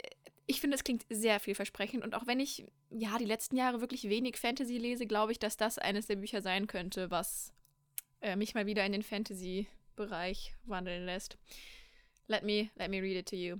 ich 0.47 0.61
finde, 0.61 0.75
es 0.75 0.83
klingt 0.83 1.05
sehr 1.09 1.39
vielversprechend. 1.39 2.03
Und 2.03 2.15
auch 2.15 2.27
wenn 2.27 2.39
ich, 2.39 2.65
ja, 2.89 3.17
die 3.17 3.25
letzten 3.25 3.57
Jahre 3.57 3.81
wirklich 3.81 4.09
wenig 4.09 4.37
Fantasy 4.37 4.77
lese, 4.77 5.07
glaube 5.07 5.31
ich, 5.31 5.39
dass 5.39 5.57
das 5.57 5.77
eines 5.77 6.07
der 6.07 6.17
Bücher 6.17 6.41
sein 6.41 6.67
könnte, 6.67 7.09
was 7.11 7.53
äh, 8.21 8.35
mich 8.35 8.53
mal 8.53 8.65
wieder 8.65 8.85
in 8.85 8.91
den 8.91 9.03
Fantasy-Bereich 9.03 10.53
wandeln 10.65 11.05
lässt. 11.05 11.37
Let 12.27 12.43
me, 12.43 12.69
let 12.75 12.89
me 12.89 13.01
read 13.01 13.17
it 13.17 13.29
to 13.29 13.35
you. 13.35 13.57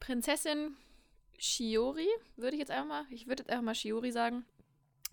Prinzessin 0.00 0.76
Shiori, 1.38 2.08
würde 2.36 2.54
ich 2.54 2.60
jetzt 2.60 2.70
einfach 2.70 2.86
mal, 2.86 3.06
ich 3.10 3.26
würde 3.26 3.42
jetzt 3.42 3.50
einfach 3.50 3.64
mal 3.64 3.74
Shiori 3.74 4.12
sagen, 4.12 4.44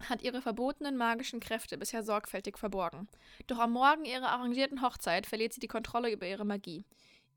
hat 0.10 0.22
ihre 0.22 0.42
verbotenen 0.42 0.98
magischen 0.98 1.40
Kräfte 1.40 1.78
bisher 1.78 2.04
sorgfältig 2.04 2.58
verborgen. 2.58 3.08
Doch 3.48 3.60
am 3.60 3.74
Morgen 3.74 4.06
ihrer 4.06 4.30
arrangierten 4.30 4.82
Hochzeit 4.82 5.26
verliert 5.26 5.54
sie 5.54 5.60
die 5.60 5.68
Kontrolle 5.68 6.12
über 6.12 6.28
ihre 6.28 6.46
Magie. 6.46 6.86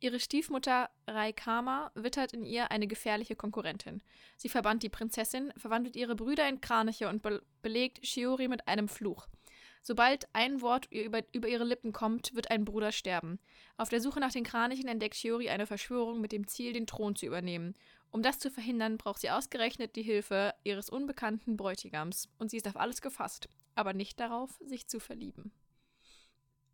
Ihre 0.05 0.21
Stiefmutter 0.21 0.91
Raikama 1.09 1.91
wittert 1.95 2.35
in 2.35 2.45
ihr 2.45 2.71
eine 2.71 2.87
gefährliche 2.87 3.37
Konkurrentin. 3.37 4.03
Sie 4.37 4.51
verbannt 4.51 4.83
die 4.83 4.91
Prinzessin, 4.91 5.51
verwandelt 5.57 5.97
ihre 5.97 6.15
Brüder 6.15 6.47
in 6.47 6.61
Kraniche 6.61 7.09
und 7.09 7.23
be 7.23 7.43
belegt 7.63 8.07
Shiori 8.07 8.49
mit 8.49 8.69
einem 8.69 8.89
Fluch. 8.89 9.27
Sobald 9.81 10.29
ein 10.35 10.61
Wort 10.61 10.93
über, 10.93 11.23
über 11.33 11.49
ihre 11.49 11.65
Lippen 11.65 11.95
kommt, 11.95 12.35
wird 12.35 12.51
ein 12.51 12.67
Bruder 12.67 12.93
sterben. 12.93 13.39
Auf 13.79 13.89
der 13.89 14.03
Suche 14.03 14.21
nach 14.21 14.33
den 14.33 14.45
Kranichen 14.45 14.89
entdeckt 14.89 15.15
Shiori 15.15 15.49
eine 15.49 15.65
Verschwörung 15.65 16.21
mit 16.21 16.33
dem 16.33 16.47
Ziel, 16.47 16.75
den 16.75 16.87
Thron 16.87 17.17
zu 17.17 17.25
übernehmen. 17.25 17.73
Um 18.11 18.21
das 18.21 18.39
zu 18.39 18.51
verhindern, 18.51 18.99
braucht 18.99 19.23
sie 19.23 19.31
ausgerechnet 19.31 19.97
die 19.97 20.03
Hilfe 20.03 20.53
ihres 20.65 20.91
unbekannten 20.91 21.57
Bräutigams. 21.57 22.29
Und 22.37 22.51
sie 22.51 22.59
ist 22.59 22.69
auf 22.69 22.77
alles 22.77 23.01
gefasst, 23.01 23.49
aber 23.75 23.95
nicht 23.95 24.21
darauf, 24.21 24.51
sich 24.67 24.87
zu 24.87 25.01
verlieben. 25.01 25.51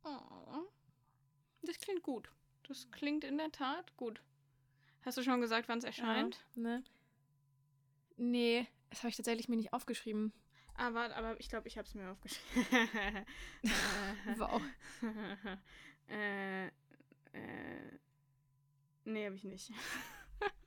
Oh. 0.03 0.65
Das 1.63 1.79
klingt 1.79 2.03
gut. 2.03 2.29
Das 2.71 2.89
klingt 2.93 3.25
in 3.25 3.37
der 3.37 3.51
Tat 3.51 3.97
gut. 3.97 4.23
Hast 5.03 5.19
du 5.19 5.25
schon 5.25 5.41
gesagt, 5.41 5.69
wann 5.69 5.79
es 5.79 5.85
erscheint? 5.85 6.39
Ne? 6.55 6.85
Nee, 8.17 8.69
das 8.91 9.01
habe 9.01 9.09
ich 9.09 9.17
tatsächlich 9.17 9.49
mir 9.49 9.57
nicht 9.57 9.73
aufgeschrieben. 9.73 10.33
Aber, 10.77 11.13
aber 11.17 11.39
ich 11.41 11.49
glaube, 11.49 11.67
ich 11.67 11.77
habe 11.77 11.89
es 11.89 11.95
mir 11.95 12.09
aufgeschrieben. 12.09 13.27
Wow. 14.37 14.63
äh, 16.09 16.69
Äh, 17.33 17.99
nee, 19.05 19.27
habe 19.27 19.35
ich 19.35 19.45
nicht. 19.45 19.73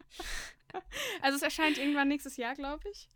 also 1.22 1.38
es 1.38 1.42
erscheint 1.42 1.78
irgendwann 1.78 2.10
nächstes 2.10 2.36
Jahr, 2.36 2.54
glaube 2.56 2.90
ich. 2.90 3.08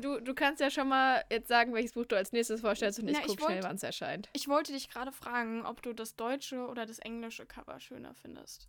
Du, 0.00 0.20
du 0.20 0.34
kannst 0.34 0.60
ja 0.60 0.70
schon 0.70 0.88
mal 0.88 1.22
jetzt 1.30 1.48
sagen, 1.48 1.74
welches 1.74 1.92
Buch 1.92 2.06
du 2.06 2.16
als 2.16 2.32
nächstes 2.32 2.60
vorstellst 2.62 2.98
und 2.98 3.08
ich 3.08 3.14
Na, 3.14 3.20
ich 3.20 3.26
guck 3.26 3.40
wollt- 3.40 3.50
schnell, 3.50 3.62
wann 3.62 3.76
es 3.76 3.82
erscheint. 3.82 4.28
Ich 4.32 4.48
wollte 4.48 4.72
dich 4.72 4.88
gerade 4.88 5.12
fragen, 5.12 5.64
ob 5.66 5.82
du 5.82 5.92
das 5.92 6.16
deutsche 6.16 6.66
oder 6.66 6.86
das 6.86 6.98
englische 7.00 7.44
Cover 7.46 7.78
schöner 7.80 8.14
findest. 8.14 8.68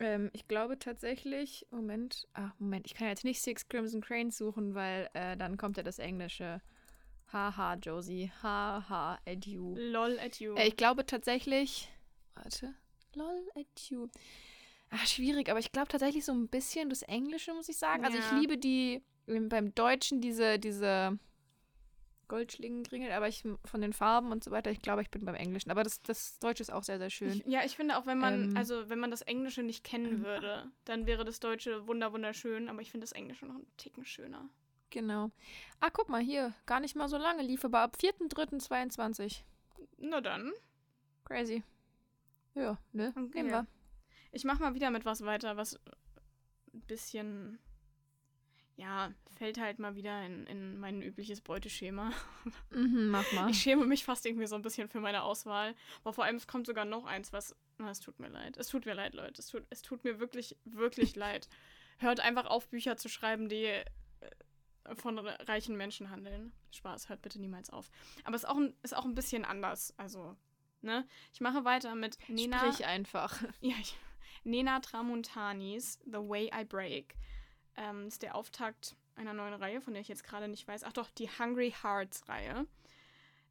Ähm, 0.00 0.30
ich 0.32 0.48
glaube 0.48 0.78
tatsächlich, 0.78 1.66
Moment, 1.70 2.26
ah, 2.34 2.50
Moment, 2.58 2.86
ich 2.86 2.94
kann 2.94 3.08
jetzt 3.08 3.24
nicht 3.24 3.40
Six 3.40 3.68
Crimson 3.68 4.00
Cranes 4.00 4.36
suchen, 4.36 4.74
weil 4.74 5.08
äh, 5.14 5.36
dann 5.36 5.56
kommt 5.56 5.76
ja 5.76 5.82
das 5.82 5.98
Englische. 5.98 6.60
Haha, 7.32 7.74
Josie. 7.74 8.30
Haha, 8.42 9.18
at 9.26 9.46
you. 9.46 9.74
Lol 9.76 10.18
at 10.18 10.40
you. 10.40 10.54
Äh, 10.56 10.68
ich 10.68 10.76
glaube 10.76 11.06
tatsächlich, 11.06 11.88
warte, 12.34 12.74
lol 13.14 13.42
at 13.54 13.90
you. 13.90 14.08
Ah, 14.94 15.06
schwierig, 15.06 15.48
aber 15.48 15.58
ich 15.58 15.72
glaube 15.72 15.88
tatsächlich 15.88 16.22
so 16.24 16.32
ein 16.32 16.48
bisschen 16.48 16.90
das 16.90 17.00
Englische, 17.02 17.54
muss 17.54 17.68
ich 17.68 17.78
sagen. 17.78 18.04
Also 18.04 18.18
ich 18.18 18.30
liebe 18.32 18.58
die, 18.58 19.02
ähm, 19.26 19.48
beim 19.48 19.74
Deutschen 19.74 20.20
diese, 20.20 20.58
diese 20.58 21.18
Goldschlingenkringel, 22.28 23.10
aber 23.12 23.26
ich 23.26 23.42
von 23.64 23.80
den 23.80 23.94
Farben 23.94 24.32
und 24.32 24.44
so 24.44 24.50
weiter, 24.50 24.70
ich 24.70 24.82
glaube, 24.82 25.00
ich 25.00 25.10
bin 25.10 25.24
beim 25.24 25.34
Englischen. 25.34 25.70
Aber 25.70 25.82
das, 25.82 26.02
das 26.02 26.38
Deutsche 26.40 26.62
ist 26.62 26.70
auch 26.70 26.82
sehr, 26.82 26.98
sehr 26.98 27.08
schön. 27.08 27.30
Ich, 27.30 27.46
ja, 27.46 27.64
ich 27.64 27.76
finde 27.76 27.96
auch, 27.96 28.04
wenn 28.04 28.18
man, 28.18 28.50
Ähm, 28.50 28.56
also 28.56 28.90
wenn 28.90 28.98
man 28.98 29.10
das 29.10 29.22
Englische 29.22 29.62
nicht 29.62 29.82
kennen 29.82 30.16
ähm, 30.16 30.24
würde, 30.24 30.70
dann 30.84 31.06
wäre 31.06 31.24
das 31.24 31.40
Deutsche 31.40 31.86
wunder 31.86 32.12
wunderschön, 32.12 32.68
aber 32.68 32.82
ich 32.82 32.90
finde 32.90 33.04
das 33.04 33.12
Englische 33.12 33.46
noch 33.46 33.54
einen 33.54 33.76
Ticken 33.78 34.04
schöner. 34.04 34.48
Genau. 34.90 35.30
Ah, 35.80 35.88
guck 35.90 36.10
mal 36.10 36.20
hier, 36.20 36.52
gar 36.66 36.80
nicht 36.80 36.96
mal 36.96 37.08
so 37.08 37.16
lange 37.16 37.42
lief, 37.42 37.64
aber 37.64 37.80
ab 37.80 37.96
4.3.22. 37.98 39.42
Na 39.96 40.20
dann. 40.20 40.52
Crazy. 41.24 41.62
Ja, 42.54 42.76
ne? 42.92 43.14
Okay. 43.16 43.42
Nehmen 43.42 43.50
wir. 43.50 43.66
Ich 44.32 44.44
mache 44.44 44.60
mal 44.62 44.74
wieder 44.74 44.90
mit 44.90 45.04
was 45.04 45.24
weiter, 45.24 45.56
was 45.56 45.78
ein 46.74 46.80
bisschen, 46.86 47.58
ja, 48.76 49.12
fällt 49.36 49.58
halt 49.60 49.78
mal 49.78 49.94
wieder 49.94 50.24
in, 50.24 50.46
in 50.46 50.78
mein 50.78 51.02
übliches 51.02 51.40
Beuteschema. 51.42 52.12
Mhm, 52.70 53.08
mach 53.08 53.30
mal. 53.32 53.50
Ich 53.50 53.60
schäme 53.62 53.84
mich 53.86 54.04
fast 54.04 54.24
irgendwie 54.24 54.46
so 54.46 54.56
ein 54.56 54.62
bisschen 54.62 54.88
für 54.88 55.00
meine 55.00 55.22
Auswahl. 55.22 55.74
Aber 56.02 56.12
vor 56.14 56.24
allem, 56.24 56.36
es 56.36 56.46
kommt 56.46 56.66
sogar 56.66 56.84
noch 56.86 57.04
eins, 57.04 57.32
was. 57.32 57.54
Na, 57.78 57.90
es 57.90 58.00
tut 58.00 58.18
mir 58.20 58.28
leid. 58.28 58.56
Es 58.56 58.68
tut 58.68 58.86
mir 58.86 58.94
leid, 58.94 59.14
Leute. 59.14 59.38
Es 59.40 59.48
tut, 59.48 59.64
es 59.70 59.82
tut 59.82 60.02
mir 60.04 60.18
wirklich, 60.18 60.56
wirklich 60.64 61.14
leid. 61.16 61.48
Hört 61.98 62.20
einfach 62.20 62.46
auf, 62.46 62.68
Bücher 62.68 62.96
zu 62.96 63.08
schreiben, 63.10 63.48
die 63.50 63.64
äh, 63.66 63.84
von 64.94 65.18
re- 65.18 65.38
reichen 65.46 65.76
Menschen 65.76 66.10
handeln. 66.10 66.52
Spaß, 66.70 67.08
hört 67.10 67.20
bitte 67.22 67.38
niemals 67.38 67.68
auf. 67.70 67.90
Aber 68.24 68.34
es 68.36 68.44
ist 68.44 68.48
auch 68.48 68.56
ein, 68.56 68.74
ist 68.82 68.96
auch 68.96 69.04
ein 69.04 69.14
bisschen 69.14 69.44
anders. 69.44 69.92
Also, 69.98 70.36
ne? 70.80 71.06
Ich 71.34 71.40
mache 71.42 71.64
weiter 71.66 71.94
mit 71.94 72.16
Nena. 72.28 72.58
Sprich 72.58 72.86
einfach. 72.86 73.42
Ja, 73.60 73.74
ich, 73.80 73.94
Nena 74.44 74.80
Tramontanis 74.80 75.98
The 76.04 76.18
Way 76.18 76.50
I 76.54 76.64
Break. 76.64 77.16
Ähm, 77.76 78.06
ist 78.06 78.22
der 78.22 78.34
Auftakt 78.34 78.96
einer 79.14 79.34
neuen 79.34 79.54
Reihe, 79.54 79.80
von 79.80 79.94
der 79.94 80.00
ich 80.00 80.08
jetzt 80.08 80.24
gerade 80.24 80.48
nicht 80.48 80.66
weiß. 80.66 80.84
Ach 80.84 80.92
doch, 80.92 81.10
die 81.10 81.28
Hungry 81.28 81.74
Hearts 81.82 82.28
Reihe. 82.28 82.66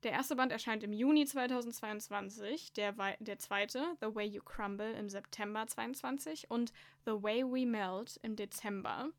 Der 0.03 0.11
erste 0.11 0.35
Band 0.35 0.51
erscheint 0.51 0.83
im 0.83 0.93
Juni 0.93 1.25
2022, 1.25 2.73
der, 2.73 2.95
der 3.19 3.37
zweite, 3.37 3.95
The 4.01 4.15
Way 4.15 4.27
You 4.29 4.41
Crumble, 4.41 4.93
im 4.93 5.09
September 5.09 5.67
2022 5.67 6.49
und 6.49 6.73
The 7.05 7.11
Way 7.11 7.43
We 7.45 7.67
Melt 7.67 8.19
im 8.23 8.35
Dezember, 8.35 9.09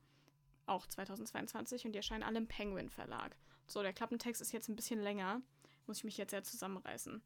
auch 0.66 0.84
2022 0.86 1.86
und 1.86 1.92
die 1.92 1.98
erscheinen 1.98 2.24
alle 2.24 2.38
im 2.38 2.48
Penguin 2.48 2.90
Verlag. 2.90 3.36
So, 3.68 3.80
der 3.82 3.92
Klappentext 3.92 4.42
ist 4.42 4.50
jetzt 4.50 4.68
ein 4.68 4.74
bisschen 4.74 5.00
länger, 5.00 5.40
muss 5.86 5.98
ich 5.98 6.04
mich 6.04 6.16
jetzt 6.16 6.30
sehr 6.30 6.42
zusammenreißen. 6.42 7.22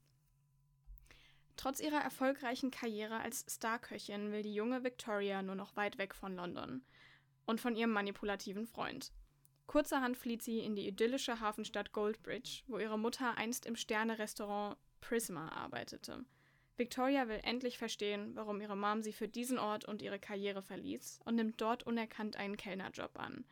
Trotz 1.57 1.81
ihrer 1.81 2.01
erfolgreichen 2.01 2.71
Karriere 2.71 3.21
als 3.21 3.47
Starköchin 3.49 4.31
will 4.31 4.43
die 4.43 4.55
junge 4.55 4.85
Victoria 4.85 5.43
nur 5.43 5.55
noch 5.55 5.75
weit 5.75 5.97
weg 5.97 6.15
von 6.15 6.37
London 6.37 6.85
und 7.47 7.61
von 7.61 7.75
ihrem 7.75 7.93
manipulativen 7.93 8.67
Freund. 8.67 9.11
Kurzerhand 9.67 10.17
flieht 10.17 10.43
sie 10.43 10.61
in 10.61 10.77
die 10.77 10.87
idyllische 10.87 11.41
Hafenstadt 11.41 11.93
Goldbridge, 11.93 12.63
wo 12.67 12.79
ihre 12.79 12.99
Mutter 12.99 13.37
einst 13.39 13.67
im 13.67 13.75
Sterne-Restaurant 13.75 14.77
Prisma 15.01 15.49
arbeitete. 15.49 16.25
Victoria 16.77 17.27
will 17.27 17.41
endlich 17.43 17.79
verstehen, 17.79 18.37
warum 18.37 18.61
ihre 18.61 18.77
Mom 18.77 19.03
sie 19.03 19.15
für 19.15 19.27
diesen 19.27 19.59
Ort 19.59 19.87
und 19.87 20.03
ihre 20.03 20.19
Karriere 20.19 20.63
verließ 20.63 21.21
und 21.25 21.37
nimmt 21.37 21.61
dort 21.61 21.85
unerkannt 21.85 22.37
einen 22.37 22.59
Kellnerjob 22.59 23.19
an. 23.19 23.47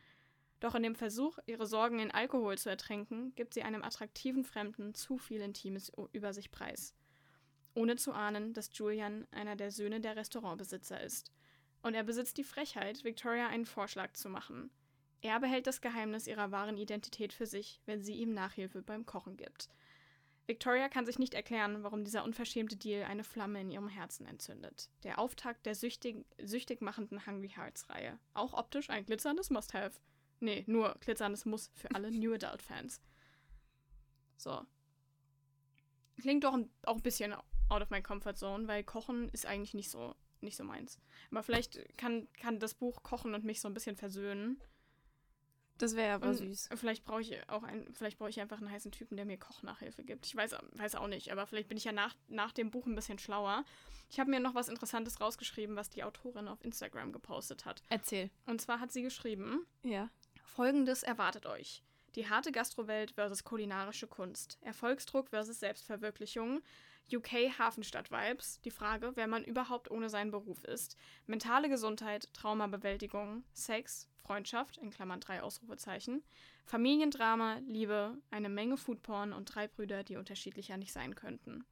Doch 0.61 0.75
in 0.75 0.83
dem 0.83 0.95
Versuch, 0.95 1.39
ihre 1.47 1.67
Sorgen 1.67 1.99
in 2.01 2.11
Alkohol 2.11 2.59
zu 2.59 2.69
ertränken, 2.69 3.35
gibt 3.35 3.55
sie 3.55 3.63
einem 3.63 3.83
attraktiven 3.83 4.45
Fremden 4.45 4.95
zu 4.95 5.17
viel 5.17 5.41
Intimes 5.41 5.91
über 6.13 6.35
sich 6.35 6.51
preis 6.51 6.95
ohne 7.75 7.97
zu 7.97 8.13
ahnen, 8.13 8.53
dass 8.53 8.77
Julian 8.77 9.27
einer 9.31 9.57
der 9.57 9.71
Söhne 9.71 10.01
der 10.01 10.17
Restaurantbesitzer 10.17 11.01
ist. 11.01 11.33
Und 11.83 11.95
er 11.95 12.05
besitzt 12.05 12.39
die 12.39 12.45
Frechheit, 12.45 13.05
Victoria 13.05 13.49
einen 13.49 13.67
Vorschlag 13.67 14.15
zu 14.15 14.29
machen. 14.29 14.71
Er 15.21 15.41
behält 15.41 15.67
das 15.67 15.81
Geheimnis 15.81 16.27
ihrer 16.27 16.51
wahren 16.51 16.77
Identität 16.77 17.33
für 17.33 17.47
sich, 17.47 17.81
wenn 17.87 18.03
sie 18.03 18.15
ihm 18.15 18.33
Nachhilfe 18.35 18.83
beim 18.83 19.07
Kochen 19.07 19.37
gibt. 19.37 19.69
Victoria 20.47 20.91
kann 20.91 21.07
sich 21.07 21.19
nicht 21.19 21.33
erklären, 21.33 21.83
warum 21.83 22.05
dieser 22.05 22.25
unverschämte 22.25 22.77
Deal 22.77 23.05
eine 23.05 23.25
Flamme 23.25 23.61
in 23.61 23.71
ihrem 23.71 23.89
Herzen 23.89 24.27
entzündet. 24.27 24.91
Der 25.03 25.19
Auftakt 25.19 25.65
der 25.65 25.75
süchtig, 25.75 26.27
süchtig 26.43 26.83
machenden 26.83 27.27
Hungry 27.27 27.49
Hearts 27.49 27.89
Reihe. 27.89 28.19
Auch 28.35 28.53
optisch 28.53 28.91
ein 28.91 29.07
glitzerndes 29.07 29.49
Must-Have. 29.49 29.99
Nee, 30.41 30.65
nur 30.67 30.95
glitzerndes 31.01 31.47
Muss 31.47 31.71
für 31.75 31.95
alle 31.95 32.11
New 32.13 32.35
Adult 32.35 32.61
Fans. 32.61 33.01
So. 34.37 34.63
Klingt 36.21 36.45
doch 36.45 36.53
ein, 36.53 36.71
auch 36.83 36.97
ein 36.97 37.03
bisschen 37.03 37.35
out 37.69 37.83
of 37.83 37.91
my 37.91 38.03
comfort 38.03 38.35
zone, 38.37 38.69
weil 38.69 38.85
Kochen 38.85 39.29
ist 39.31 39.47
eigentlich 39.47 39.75
nicht 39.75 39.91
so, 39.91 40.15
nicht 40.41 40.57
so 40.57 40.65
meins. 40.65 40.99
Aber 41.31 41.43
vielleicht 41.43 41.97
kann, 41.97 42.29
kann 42.35 42.59
das 42.61 42.75
Buch 42.75 43.03
Kochen 43.03 43.35
und 43.35 43.45
mich 43.45 43.61
so 43.61 43.69
ein 43.69 43.75
bisschen 43.75 43.97
versöhnen. 43.97 44.61
Das 45.79 45.97
wäre 45.97 46.15
aber 46.15 46.29
Und 46.29 46.37
süß. 46.37 46.69
Vielleicht 46.77 47.05
brauche 47.05 47.21
ich 47.21 47.49
auch 47.49 47.65
ein, 47.65 47.93
vielleicht 47.93 48.19
brauche 48.19 48.31
ich 48.31 48.41
einfach 48.41 48.59
einen 48.59 48.71
heißen 48.71 48.93
Typen, 48.93 49.17
der 49.17 49.27
mir 49.27 49.37
Kochnachhilfe 49.39 50.05
gibt. 50.05 50.25
Ich 50.27 50.37
weiß, 50.37 50.55
weiß 50.73 50.95
auch 50.95 51.09
nicht, 51.09 51.33
aber 51.33 51.47
vielleicht 51.47 51.69
bin 51.69 51.77
ich 51.77 51.85
ja 51.85 51.93
nach, 51.93 52.15
nach 52.29 52.53
dem 52.53 52.71
Buch 52.71 52.87
ein 52.87 52.95
bisschen 52.95 53.19
schlauer. 53.19 53.65
Ich 54.09 54.21
habe 54.21 54.31
mir 54.31 54.39
noch 54.39 54.55
was 54.55 54.69
Interessantes 54.69 55.21
rausgeschrieben, 55.21 55.75
was 55.75 55.91
die 55.91 56.05
Autorin 56.05 56.47
auf 56.47 56.65
Instagram 56.65 57.13
gepostet 57.13 57.65
hat. 57.65 57.83
Erzähl. 57.89 58.31
Und 58.47 58.61
zwar 58.61 58.79
hat 58.79 58.93
sie 58.93 59.03
geschrieben, 59.03 59.67
Ja. 59.83 60.11
Folgendes 60.45 61.03
erwartet 61.03 61.47
euch. 61.47 61.83
Die 62.15 62.29
harte 62.29 62.53
Gastrowelt 62.53 63.13
versus 63.13 63.45
kulinarische 63.45 64.07
Kunst. 64.07 64.59
Erfolgsdruck 64.61 65.31
versus 65.31 65.61
Selbstverwirklichung. 65.61 66.63
UK 67.13 67.59
Hafenstadt-Vibes. 67.59 68.61
Die 68.63 68.71
Frage, 68.71 69.13
wer 69.15 69.27
man 69.27 69.45
überhaupt 69.45 69.91
ohne 69.91 70.09
seinen 70.09 70.31
Beruf 70.31 70.65
ist. 70.65 70.97
Mentale 71.27 71.69
Gesundheit, 71.69 72.33
Traumabewältigung, 72.33 73.45
Sex, 73.53 74.09
Freundschaft, 74.23 74.79
in 74.79 74.91
Klammern 74.91 75.21
drei 75.21 75.43
Ausrufezeichen. 75.43 76.23
Familiendrama, 76.65 77.59
Liebe, 77.67 78.17
eine 78.31 78.49
Menge 78.49 78.77
Foodporn 78.79 79.33
und 79.35 79.55
drei 79.55 79.69
Brüder, 79.69 80.03
die 80.03 80.17
unterschiedlicher 80.17 80.79
nicht 80.79 80.93
sein 80.93 81.15
könnten. 81.15 81.65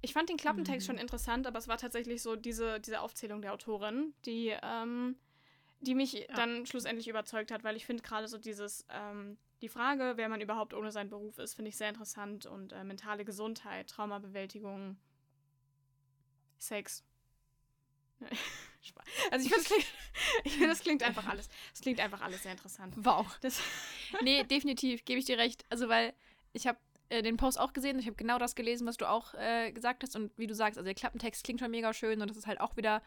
Ich 0.00 0.14
fand 0.14 0.28
den 0.30 0.36
Klappentext 0.38 0.88
Mhm. 0.88 0.92
schon 0.92 0.98
interessant, 1.00 1.46
aber 1.46 1.58
es 1.58 1.68
war 1.68 1.76
tatsächlich 1.76 2.22
so 2.22 2.34
diese, 2.36 2.80
diese 2.80 3.00
Aufzählung 3.00 3.42
der 3.42 3.52
Autorin, 3.52 4.14
die 4.24 4.56
ähm, 4.62 5.16
die 5.82 5.94
mich 5.94 6.26
dann 6.34 6.64
schlussendlich 6.64 7.08
überzeugt 7.08 7.50
hat, 7.50 7.64
weil 7.64 7.76
ich 7.76 7.84
finde 7.84 8.02
gerade 8.02 8.28
so 8.28 8.38
dieses, 8.38 8.86
ähm, 8.88 9.36
die 9.60 9.68
Frage, 9.68 10.14
wer 10.16 10.28
man 10.28 10.40
überhaupt 10.40 10.74
ohne 10.74 10.92
seinen 10.92 11.10
Beruf 11.10 11.38
ist, 11.38 11.54
finde 11.54 11.68
ich 11.68 11.76
sehr 11.76 11.88
interessant 11.88 12.46
und 12.46 12.72
äh, 12.72 12.84
mentale 12.84 13.24
Gesundheit, 13.24 13.88
Traumabewältigung, 13.88 14.96
Sex. 16.58 17.04
Also 19.30 19.46
ich 19.46 19.52
finde, 19.52 19.62
es 19.62 19.68
klingt, 19.68 19.86
ich 20.44 20.56
find, 20.56 20.70
das 20.70 20.80
klingt 20.80 21.02
einfach 21.04 21.28
alles, 21.28 21.48
es 21.72 21.80
klingt 21.80 22.00
einfach 22.00 22.20
alles 22.20 22.42
sehr 22.42 22.50
interessant. 22.50 22.94
Wow. 22.96 23.38
Das, 23.40 23.60
Nee, 24.22 24.42
definitiv, 24.42 25.04
gebe 25.04 25.20
ich 25.20 25.24
dir 25.24 25.38
recht. 25.38 25.64
Also, 25.70 25.88
weil 25.88 26.12
ich 26.52 26.66
habe 26.66 26.78
äh, 27.08 27.22
den 27.22 27.36
Post 27.36 27.60
auch 27.60 27.72
gesehen, 27.74 27.98
ich 28.00 28.06
habe 28.06 28.16
genau 28.16 28.38
das 28.38 28.56
gelesen, 28.56 28.86
was 28.86 28.96
du 28.96 29.08
auch 29.08 29.34
äh, 29.34 29.70
gesagt 29.70 30.02
hast. 30.02 30.16
Und 30.16 30.36
wie 30.36 30.48
du 30.48 30.54
sagst, 30.56 30.78
also 30.78 30.84
der 30.84 30.94
Klappentext 30.94 31.44
klingt 31.44 31.60
schon 31.60 31.70
mega 31.70 31.94
schön 31.94 32.20
und 32.20 32.28
das 32.28 32.36
ist 32.36 32.48
halt 32.48 32.60
auch 32.60 32.76
wieder 32.76 33.02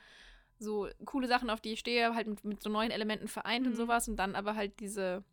so 0.60 0.88
coole 1.06 1.28
Sachen, 1.28 1.50
auf 1.50 1.62
die 1.62 1.74
ich 1.74 1.80
stehe, 1.80 2.16
halt 2.16 2.28
mit, 2.28 2.44
mit 2.44 2.62
so 2.64 2.70
neuen 2.70 2.92
Elementen 2.92 3.28
vereint 3.28 3.66
und 3.68 3.74
Mhm. 3.74 3.78
sowas. 3.78 4.08
Und 4.08 4.16
dann 4.18 4.36
aber 4.36 4.56
halt 4.56 4.80
diese, 4.80 5.24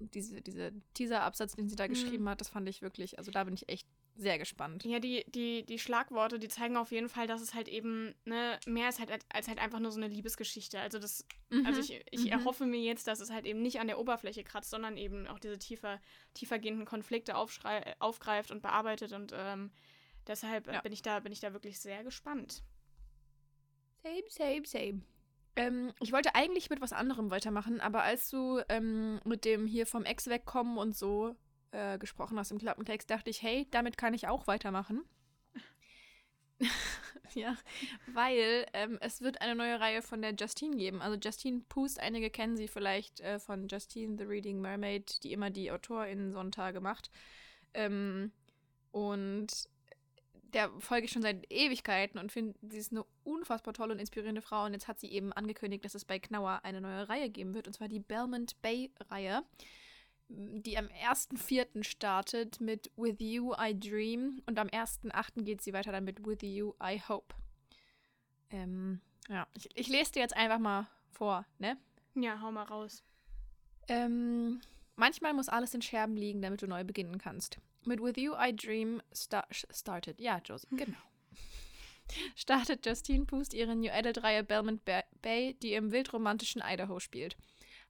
diese, 0.00 0.40
diese 0.42 0.72
Teaser-Absatz, 0.94 1.54
den 1.54 1.68
sie 1.68 1.76
da 1.76 1.86
Mhm. 1.86 1.90
geschrieben 1.90 2.28
hat, 2.28 2.40
das 2.40 2.48
fand 2.48 2.68
ich 2.68 2.82
wirklich, 2.82 3.18
also 3.18 3.30
da 3.30 3.44
bin 3.44 3.54
ich 3.54 3.68
echt 3.68 3.86
sehr 4.16 4.38
gespannt. 4.38 4.84
Ja, 4.84 4.98
die, 4.98 5.24
die, 5.28 5.64
die 5.64 5.78
Schlagworte, 5.78 6.40
die 6.40 6.48
zeigen 6.48 6.76
auf 6.76 6.90
jeden 6.90 7.08
Fall, 7.08 7.28
dass 7.28 7.40
es 7.40 7.54
halt 7.54 7.68
eben 7.68 8.14
ne, 8.24 8.58
mehr 8.66 8.88
ist 8.88 8.98
halt 8.98 9.12
als, 9.28 9.46
halt 9.46 9.60
einfach 9.60 9.78
nur 9.78 9.92
so 9.92 10.00
eine 10.00 10.08
Liebesgeschichte. 10.12 10.80
Also 10.80 10.98
das, 10.98 11.24
also 11.64 11.80
ich, 11.80 12.04
ich 12.10 12.24
Mhm. 12.24 12.32
erhoffe 12.32 12.66
mir 12.66 12.80
jetzt, 12.80 13.06
dass 13.06 13.20
es 13.20 13.30
halt 13.30 13.46
eben 13.46 13.62
nicht 13.62 13.78
an 13.78 13.86
der 13.86 14.00
Oberfläche 14.00 14.42
kratzt, 14.42 14.70
sondern 14.70 14.96
eben 14.96 15.28
auch 15.28 15.38
diese 15.38 15.56
tiefer, 15.58 16.00
tiefergehenden 16.34 16.84
Konflikte 16.84 17.36
aufgreift 17.36 18.50
und 18.50 18.60
bearbeitet 18.60 19.12
und 19.12 19.32
ähm, 19.36 19.70
deshalb 20.26 20.66
äh, 20.66 20.72
Ja. 20.72 20.80
bin 20.80 20.92
ich 20.92 21.02
da, 21.02 21.20
bin 21.20 21.30
ich 21.30 21.38
da 21.40 21.52
wirklich 21.52 21.78
sehr 21.78 22.02
gespannt. 22.02 22.64
Same, 24.02 24.22
same, 24.28 24.66
same. 24.66 25.02
Ähm, 25.56 25.92
ich 26.00 26.12
wollte 26.12 26.34
eigentlich 26.34 26.70
mit 26.70 26.80
was 26.80 26.92
anderem 26.92 27.30
weitermachen, 27.30 27.80
aber 27.80 28.02
als 28.02 28.30
du 28.30 28.60
ähm, 28.68 29.20
mit 29.24 29.44
dem 29.44 29.66
hier 29.66 29.86
vom 29.86 30.04
Ex 30.04 30.28
wegkommen 30.28 30.78
und 30.78 30.96
so 30.96 31.34
äh, 31.72 31.98
gesprochen 31.98 32.38
hast 32.38 32.52
im 32.52 32.58
Klappentext, 32.58 33.10
dachte 33.10 33.30
ich, 33.30 33.42
hey, 33.42 33.66
damit 33.70 33.98
kann 33.98 34.14
ich 34.14 34.28
auch 34.28 34.46
weitermachen. 34.46 35.02
ja, 37.34 37.56
weil 38.12 38.66
ähm, 38.72 38.98
es 39.00 39.20
wird 39.20 39.40
eine 39.40 39.54
neue 39.54 39.80
Reihe 39.80 40.02
von 40.02 40.22
der 40.22 40.34
Justine 40.34 40.76
geben. 40.76 41.02
Also 41.02 41.16
Justine 41.16 41.62
Pust, 41.68 42.00
einige 42.00 42.30
kennen 42.30 42.56
sie 42.56 42.68
vielleicht 42.68 43.20
äh, 43.20 43.38
von 43.38 43.68
Justine 43.68 44.16
the 44.18 44.24
Reading 44.24 44.60
Mermaid, 44.60 45.22
die 45.24 45.32
immer 45.32 45.50
die 45.50 45.70
AutorInnen-Sonntage 45.70 46.80
macht. 46.80 47.10
Ähm, 47.74 48.32
und 48.92 49.68
der 50.54 50.70
folge 50.80 51.04
ich 51.06 51.12
schon 51.12 51.22
seit 51.22 51.50
Ewigkeiten 51.52 52.18
und 52.18 52.32
finde, 52.32 52.58
sie 52.62 52.78
ist 52.78 52.92
eine 52.92 53.04
unfassbar 53.24 53.74
tolle 53.74 53.92
und 53.92 54.00
inspirierende 54.00 54.42
Frau. 54.42 54.64
Und 54.64 54.72
jetzt 54.72 54.88
hat 54.88 54.98
sie 54.98 55.10
eben 55.10 55.32
angekündigt, 55.32 55.84
dass 55.84 55.94
es 55.94 56.04
bei 56.04 56.18
Knauer 56.18 56.60
eine 56.62 56.80
neue 56.80 57.08
Reihe 57.08 57.30
geben 57.30 57.54
wird, 57.54 57.66
und 57.66 57.74
zwar 57.74 57.88
die 57.88 58.00
Belmont 58.00 58.60
Bay-Reihe, 58.62 59.42
die 60.28 60.76
am 60.76 60.86
1.4. 60.86 61.84
startet 61.84 62.60
mit 62.60 62.90
With 62.96 63.16
You 63.18 63.54
I 63.58 63.78
Dream 63.78 64.42
und 64.46 64.58
am 64.58 64.68
1.8. 64.68 65.42
geht 65.44 65.62
sie 65.62 65.72
weiter 65.72 65.92
dann 65.92 66.04
mit 66.04 66.24
With 66.26 66.42
You 66.42 66.74
I 66.82 67.00
Hope. 67.08 67.34
Ähm, 68.50 69.00
ja, 69.28 69.46
ich, 69.54 69.68
ich 69.74 69.88
lese 69.88 70.12
dir 70.12 70.20
jetzt 70.20 70.36
einfach 70.36 70.58
mal 70.58 70.86
vor, 71.10 71.46
ne? 71.58 71.76
Ja, 72.14 72.40
hau 72.40 72.50
mal 72.50 72.64
raus. 72.64 73.02
Ähm, 73.88 74.60
manchmal 74.96 75.34
muss 75.34 75.48
alles 75.48 75.74
in 75.74 75.82
Scherben 75.82 76.16
liegen, 76.16 76.42
damit 76.42 76.62
du 76.62 76.66
neu 76.66 76.84
beginnen 76.84 77.18
kannst. 77.18 77.58
Mit 77.88 78.02
With 78.02 78.18
You 78.18 78.34
I 78.38 78.54
Dream 78.54 79.00
star 79.14 79.46
started. 79.50 80.20
Ja, 80.20 80.40
Josie, 80.44 80.66
genau. 80.70 80.98
startet 82.36 82.84
Justine 82.84 83.24
Pust 83.24 83.54
ihre 83.54 83.74
New 83.74 83.90
Adult-Reihe 83.90 84.44
Belmont 84.44 84.82
Bay, 84.84 85.54
die 85.62 85.72
im 85.72 85.90
wildromantischen 85.90 86.62
Idaho 86.62 87.00
spielt. 87.00 87.36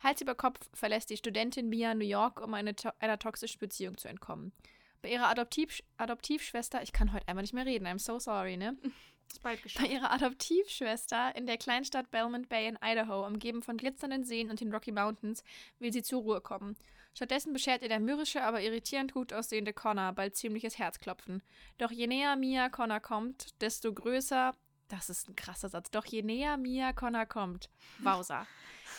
Hals 0.01 0.21
über 0.21 0.37
Kopf 0.37 0.61
verlässt 0.73 1.11
die 1.11 1.17
Studentin 1.17 1.69
Mia 1.69 1.95
New 1.95 2.07
York, 2.07 2.41
um 2.41 2.55
eine 2.55 2.77
to 2.77 2.91
einer 3.01 3.19
toxischen 3.19 3.59
Beziehung 3.59 3.99
zu 3.99 4.07
entkommen. 4.07 4.53
Bei 5.03 5.11
ihrer 5.11 5.29
Adoptiv 5.29 5.83
Adoptivschwester, 5.97 6.81
ich 6.83 6.93
kann 6.93 7.13
heute 7.13 7.27
einfach 7.27 7.43
nicht 7.43 7.55
mehr 7.55 7.67
reden, 7.67 7.87
I'm 7.89 7.99
so 7.99 8.21
sorry, 8.21 8.57
ne? 8.57 8.77
Ist 9.29 9.43
bald 9.43 9.63
geschafft. 9.63 9.85
Bei 9.85 9.93
ihrer 9.93 10.13
Adoptivschwester 10.13 11.35
in 11.35 11.47
der 11.47 11.59
Kleinstadt 11.59 12.11
Belmont 12.13 12.49
Bay 12.49 12.69
in 12.69 12.79
Idaho, 12.83 13.27
umgeben 13.27 13.63
von 13.63 13.77
glitzernden 13.77 14.25
Seen 14.25 14.49
und 14.49 14.61
den 14.61 14.73
Rocky 14.73 14.93
Mountains, 14.93 15.43
will 15.81 15.93
sie 15.93 16.03
zur 16.03 16.23
Ruhe 16.23 16.41
kommen. 16.41 16.77
Stattdessen 17.19 17.53
beschert 17.53 17.83
ihr 17.83 17.89
der 17.89 17.99
mürrische, 17.99 18.45
aber 18.45 18.63
irritierend 18.63 19.13
gut 19.13 19.33
aussehende 19.33 19.73
Connor 19.73 20.13
bald 20.13 20.37
ziemliches 20.37 20.79
Herzklopfen. 20.79 21.43
Doch 21.77 21.91
je 21.91 22.07
näher 22.07 22.37
Mia 22.37 22.69
Connor 22.69 23.01
kommt, 23.01 23.61
desto 23.61 23.93
größer. 23.93 24.55
Das 24.87 25.11
ist 25.11 25.29
ein 25.29 25.35
krasser 25.35 25.69
Satz. 25.69 25.91
Doch 25.91 26.05
je 26.05 26.23
näher 26.23 26.57
Mia 26.57 26.93
Connor 26.93 27.27
kommt, 27.27 27.71
Wauser, 27.99 28.47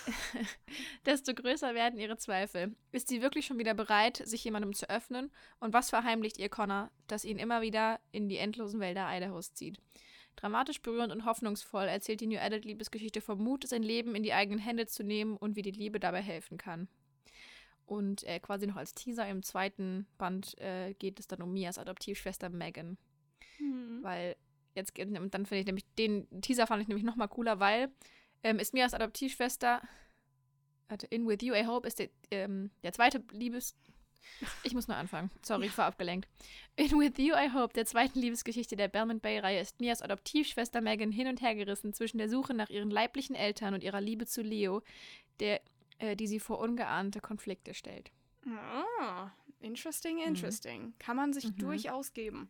desto 1.06 1.34
größer 1.34 1.76
werden 1.76 1.98
ihre 1.98 2.18
Zweifel. 2.18 2.76
Ist 2.92 3.08
sie 3.08 3.22
wirklich 3.22 3.46
schon 3.46 3.58
wieder 3.58 3.74
bereit, 3.74 4.18
sich 4.18 4.44
jemandem 4.44 4.74
zu 4.74 4.90
öffnen? 4.90 5.32
Und 5.62 5.72
was 5.72 5.90
verheimlicht 5.90 6.40
ihr 6.40 6.50
Connor, 6.50 6.92
das 7.08 7.24
ihn 7.24 7.40
immer 7.40 7.62
wieder 7.62 8.02
in 8.12 8.28
die 8.28 8.36
endlosen 8.36 8.82
Wälder 8.82 9.08
Idahos 9.16 9.54
zieht? 9.54 9.80
Dramatisch 10.36 10.82
berührend 10.82 11.14
und 11.14 11.24
hoffnungsvoll 11.24 11.88
erzählt 11.88 12.20
die 12.20 12.28
New 12.28 12.40
Adult 12.40 12.66
Liebesgeschichte 12.66 13.22
vom 13.22 13.42
Mut, 13.42 13.66
sein 13.66 13.82
Leben 13.82 14.14
in 14.14 14.24
die 14.24 14.34
eigenen 14.34 14.60
Hände 14.60 14.88
zu 14.88 15.06
nehmen 15.06 15.38
und 15.38 15.56
wie 15.56 15.62
die 15.62 15.72
Liebe 15.72 16.02
dabei 16.02 16.22
helfen 16.22 16.58
kann. 16.58 16.90
Und 17.90 18.24
äh, 18.26 18.40
quasi 18.40 18.68
noch 18.68 18.76
als 18.76 18.94
Teaser 18.94 19.28
im 19.28 19.42
zweiten 19.42 20.06
Band 20.20 20.56
äh, 20.60 20.94
geht 20.94 21.20
es 21.20 21.26
dann 21.28 21.42
um 21.42 21.52
Mias 21.52 21.80
Adoptivschwester 21.80 22.50
Megan. 22.50 23.00
Mhm. 23.58 24.04
Weil 24.04 24.36
jetzt, 24.76 24.94
dann 24.96 25.32
finde 25.32 25.58
ich 25.58 25.66
nämlich, 25.66 25.86
den 25.98 26.28
Teaser 26.42 26.68
fand 26.68 26.84
ich 26.84 26.88
nämlich 26.88 27.04
noch 27.04 27.16
mal 27.16 27.28
cooler, 27.28 27.60
weil 27.60 27.90
ähm, 28.44 28.60
ist 28.60 28.76
Mias 28.76 28.94
Adoptivschwester, 28.94 29.82
In 31.10 31.28
With 31.28 31.42
You, 31.42 31.56
I 31.56 31.66
Hope, 31.66 31.88
ist 31.88 31.98
der, 31.98 32.10
ähm, 32.30 32.70
der 32.84 32.94
zweite 32.94 33.24
Liebes... 33.32 33.76
Ich 34.64 34.76
muss 34.76 34.88
nur 34.88 34.98
anfangen. 34.98 35.32
Sorry, 35.42 35.66
ich 35.66 35.78
war 35.80 35.86
abgelenkt. 35.86 36.30
In 36.76 36.92
With 36.92 37.18
You, 37.18 37.34
I 37.34 37.52
Hope, 37.56 37.74
der 37.74 37.88
zweiten 37.88 38.20
Liebesgeschichte 38.20 38.76
der 38.76 38.88
Belmont 38.88 39.24
Bay-Reihe, 39.24 39.62
ist 39.62 39.80
Mias 39.80 40.04
Adoptivschwester 40.04 40.82
Megan 40.82 41.12
hin 41.12 41.28
und 41.28 41.42
her 41.42 41.56
gerissen 41.56 41.94
zwischen 41.94 42.20
der 42.20 42.30
Suche 42.30 42.54
nach 42.54 42.70
ihren 42.70 42.92
leiblichen 42.92 43.36
Eltern 43.36 43.74
und 43.74 43.84
ihrer 43.84 44.00
Liebe 44.00 44.28
zu 44.28 44.44
Leo, 44.44 44.84
der, 45.40 45.60
äh, 46.00 46.16
die 46.16 46.28
sie 46.28 46.40
vor 46.40 46.60
ungeahnte 46.60 47.22
Konflikte 47.22 47.74
stellt. 47.74 48.12
Oh, 48.46 49.28
interesting, 49.60 50.18
mhm. 50.18 50.24
interesting. 50.24 50.82
Mhm. 50.84 50.94
Kann 51.00 51.18
man 51.18 51.34
sich 51.34 51.46
mhm. 51.46 51.58
durchaus 51.58 52.14
geben. 52.14 52.50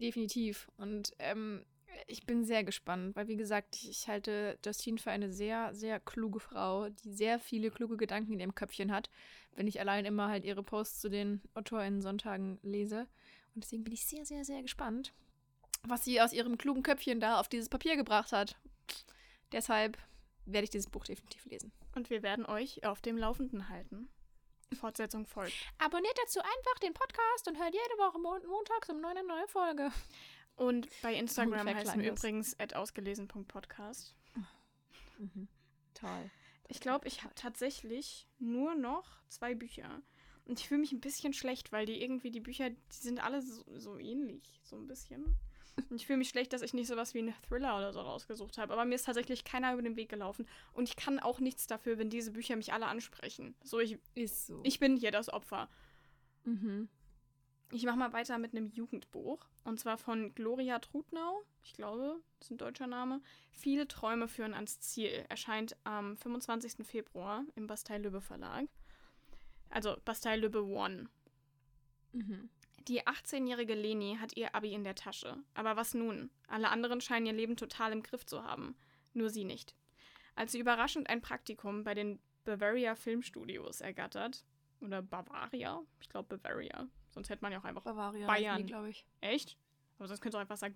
Definitiv. 0.00 0.70
Und 0.76 1.12
ähm, 1.18 1.64
ich 2.06 2.26
bin 2.26 2.44
sehr 2.44 2.64
gespannt, 2.64 3.14
weil 3.16 3.28
wie 3.28 3.36
gesagt, 3.36 3.76
ich, 3.76 3.90
ich, 3.90 4.08
halte 4.08 4.58
Justine 4.64 4.98
für 4.98 5.10
eine 5.10 5.30
sehr, 5.30 5.74
sehr 5.74 6.00
kluge 6.00 6.40
Frau, 6.40 6.88
die 6.88 7.12
sehr 7.12 7.38
viele 7.38 7.70
kluge 7.70 7.96
Gedanken 7.96 8.32
in 8.32 8.40
ihrem 8.40 8.54
Köpfchen 8.54 8.92
hat, 8.92 9.10
wenn 9.54 9.66
ich 9.66 9.80
allein 9.80 10.04
immer 10.04 10.28
halt 10.28 10.44
ihre 10.44 10.62
Posts 10.62 11.00
zu 11.00 11.08
den 11.10 11.40
AutorInnen-Sonntagen 11.54 12.58
lese. 12.62 13.06
Und 13.54 13.64
deswegen 13.64 13.84
bin 13.84 13.92
ich 13.92 14.06
sehr, 14.06 14.24
sehr, 14.24 14.44
sehr 14.44 14.62
gespannt, 14.62 15.12
was 15.84 16.04
sie 16.04 16.20
aus 16.20 16.32
ihrem 16.32 16.58
klugen 16.58 16.82
Köpfchen 16.82 17.20
da 17.20 17.38
auf 17.38 17.48
dieses 17.48 17.68
Papier 17.68 17.96
gebracht 17.96 18.32
hat. 18.32 18.56
Deshalb 19.52 19.98
werde 20.46 20.64
ich 20.64 20.70
dieses 20.70 20.90
Buch 20.90 21.04
definitiv 21.04 21.44
lesen. 21.46 21.72
Und 21.94 22.10
wir 22.10 22.22
werden 22.22 22.46
euch 22.46 22.84
auf 22.84 23.00
dem 23.00 23.16
Laufenden 23.18 23.68
halten. 23.68 24.08
Fortsetzung 24.74 25.26
folgt. 25.26 25.52
Abonniert 25.78 26.16
dazu 26.22 26.40
einfach 26.40 26.78
den 26.82 26.94
Podcast 26.94 27.48
und 27.48 27.58
hört 27.58 27.74
jede 27.74 27.98
Woche 27.98 28.18
mon 28.18 28.46
montags 28.46 28.88
um 28.88 29.00
neun 29.00 29.16
eine 29.16 29.26
neue 29.26 29.46
Folge. 29.48 29.90
Und 30.56 30.88
bei 31.02 31.14
Instagram 31.14 31.66
heißen 31.66 32.00
wir 32.00 32.12
übrigens 32.12 32.56
ausgelesen.podcast. 32.74 34.14
Mhm. 35.18 35.48
Toll. 35.94 36.30
Ich 36.68 36.80
glaube, 36.80 37.06
ich 37.06 37.22
habe 37.22 37.34
tatsächlich 37.34 38.28
nur 38.38 38.74
noch 38.74 39.18
zwei 39.28 39.54
Bücher. 39.54 40.02
Und 40.44 40.58
ich 40.58 40.68
fühle 40.68 40.80
mich 40.80 40.92
ein 40.92 41.00
bisschen 41.00 41.32
schlecht, 41.32 41.70
weil 41.70 41.86
die 41.86 42.02
irgendwie, 42.02 42.30
die 42.30 42.40
Bücher, 42.40 42.70
die 42.70 42.78
sind 42.88 43.22
alle 43.22 43.42
so, 43.42 43.64
so 43.78 43.98
ähnlich, 43.98 44.60
so 44.64 44.76
ein 44.76 44.86
bisschen. 44.86 45.36
Ich 45.90 46.06
fühle 46.06 46.18
mich 46.18 46.28
schlecht, 46.28 46.52
dass 46.52 46.62
ich 46.62 46.74
nicht 46.74 46.86
sowas 46.86 47.14
wie 47.14 47.20
einen 47.20 47.34
Thriller 47.48 47.76
oder 47.76 47.92
so 47.92 48.00
rausgesucht 48.00 48.58
habe. 48.58 48.72
Aber 48.72 48.84
mir 48.84 48.94
ist 48.94 49.04
tatsächlich 49.04 49.44
keiner 49.44 49.72
über 49.72 49.82
den 49.82 49.96
Weg 49.96 50.08
gelaufen. 50.08 50.46
Und 50.72 50.88
ich 50.88 50.96
kann 50.96 51.18
auch 51.18 51.40
nichts 51.40 51.66
dafür, 51.66 51.98
wenn 51.98 52.10
diese 52.10 52.32
Bücher 52.32 52.56
mich 52.56 52.72
alle 52.72 52.86
ansprechen. 52.86 53.54
So, 53.62 53.80
ich, 53.80 53.98
ist 54.14 54.46
so. 54.46 54.60
ich 54.64 54.78
bin 54.78 54.96
hier 54.96 55.10
das 55.10 55.32
Opfer. 55.32 55.68
Mhm. 56.44 56.88
Ich 57.70 57.84
mache 57.84 57.96
mal 57.96 58.12
weiter 58.12 58.38
mit 58.38 58.54
einem 58.54 58.68
Jugendbuch. 58.68 59.46
Und 59.64 59.80
zwar 59.80 59.96
von 59.96 60.34
Gloria 60.34 60.78
Trutnau. 60.78 61.42
Ich 61.64 61.72
glaube, 61.72 62.20
das 62.38 62.48
ist 62.48 62.50
ein 62.50 62.58
deutscher 62.58 62.86
Name. 62.86 63.22
Viele 63.50 63.88
Träume 63.88 64.28
führen 64.28 64.52
ans 64.52 64.80
Ziel. 64.80 65.24
Erscheint 65.28 65.76
am 65.84 66.16
25. 66.16 66.86
Februar 66.86 67.44
im 67.54 67.66
Bastei-Lübbe 67.66 68.20
Verlag. 68.20 68.66
Also 69.70 69.96
Bastei-Lübbe 70.04 70.64
One. 70.64 71.08
Mhm. 72.12 72.50
Die 72.88 73.02
18-jährige 73.06 73.74
Leni 73.74 74.18
hat 74.20 74.36
ihr 74.36 74.54
Abi 74.54 74.72
in 74.72 74.84
der 74.84 74.94
Tasche. 74.94 75.36
Aber 75.54 75.76
was 75.76 75.94
nun? 75.94 76.30
Alle 76.48 76.70
anderen 76.70 77.00
scheinen 77.00 77.26
ihr 77.26 77.32
Leben 77.32 77.56
total 77.56 77.92
im 77.92 78.02
Griff 78.02 78.26
zu 78.26 78.42
haben. 78.44 78.76
Nur 79.14 79.30
sie 79.30 79.44
nicht. 79.44 79.74
Als 80.34 80.52
sie 80.52 80.58
überraschend 80.58 81.08
ein 81.08 81.20
Praktikum 81.20 81.84
bei 81.84 81.94
den 81.94 82.18
Bavaria 82.44 82.94
Filmstudios 82.94 83.80
ergattert, 83.80 84.44
oder 84.80 85.00
Bavaria, 85.00 85.80
ich 86.00 86.08
glaube 86.08 86.36
Bavaria, 86.36 86.88
Sonst 87.12 87.28
hätte 87.28 87.42
man 87.42 87.52
ja 87.52 87.60
auch 87.60 87.64
einfach 87.64 87.82
Bavaria 87.82 88.26
Bayern. 88.26 88.66
glaube 88.66 88.88
ich. 88.88 89.04
Echt? 89.20 89.56
Aber 89.98 90.08
sonst 90.08 90.20
könnte 90.20 90.38
auch 90.38 90.42
einfach 90.42 90.56
sagen 90.56 90.74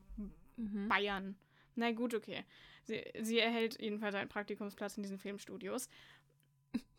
mhm. 0.56 0.88
Bayern. 0.88 1.36
Na 1.74 1.92
gut, 1.92 2.14
okay. 2.14 2.44
Sie, 2.84 3.02
sie 3.20 3.38
erhält 3.38 3.80
jedenfalls 3.80 4.14
einen 4.14 4.28
Praktikumsplatz 4.28 4.96
in 4.96 5.02
diesen 5.02 5.18
Filmstudios. 5.18 5.88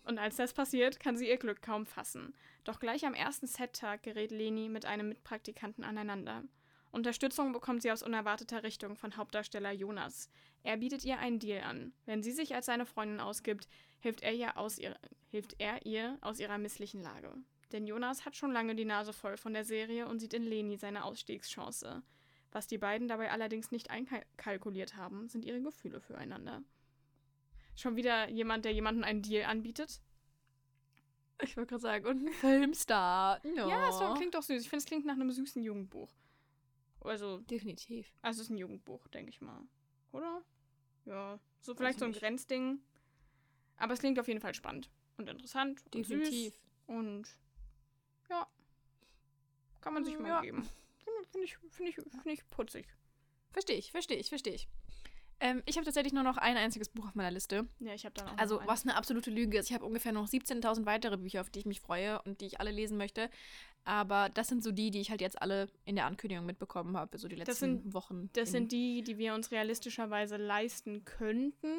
Und 0.07 0.19
als 0.19 0.37
das 0.37 0.53
passiert, 0.53 1.01
kann 1.01 1.17
sie 1.17 1.27
ihr 1.27 1.37
Glück 1.37 1.61
kaum 1.61 1.85
fassen. 1.85 2.33
Doch 2.63 2.79
gleich 2.79 3.05
am 3.05 3.13
ersten 3.13 3.45
Set-Tag 3.45 4.03
gerät 4.03 4.31
Leni 4.31 4.69
mit 4.69 4.85
einem 4.85 5.09
Mitpraktikanten 5.09 5.83
aneinander. 5.83 6.43
Unterstützung 6.91 7.51
bekommt 7.51 7.81
sie 7.81 7.91
aus 7.91 8.03
unerwarteter 8.03 8.63
Richtung 8.63 8.95
von 8.95 9.17
Hauptdarsteller 9.17 9.71
Jonas. 9.71 10.29
Er 10.63 10.77
bietet 10.77 11.03
ihr 11.03 11.19
einen 11.19 11.39
Deal 11.39 11.61
an. 11.61 11.91
Wenn 12.05 12.23
sie 12.23 12.31
sich 12.31 12.55
als 12.55 12.67
seine 12.67 12.85
Freundin 12.85 13.19
ausgibt, 13.19 13.67
hilft 13.99 14.21
er 14.21 14.31
ihr 14.33 14.57
aus, 14.57 14.79
ihr, 14.79 14.97
hilft 15.27 15.55
er 15.59 15.85
ihr 15.85 16.17
aus 16.21 16.39
ihrer 16.39 16.57
misslichen 16.57 17.01
Lage. 17.01 17.33
Denn 17.73 17.85
Jonas 17.85 18.25
hat 18.25 18.37
schon 18.37 18.53
lange 18.53 18.75
die 18.75 18.85
Nase 18.85 19.11
voll 19.11 19.35
von 19.35 19.53
der 19.53 19.65
Serie 19.65 20.07
und 20.07 20.19
sieht 20.19 20.33
in 20.33 20.43
Leni 20.43 20.77
seine 20.77 21.03
Ausstiegschance. 21.03 22.01
Was 22.53 22.65
die 22.65 22.77
beiden 22.77 23.09
dabei 23.09 23.29
allerdings 23.29 23.71
nicht 23.71 23.91
einkalkuliert 23.91 24.95
haben, 24.95 25.27
sind 25.27 25.43
ihre 25.43 25.61
Gefühle 25.61 25.99
füreinander. 25.99 26.63
Schon 27.77 27.95
wieder 27.95 28.27
jemand, 28.29 28.65
der 28.65 28.73
jemanden 28.73 29.03
einen 29.03 29.21
Deal 29.21 29.45
anbietet? 29.45 30.01
Ich 31.43 31.55
wollte 31.55 31.69
gerade 31.69 31.81
sagen, 31.81 32.05
und 32.07 32.25
ein 32.25 32.33
Filmstar. 32.33 33.39
No. 33.45 33.69
Ja, 33.69 33.89
es 33.89 34.17
klingt 34.17 34.33
doch 34.33 34.41
süß. 34.41 34.63
Ich 34.63 34.69
finde, 34.69 34.81
es 34.81 34.85
klingt 34.85 35.05
nach 35.05 35.13
einem 35.13 35.31
süßen 35.31 35.61
Jugendbuch. 35.61 36.11
Also. 37.01 37.37
Definitiv. 37.41 38.11
Also, 38.23 38.41
es 38.41 38.47
ist 38.47 38.49
ein 38.49 38.57
Jugendbuch, 38.57 39.07
denke 39.09 39.29
ich 39.29 39.41
mal. 39.41 39.61
Oder? 40.11 40.43
Ja. 41.05 41.39
So 41.61 41.75
vielleicht 41.75 41.99
so 41.99 42.05
ein 42.05 42.13
Grenzding. 42.13 42.81
Aber 43.77 43.93
es 43.93 43.99
klingt 43.99 44.19
auf 44.19 44.27
jeden 44.27 44.41
Fall 44.41 44.55
spannend 44.55 44.89
und 45.17 45.29
interessant. 45.29 45.83
Definitiv. 45.93 46.59
Und, 46.87 47.27
süß 47.27 47.37
und 47.37 47.39
ja. 48.31 48.47
Kann 49.81 49.93
man 49.93 50.03
sich 50.03 50.17
mal 50.17 50.29
ja. 50.29 50.41
geben. 50.41 50.67
Finde 51.31 51.45
ich, 51.45 51.57
find 51.57 51.89
ich, 51.89 51.95
find 51.95 52.25
ich 52.25 52.49
putzig. 52.49 52.87
Verstehe 53.51 53.77
ich, 53.77 53.91
verstehe 53.91 54.17
ich, 54.17 54.29
verstehe 54.29 54.55
ich. 54.55 54.67
Ähm, 55.39 55.61
ich 55.67 55.75
habe 55.75 55.85
tatsächlich 55.85 56.13
nur 56.13 56.23
noch 56.23 56.37
ein 56.37 56.57
einziges 56.57 56.89
Buch 56.89 57.07
auf 57.07 57.15
meiner 57.15 57.29
Liste. 57.31 57.67
Ja, 57.79 57.93
ich 57.93 58.05
habe 58.05 58.13
da 58.15 58.25
noch. 58.25 58.37
Also, 58.37 58.59
was 58.65 58.83
eine 58.83 58.95
absolute 58.95 59.29
Lüge 59.29 59.57
ist. 59.59 59.69
Ich 59.69 59.73
habe 59.75 59.85
ungefähr 59.85 60.11
noch 60.11 60.27
17.000 60.27 60.85
weitere 60.85 61.17
Bücher, 61.17 61.41
auf 61.41 61.49
die 61.51 61.59
ich 61.59 61.65
mich 61.65 61.79
freue 61.79 62.21
und 62.23 62.41
die 62.41 62.45
ich 62.47 62.59
alle 62.59 62.71
lesen 62.71 62.97
möchte. 62.97 63.29
Aber 63.83 64.29
das 64.29 64.47
sind 64.47 64.63
so 64.63 64.71
die, 64.71 64.89
die 64.91 64.99
ich 64.99 65.11
halt 65.11 65.21
jetzt 65.21 65.41
alle 65.41 65.67
in 65.85 65.95
der 65.95 66.05
Ankündigung 66.07 66.45
mitbekommen 66.45 66.97
habe, 66.97 67.17
so 67.17 67.27
die 67.27 67.35
letzten 67.35 67.51
Das 67.51 67.59
sind- 67.59 67.93
Wochen. 67.93 68.29
Das 68.33 68.49
in- 68.49 68.53
sind 68.53 68.71
die, 68.71 69.03
die 69.03 69.17
wir 69.17 69.33
uns 69.35 69.51
realistischerweise 69.51 70.37
leisten 70.37 71.05
könnten. 71.05 71.73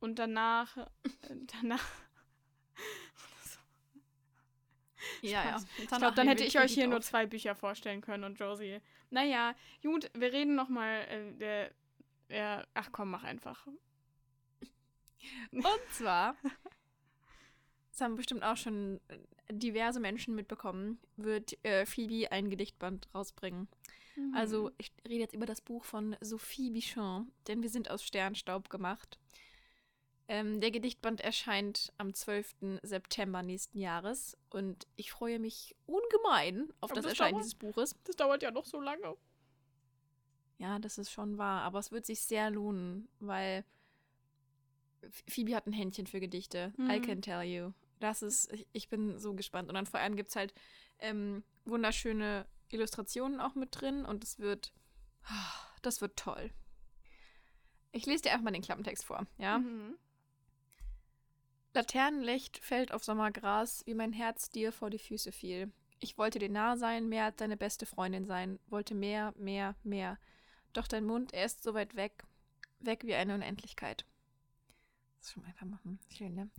Und 0.00 0.18
danach. 0.18 0.76
danach. 1.62 1.84
Ja, 5.22 5.44
ja. 5.44 5.56
Ich 5.78 5.88
glaube, 5.88 6.14
dann 6.14 6.28
hätte 6.28 6.44
ich 6.44 6.58
euch 6.58 6.72
hier 6.72 6.86
nur 6.86 7.00
zwei 7.00 7.26
Bücher 7.26 7.54
vorstellen 7.54 8.00
können 8.00 8.24
und 8.24 8.38
Josie. 8.38 8.80
Naja, 9.10 9.54
gut, 9.82 10.10
wir 10.14 10.32
reden 10.32 10.54
nochmal. 10.54 11.06
Äh, 11.08 11.32
der, 11.38 11.70
der, 12.28 12.68
ach 12.74 12.90
komm, 12.92 13.10
mach 13.10 13.24
einfach. 13.24 13.66
Und 15.52 15.64
zwar, 15.92 16.36
das 17.90 18.00
haben 18.00 18.16
bestimmt 18.16 18.42
auch 18.42 18.56
schon 18.56 19.00
diverse 19.50 20.00
Menschen 20.00 20.34
mitbekommen, 20.34 20.98
wird 21.16 21.62
äh, 21.64 21.84
Phoebe 21.86 22.30
ein 22.30 22.50
Gedichtband 22.50 23.08
rausbringen. 23.14 23.68
Mhm. 24.16 24.34
Also, 24.34 24.70
ich 24.78 24.92
rede 25.06 25.20
jetzt 25.20 25.34
über 25.34 25.46
das 25.46 25.60
Buch 25.60 25.84
von 25.84 26.16
Sophie 26.20 26.70
Bichon, 26.70 27.30
denn 27.48 27.62
wir 27.62 27.68
sind 27.70 27.90
aus 27.90 28.04
Sternstaub 28.04 28.70
gemacht. 28.70 29.18
Ähm, 30.32 30.60
der 30.60 30.70
Gedichtband 30.70 31.20
erscheint 31.20 31.92
am 31.98 32.14
12. 32.14 32.78
September 32.82 33.42
nächsten 33.42 33.80
Jahres 33.80 34.38
und 34.50 34.86
ich 34.94 35.10
freue 35.10 35.40
mich 35.40 35.74
ungemein 35.86 36.72
auf 36.80 36.92
das 36.92 37.02
das 37.02 37.12
Erscheinen 37.12 37.32
dauert- 37.32 37.44
dieses 37.44 37.54
Buches. 37.56 37.96
Das 38.04 38.14
dauert 38.14 38.40
ja 38.44 38.52
noch 38.52 38.64
so 38.64 38.80
lange. 38.80 39.16
Ja, 40.58 40.78
das 40.78 40.98
ist 40.98 41.10
schon 41.10 41.36
wahr, 41.36 41.62
aber 41.62 41.80
es 41.80 41.90
wird 41.90 42.06
sich 42.06 42.20
sehr 42.22 42.48
lohnen, 42.50 43.08
weil 43.18 43.64
Phoebe 45.26 45.56
hat 45.56 45.66
ein 45.66 45.72
Händchen 45.72 46.06
für 46.06 46.20
Gedichte. 46.20 46.72
I 46.78 47.00
Mhm. 47.00 47.02
can 47.02 47.22
tell 47.22 47.42
you. 47.42 47.72
Das 47.98 48.22
ist, 48.22 48.52
ich, 48.52 48.68
ich 48.72 48.88
bin 48.88 49.18
so 49.18 49.34
gespannt. 49.34 49.68
Und 49.68 49.74
dann 49.74 49.86
vor 49.86 49.98
allem 49.98 50.14
gibt 50.14 50.28
es 50.30 50.36
halt 50.36 50.54
ähm, 51.00 51.42
wunderschöne 51.64 52.46
Illustrationen 52.68 53.40
auch 53.40 53.56
mit 53.56 53.70
drin 53.80 54.04
und 54.04 54.22
es 54.22 54.38
wird, 54.38 54.72
das 55.82 56.00
wird 56.00 56.16
toll. 56.16 56.52
Ich 57.90 58.06
lese 58.06 58.22
dir 58.22 58.30
einfach 58.30 58.44
mal 58.44 58.52
den 58.52 58.62
Klappentext 58.62 59.04
vor, 59.04 59.26
ja? 59.38 59.58
Mhm. 59.58 59.96
Laternenlicht 61.72 62.58
fällt 62.58 62.92
auf 62.92 63.04
Sommergras, 63.04 63.82
wie 63.86 63.94
mein 63.94 64.12
Herz 64.12 64.50
dir 64.50 64.72
vor 64.72 64.90
die 64.90 64.98
Füße 64.98 65.30
fiel. 65.30 65.72
Ich 66.00 66.18
wollte 66.18 66.38
dir 66.38 66.48
nah 66.48 66.76
sein, 66.76 67.08
mehr 67.08 67.26
als 67.26 67.36
deine 67.36 67.56
beste 67.56 67.86
Freundin 67.86 68.26
sein, 68.26 68.58
wollte 68.68 68.94
mehr, 68.94 69.32
mehr, 69.36 69.76
mehr. 69.84 70.18
Doch 70.72 70.88
dein 70.88 71.04
Mund, 71.04 71.32
er 71.32 71.44
ist 71.44 71.62
so 71.62 71.74
weit 71.74 71.94
weg, 71.94 72.24
weg 72.80 73.04
wie 73.04 73.14
eine 73.14 73.34
Unendlichkeit. 73.34 74.04
Das 75.18 75.28
ist 75.28 75.32
schon 75.34 75.44
einfach 75.44 75.66
machen. 75.66 76.00
Schön, 76.16 76.34
ne? 76.34 76.50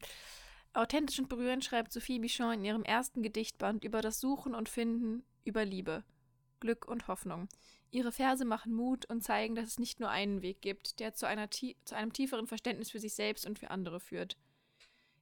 Authentisch 0.73 1.19
und 1.19 1.27
berührend 1.27 1.65
schreibt 1.65 1.91
Sophie 1.91 2.19
Bichon 2.19 2.53
in 2.53 2.65
ihrem 2.65 2.83
ersten 2.83 3.23
Gedichtband 3.23 3.83
über 3.83 4.01
das 4.01 4.21
Suchen 4.21 4.55
und 4.55 4.69
Finden, 4.69 5.25
über 5.43 5.65
Liebe, 5.65 6.05
Glück 6.61 6.87
und 6.87 7.09
Hoffnung. 7.09 7.49
Ihre 7.89 8.13
Verse 8.13 8.45
machen 8.45 8.73
Mut 8.73 9.05
und 9.09 9.21
zeigen, 9.21 9.55
dass 9.55 9.67
es 9.67 9.79
nicht 9.79 9.99
nur 9.99 10.09
einen 10.09 10.41
Weg 10.41 10.61
gibt, 10.61 11.01
der 11.01 11.13
zu, 11.13 11.27
einer 11.27 11.51
zu 11.51 11.75
einem 11.93 12.13
tieferen 12.13 12.47
Verständnis 12.47 12.91
für 12.91 12.99
sich 12.99 13.13
selbst 13.13 13.45
und 13.45 13.59
für 13.59 13.69
andere 13.69 13.99
führt. 13.99 14.37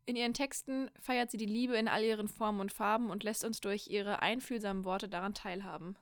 In 0.09 0.15
ihren 0.15 0.33
Texten 0.33 0.89
feiert 0.99 1.29
sie 1.29 1.37
die 1.37 1.45
Liebe 1.45 1.77
in 1.77 1.87
all 1.87 2.03
ihren 2.03 2.27
Formen 2.27 2.61
und 2.61 2.73
Farben 2.73 3.11
und 3.11 3.23
lässt 3.23 3.45
uns 3.45 3.61
durch 3.61 3.89
ihre 3.89 4.23
einfühlsamen 4.23 4.83
Worte 4.83 5.07
daran 5.07 5.35
teilhaben. 5.35 5.95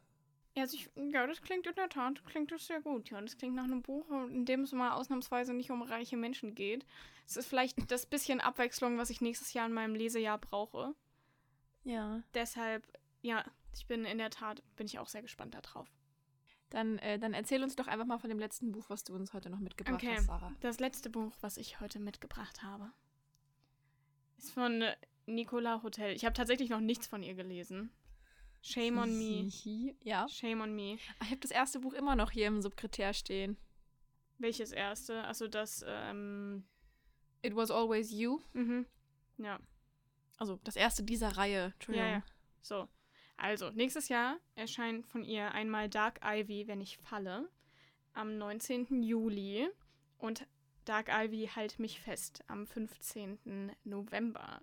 Ja, 0.55 0.63
also 0.63 0.77
ich, 0.77 0.89
ja, 1.11 1.27
das 1.27 1.41
klingt 1.41 1.67
in 1.67 1.75
der 1.75 1.89
Tat, 1.89 2.23
klingt 2.23 2.53
das 2.53 2.67
sehr 2.67 2.79
gut. 2.79 3.09
Ja, 3.09 3.19
das 3.19 3.37
klingt 3.37 3.55
nach 3.55 3.65
einem 3.65 3.81
Buch, 3.81 4.09
in 4.29 4.45
dem 4.45 4.61
es 4.61 4.71
mal 4.71 4.93
ausnahmsweise 4.93 5.53
nicht 5.53 5.71
um 5.71 5.81
reiche 5.81 6.15
Menschen 6.15 6.55
geht. 6.55 6.85
Es 7.27 7.35
ist 7.35 7.47
vielleicht 7.49 7.91
das 7.91 8.05
bisschen 8.05 8.39
Abwechslung, 8.39 8.97
was 8.97 9.09
ich 9.09 9.19
nächstes 9.19 9.51
Jahr 9.51 9.65
in 9.65 9.73
meinem 9.73 9.93
Lesejahr 9.93 10.37
brauche. 10.37 10.95
Ja. 11.83 12.23
Deshalb, 12.33 12.87
ja, 13.23 13.43
ich 13.75 13.87
bin 13.87 14.05
in 14.05 14.19
der 14.19 14.29
Tat, 14.29 14.63
bin 14.77 14.85
ich 14.85 14.99
auch 14.99 15.09
sehr 15.09 15.21
gespannt 15.21 15.53
darauf. 15.53 15.91
Dann, 16.69 16.97
äh, 16.99 17.19
dann 17.19 17.33
erzähl 17.33 17.61
uns 17.61 17.75
doch 17.75 17.87
einfach 17.87 18.05
mal 18.05 18.19
von 18.19 18.29
dem 18.29 18.39
letzten 18.39 18.71
Buch, 18.71 18.85
was 18.87 19.03
du 19.03 19.15
uns 19.15 19.33
heute 19.33 19.49
noch 19.49 19.59
mitgebracht 19.59 20.01
Okay. 20.01 20.15
hast, 20.15 20.27
Sarah. 20.27 20.53
Das 20.61 20.79
letzte 20.79 21.09
Buch, 21.09 21.33
was 21.41 21.57
ich 21.57 21.81
heute 21.81 21.99
mitgebracht 21.99 22.63
habe, 22.63 22.93
ist 24.37 24.51
von 24.51 24.83
Nicola 25.25 25.81
Hotel. 25.83 26.15
Ich 26.15 26.25
habe 26.25 26.33
tatsächlich 26.33 26.69
noch 26.69 26.79
nichts 26.79 27.07
von 27.07 27.23
ihr 27.23 27.33
gelesen. 27.35 27.89
Shame 28.61 28.97
on 28.97 29.17
me. 29.17 29.49
Ja. 30.03 30.27
Shame 30.27 30.61
on 30.61 30.75
me. 30.75 30.97
Ah, 31.19 31.23
Ich 31.25 31.29
habe 31.31 31.39
das 31.41 31.51
erste 31.51 31.79
Buch 31.79 31.93
immer 31.93 32.15
noch 32.15 32.31
hier 32.31 32.47
im 32.47 32.61
Subkritär 32.61 33.13
stehen. 33.13 33.57
Welches 34.39 34.71
erste? 34.71 35.23
Also 35.23 35.47
das, 35.47 35.83
ähm, 35.87 36.65
It 37.43 37.55
was 37.55 37.71
always 37.71 38.11
you. 38.11 38.39
mhm. 38.53 38.85
Ja. 39.37 39.59
Also 40.37 40.59
das 40.63 40.75
erste 40.75 41.03
dieser 41.03 41.29
Reihe. 41.37 41.71
Entschuldigung. 41.75 42.07
Ja, 42.07 42.13
ja. 42.17 42.23
So. 42.61 42.87
Also, 43.39 43.69
nächstes 43.69 44.09
Jahr 44.09 44.37
erscheint 44.55 45.05
von 45.05 45.23
ihr 45.23 45.51
einmal 45.51 45.89
Dark 45.89 46.19
Ivy, 46.23 46.67
wenn 46.67 46.81
ich 46.81 46.97
falle, 46.97 47.47
am 48.13 48.37
19. 48.39 49.03
Juli 49.03 49.69
und 50.17 50.47
Dark 50.87 51.09
Ivy 51.09 51.49
Halt 51.53 51.79
mich 51.79 51.99
fest 51.99 52.43
am 52.47 52.65
15. 52.65 53.73
November. 53.83 54.61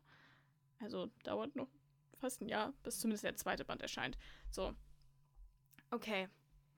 Also 0.80 1.10
dauert 1.22 1.54
noch 1.54 1.68
fast 2.18 2.40
ein 2.40 2.48
Jahr, 2.48 2.72
bis 2.82 2.98
zumindest 2.98 3.24
der 3.24 3.36
zweite 3.36 3.64
Band 3.64 3.82
erscheint. 3.82 4.16
So. 4.50 4.74
Okay. 5.90 6.28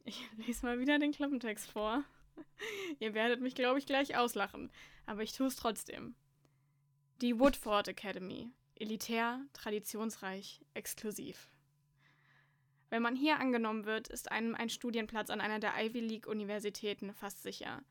Ich 0.04 0.28
lese 0.36 0.66
mal 0.66 0.80
wieder 0.80 0.98
den 0.98 1.12
Klappentext 1.12 1.70
vor. 1.70 2.04
Ihr 2.98 3.14
werdet 3.14 3.40
mich, 3.40 3.54
glaube 3.54 3.78
ich, 3.78 3.86
gleich 3.86 4.16
auslachen. 4.16 4.72
Aber 5.06 5.22
ich 5.22 5.32
tue 5.32 5.46
es 5.46 5.54
trotzdem. 5.54 6.16
Die 7.20 7.38
Woodford 7.38 7.86
Academy. 7.86 8.50
Elitär, 8.74 9.40
traditionsreich, 9.52 10.60
exklusiv. 10.74 11.48
Wenn 12.90 13.02
man 13.02 13.14
hier 13.14 13.38
angenommen 13.38 13.84
wird, 13.84 14.08
ist 14.08 14.30
einem 14.30 14.56
ein 14.56 14.70
Studienplatz 14.70 15.30
an 15.30 15.40
einer 15.40 15.60
der 15.60 15.74
Ivy 15.76 16.00
League 16.00 16.26
Universitäten 16.26 17.14
fast 17.14 17.42
sicher. 17.42 17.82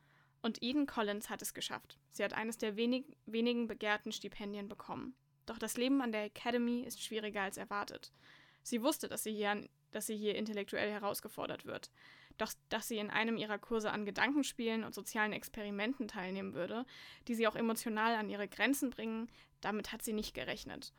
Und 0.45 0.61
Eden 0.61 0.85
Collins 0.85 1.31
hat 1.31 1.41
es 1.41 1.55
geschafft. 1.55 1.97
Sie 2.11 2.23
hat 2.23 2.33
eines 2.33 2.59
der 2.59 2.75
wenig, 2.75 3.17
wenigen 3.25 3.65
begehrten 3.65 4.11
Stipendien 4.11 4.67
bekommen. 4.67 5.15
Doch 5.47 5.57
das 5.57 5.75
Leben 5.75 6.03
an 6.03 6.11
der 6.11 6.25
Academy 6.25 6.81
ist 6.81 7.01
schwieriger 7.01 7.41
als 7.41 7.57
erwartet. 7.57 8.13
Sie 8.61 8.83
wusste, 8.83 9.07
dass 9.07 9.23
sie 9.23 9.33
hier, 9.33 9.67
dass 9.89 10.05
sie 10.05 10.15
hier 10.15 10.35
intellektuell 10.35 10.91
herausgefordert 10.91 11.65
wird. 11.65 11.89
Doch 12.37 12.53
dass 12.69 12.87
sie 12.87 12.99
in 12.99 13.09
einem 13.09 13.37
ihrer 13.37 13.57
Kurse 13.57 13.89
an 13.89 14.05
Gedankenspielen 14.05 14.83
und 14.83 14.93
sozialen 14.93 15.33
Experimenten 15.33 16.07
teilnehmen 16.07 16.53
würde, 16.53 16.85
die 17.27 17.33
sie 17.33 17.47
auch 17.47 17.55
emotional 17.55 18.13
an 18.13 18.29
ihre 18.29 18.47
Grenzen 18.47 18.91
bringen, 18.91 19.31
damit 19.61 19.91
hat 19.91 20.03
sie 20.03 20.13
nicht 20.13 20.35
gerechnet. 20.35 20.93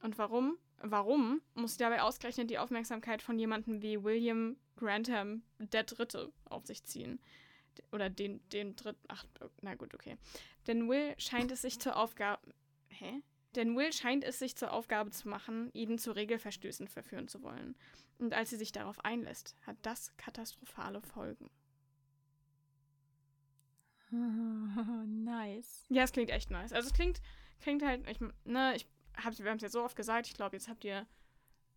Und 0.00 0.16
warum? 0.16 0.56
Warum 0.78 1.42
muss 1.52 1.72
sie 1.72 1.80
dabei 1.80 2.00
ausgerechnet 2.00 2.48
die 2.48 2.58
Aufmerksamkeit 2.58 3.20
von 3.20 3.38
jemandem 3.38 3.82
wie 3.82 4.02
William 4.02 4.56
Grantham 4.76 5.42
der 5.58 5.82
Dritte 5.82 6.32
auf 6.46 6.64
sich 6.64 6.82
ziehen? 6.84 7.20
Oder 7.92 8.10
den, 8.10 8.46
den 8.50 8.76
dritten. 8.76 9.04
Ach, 9.08 9.24
na 9.62 9.74
gut, 9.74 9.94
okay. 9.94 10.16
Denn 10.66 10.88
Will 10.88 11.14
scheint 11.18 11.50
es 11.52 11.62
sich 11.62 11.78
zur 11.78 11.96
Aufgabe. 11.96 12.40
Hä? 12.88 13.22
Denn 13.54 13.76
Will 13.76 13.92
scheint 13.92 14.24
es 14.24 14.38
sich 14.38 14.56
zur 14.56 14.72
Aufgabe 14.72 15.10
zu 15.10 15.28
machen, 15.28 15.70
Eden 15.72 15.98
zu 15.98 16.12
Regelverstößen 16.14 16.88
verführen 16.88 17.28
zu 17.28 17.42
wollen. 17.42 17.74
Und 18.18 18.34
als 18.34 18.50
sie 18.50 18.56
sich 18.56 18.72
darauf 18.72 19.04
einlässt, 19.04 19.56
hat 19.62 19.76
das 19.82 20.16
katastrophale 20.16 21.00
Folgen. 21.00 21.50
nice. 24.10 25.84
Ja, 25.88 26.04
es 26.04 26.12
klingt 26.12 26.30
echt 26.30 26.50
nice. 26.50 26.72
Also 26.72 26.88
es 26.88 26.94
klingt, 26.94 27.20
klingt 27.60 27.82
halt, 27.82 28.08
ich, 28.08 28.18
ne, 28.44 28.74
ich 28.76 28.86
hab, 29.16 29.38
wir 29.38 29.50
haben 29.50 29.56
es 29.56 29.62
jetzt 29.62 29.72
so 29.72 29.82
oft 29.82 29.96
gesagt, 29.96 30.26
ich 30.26 30.34
glaube, 30.34 30.56
jetzt 30.56 30.68
habt 30.68 30.84
ihr, 30.84 31.06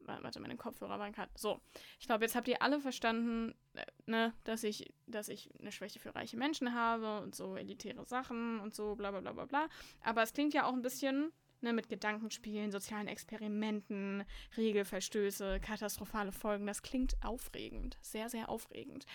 warte, 0.06 0.39
meine 0.39 0.58
Kopfhörer 0.58 0.97
waren 1.00 1.12
gerade, 1.14 1.32
so, 1.36 1.62
ich 2.00 2.08
glaube, 2.08 2.24
jetzt 2.26 2.36
habt 2.36 2.47
ihr 2.47 2.62
alle 2.62 2.80
verstanden, 2.80 3.54
äh, 3.74 3.86
ne, 4.06 4.34
dass 4.43 4.64
ich, 4.64 4.93
dass 5.08 5.30
ich 5.30 5.50
eine 5.60 5.72
Schwäche 5.72 6.00
für 6.00 6.16
reiche 6.16 6.38
Menschen 6.38 6.74
habe 6.74 7.22
und 7.22 7.36
so 7.36 7.56
elitäre 7.56 8.06
Sachen 8.06 8.60
und 8.60 8.74
so, 8.76 8.95
bla 8.95 9.12
bla 9.12 9.22
bla 9.22 9.34
bla 9.34 9.45
bla. 9.45 9.70
Aber 10.02 10.24
es 10.24 10.34
klingt 10.34 10.54
ja 10.54 10.66
auch 10.66 10.74
ein 10.74 10.82
bisschen, 10.82 11.32
ne, 11.62 11.74
mit 11.74 11.89
Gedankenspielen, 11.89 12.72
sozialen 12.72 13.08
Experimenten, 13.08 14.24
Regelverstöße, 14.58 15.60
katastrophale 15.60 16.32
Folgen, 16.32 16.66
das 16.66 16.82
klingt 16.82 17.16
aufregend, 17.24 17.97
sehr, 18.02 18.30
sehr 18.30 18.50
aufregend. 18.50 19.06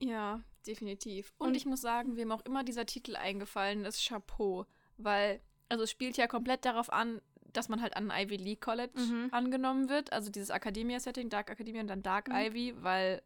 Ja, 0.00 0.42
definitiv. 0.66 1.32
Und, 1.38 1.48
Und- 1.48 1.54
ich 1.56 1.66
muss 1.66 1.80
sagen, 1.80 2.16
wem 2.16 2.30
auch 2.32 2.44
immer 2.44 2.62
dieser 2.64 2.86
Titel 2.86 3.16
eingefallen 3.16 3.84
ist, 3.84 4.06
Chapeau. 4.06 4.66
Weil, 4.96 5.40
also 5.68 5.84
es 5.84 5.90
spielt 5.90 6.16
ja 6.16 6.26
komplett 6.26 6.64
darauf 6.64 6.92
an, 6.92 7.20
dass 7.52 7.68
man 7.68 7.80
halt 7.82 7.96
an 7.96 8.10
ein 8.10 8.24
Ivy 8.26 8.36
League 8.36 8.60
College 8.60 8.92
Mhm. 8.98 9.28
angenommen 9.32 9.88
wird. 9.88 10.12
Also 10.12 10.30
dieses 10.30 10.50
Academia-Setting, 10.50 11.28
Dark 11.30 11.50
Academia 11.50 11.80
und 11.82 11.88
dann 11.88 12.02
Dark 12.02 12.28
Mhm. 12.28 12.34
Ivy, 12.36 12.74
weil 12.82 13.22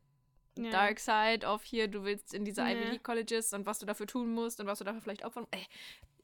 Ja. 0.57 0.70
Dark 0.70 1.01
Side 1.01 1.47
of 1.47 1.64
hier, 1.64 1.89
du 1.89 2.05
willst 2.05 2.35
in 2.35 2.45
diese 2.45 2.61
Ivy 2.62 2.85
Ja. 2.85 2.91
League 2.91 3.05
Colleges 3.05 3.53
und 3.53 3.64
was 3.66 3.79
du 3.79 3.87
dafür 3.87 4.07
tun 4.07 4.33
musst 4.33 4.61
und 4.61 4.66
was 4.66 4.79
du 4.79 4.85
dafür 4.85 5.01
vielleicht 5.01 5.25
opfern 5.25 5.47
Ey, 5.51 5.66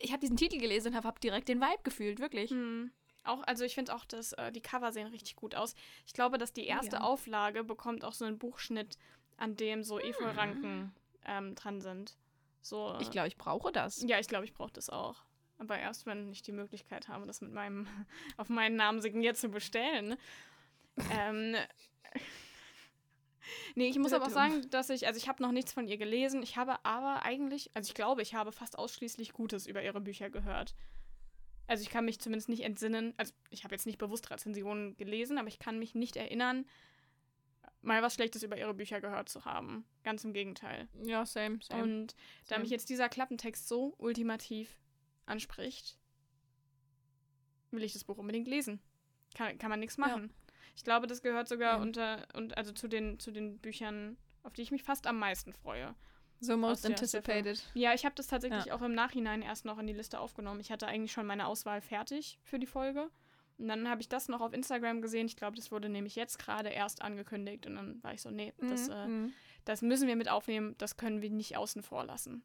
Ich 0.00 0.10
habe 0.12 0.20
diesen 0.20 0.36
Titel 0.36 0.58
gelesen 0.58 0.88
und 0.88 0.94
habe 0.96 1.08
hab 1.08 1.20
direkt 1.20 1.48
den 1.48 1.60
Vibe 1.60 1.82
gefühlt, 1.82 2.20
wirklich. 2.20 2.50
Hm. 2.50 2.92
Auch, 3.24 3.42
also 3.44 3.64
ich 3.64 3.74
finde 3.74 3.94
auch, 3.94 4.04
dass 4.04 4.32
äh, 4.34 4.52
die 4.52 4.60
Cover 4.60 4.92
sehen 4.92 5.08
richtig 5.08 5.34
gut 5.34 5.54
aus. 5.54 5.74
Ich 6.06 6.12
glaube, 6.12 6.38
dass 6.38 6.52
die 6.52 6.66
erste 6.66 6.96
Ja. 6.96 7.02
Auflage 7.02 7.64
bekommt 7.64 8.04
auch 8.04 8.12
so 8.12 8.24
einen 8.24 8.38
Buchschnitt, 8.38 8.96
an 9.38 9.56
dem 9.56 9.82
so 9.82 9.98
Efeu-Ranken 9.98 10.92
ähm, 11.26 11.54
dran 11.56 11.80
sind. 11.80 12.16
So, 12.62 12.96
Ich 13.00 13.10
glaube, 13.10 13.28
ich 13.28 13.36
brauche 13.36 13.72
das. 13.72 14.02
ja, 14.06 14.18
ich 14.18 14.28
glaube, 14.28 14.44
ich 14.44 14.52
brauche 14.54 14.72
das 14.72 14.88
auch. 14.90 15.22
Aber 15.58 15.78
erst, 15.78 16.06
wenn 16.06 16.30
ich 16.30 16.42
die 16.42 16.52
Möglichkeit 16.52 17.08
habe, 17.08 17.26
das 17.26 17.40
mit 17.40 17.52
meinem, 17.52 17.86
auf 18.36 18.48
meinen 18.48 18.76
Namen 18.76 19.00
signiert 19.00 19.36
zu 19.36 19.48
bestellen. 19.48 20.16
ähm, 21.12 21.56
nee, 23.74 23.88
ich 23.88 23.98
muss 23.98 24.12
aber 24.12 24.26
auch 24.26 24.30
sagen, 24.30 24.68
dass 24.70 24.90
ich, 24.90 25.06
also 25.06 25.18
ich 25.18 25.28
habe 25.28 25.42
noch 25.42 25.52
nichts 25.52 25.72
von 25.72 25.88
ihr 25.88 25.98
gelesen. 25.98 26.42
Ich 26.42 26.56
habe 26.56 26.84
aber 26.84 27.22
eigentlich, 27.24 27.70
also 27.74 27.88
ich 27.88 27.94
glaube, 27.94 28.22
ich 28.22 28.34
habe 28.34 28.52
fast 28.52 28.78
ausschließlich 28.78 29.32
Gutes 29.32 29.66
über 29.66 29.82
ihre 29.82 30.00
Bücher 30.00 30.30
gehört. 30.30 30.74
Also 31.66 31.82
ich 31.82 31.90
kann 31.90 32.06
mich 32.06 32.18
zumindest 32.18 32.48
nicht 32.48 32.62
entsinnen, 32.62 33.12
also 33.18 33.34
ich 33.50 33.64
habe 33.64 33.74
jetzt 33.74 33.84
nicht 33.84 33.98
bewusst 33.98 34.30
Rezensionen 34.30 34.96
gelesen, 34.96 35.36
aber 35.36 35.48
ich 35.48 35.58
kann 35.58 35.78
mich 35.78 35.94
nicht 35.94 36.16
erinnern, 36.16 36.64
mal 37.82 38.02
was 38.02 38.14
Schlechtes 38.14 38.42
über 38.42 38.56
ihre 38.56 38.74
Bücher 38.74 39.00
gehört 39.00 39.28
zu 39.28 39.44
haben. 39.44 39.84
Ganz 40.02 40.24
im 40.24 40.32
Gegenteil. 40.32 40.88
Ja, 41.02 41.26
same, 41.26 41.58
same. 41.62 41.82
Und 41.82 42.14
da 42.46 42.54
Same. 42.54 42.62
mich 42.62 42.70
jetzt 42.70 42.88
dieser 42.88 43.08
Klappentext 43.08 43.68
so 43.68 43.94
ultimativ 43.98 44.78
anspricht, 45.28 45.98
will 47.70 47.82
ich 47.82 47.92
das 47.92 48.04
Buch 48.04 48.18
unbedingt 48.18 48.48
lesen. 48.48 48.80
Kann, 49.34 49.58
kann 49.58 49.70
man 49.70 49.80
nichts 49.80 49.98
machen. 49.98 50.32
Ich 50.76 50.84
glaube, 50.84 51.06
das 51.06 51.22
gehört 51.22 51.48
sogar 51.48 51.76
Ja. 51.76 51.82
unter 51.82 52.26
und 52.34 52.56
also 52.56 52.72
zu 52.72 52.88
den 52.88 53.18
zu 53.18 53.30
den 53.30 53.58
Büchern, 53.58 54.16
auf 54.42 54.52
die 54.54 54.62
ich 54.62 54.70
mich 54.70 54.82
fast 54.82 55.06
am 55.06 55.18
meisten 55.18 55.52
freue. 55.52 55.94
so 56.40 56.56
most 56.56 56.86
anticipated. 56.86 57.60
Ja, 57.74 57.94
ich 57.94 58.04
habe 58.04 58.14
das 58.14 58.28
tatsächlich 58.28 58.66
Ja. 58.66 58.74
auch 58.76 58.82
im 58.82 58.94
Nachhinein 58.94 59.42
erst 59.42 59.64
noch 59.64 59.76
in 59.78 59.88
die 59.88 59.92
Liste 59.92 60.20
aufgenommen. 60.20 60.60
Ich 60.60 60.70
hatte 60.70 60.86
eigentlich 60.86 61.10
schon 61.10 61.26
meine 61.26 61.48
Auswahl 61.48 61.80
fertig 61.80 62.38
für 62.44 62.60
die 62.60 62.66
Folge. 62.66 63.10
Und 63.58 63.66
dann 63.66 63.88
habe 63.88 64.00
ich 64.02 64.08
das 64.08 64.28
noch 64.28 64.40
auf 64.40 64.52
Instagram 64.52 65.02
gesehen. 65.02 65.26
Ich 65.26 65.34
glaube, 65.34 65.56
das 65.56 65.72
wurde 65.72 65.88
nämlich 65.88 66.14
jetzt 66.14 66.38
gerade 66.38 66.68
erst 66.68 67.02
angekündigt. 67.02 67.66
Und 67.66 67.74
dann 67.74 68.00
war 68.04 68.14
ich 68.14 68.22
so, 68.22 68.30
nee, 68.30 68.54
das, 68.58 68.86
Mhm, 68.86 68.92
äh, 68.94 69.06
mhm. 69.08 69.32
das 69.64 69.82
müssen 69.82 70.06
wir 70.06 70.14
mit 70.14 70.28
aufnehmen. 70.28 70.76
Das 70.78 70.96
können 70.96 71.22
wir 71.22 71.30
nicht 71.30 71.56
außen 71.56 71.82
vor 71.82 72.04
lassen. 72.04 72.44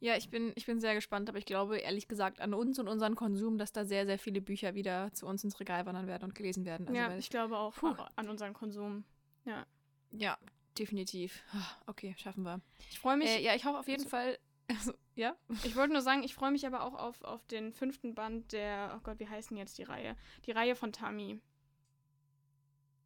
Ja, 0.00 0.16
ich 0.16 0.28
bin, 0.28 0.52
ich 0.54 0.66
bin 0.66 0.80
sehr 0.80 0.94
gespannt, 0.94 1.28
aber 1.28 1.38
ich 1.38 1.46
glaube 1.46 1.78
ehrlich 1.78 2.08
gesagt 2.08 2.40
an 2.40 2.52
uns 2.52 2.78
und 2.78 2.88
unseren 2.88 3.14
Konsum, 3.14 3.58
dass 3.58 3.72
da 3.72 3.84
sehr, 3.84 4.04
sehr 4.06 4.18
viele 4.18 4.40
Bücher 4.40 4.74
wieder 4.74 5.12
zu 5.12 5.26
uns 5.26 5.44
ins 5.44 5.58
Regal 5.60 5.86
wandern 5.86 6.06
werden 6.06 6.24
und 6.24 6.34
gelesen 6.34 6.64
werden. 6.64 6.86
Also, 6.88 6.98
ja, 6.98 7.16
ich 7.16 7.30
glaube 7.30 7.56
auch 7.56 7.74
Puh. 7.74 7.94
an 8.16 8.28
unseren 8.28 8.52
Konsum. 8.52 9.04
ja, 10.12 10.36
definitiv. 10.78 11.42
Ah, 11.52 11.64
Okay, 11.86 12.14
schaffen 12.18 12.42
wir. 12.44 12.60
Ich 12.90 12.98
freue 12.98 13.16
mich. 13.16 13.28
Äh, 13.28 13.42
ja, 13.42 13.54
ich 13.54 13.64
hoffe 13.64 13.78
auf 13.78 13.88
jeden 13.88 14.04
also- 14.04 14.10
Fall. 14.10 14.38
Also, 14.66 14.94
ja? 15.14 15.36
Ich 15.62 15.76
wollte 15.76 15.92
nur 15.92 16.00
sagen, 16.00 16.22
ich 16.22 16.34
freue 16.34 16.50
mich 16.50 16.66
aber 16.66 16.84
auch 16.84 16.94
auf, 16.94 17.20
auf 17.22 17.46
den 17.48 17.74
fünften 17.74 18.14
Band 18.14 18.52
der, 18.52 18.94
oh 18.96 19.00
Gott, 19.02 19.18
wie 19.18 19.28
heißt 19.28 19.50
denn 19.50 19.58
jetzt 19.58 19.76
die 19.76 19.82
Reihe? 19.82 20.16
Die 20.46 20.52
Reihe 20.52 20.74
von 20.74 20.90
Tami. 20.90 21.42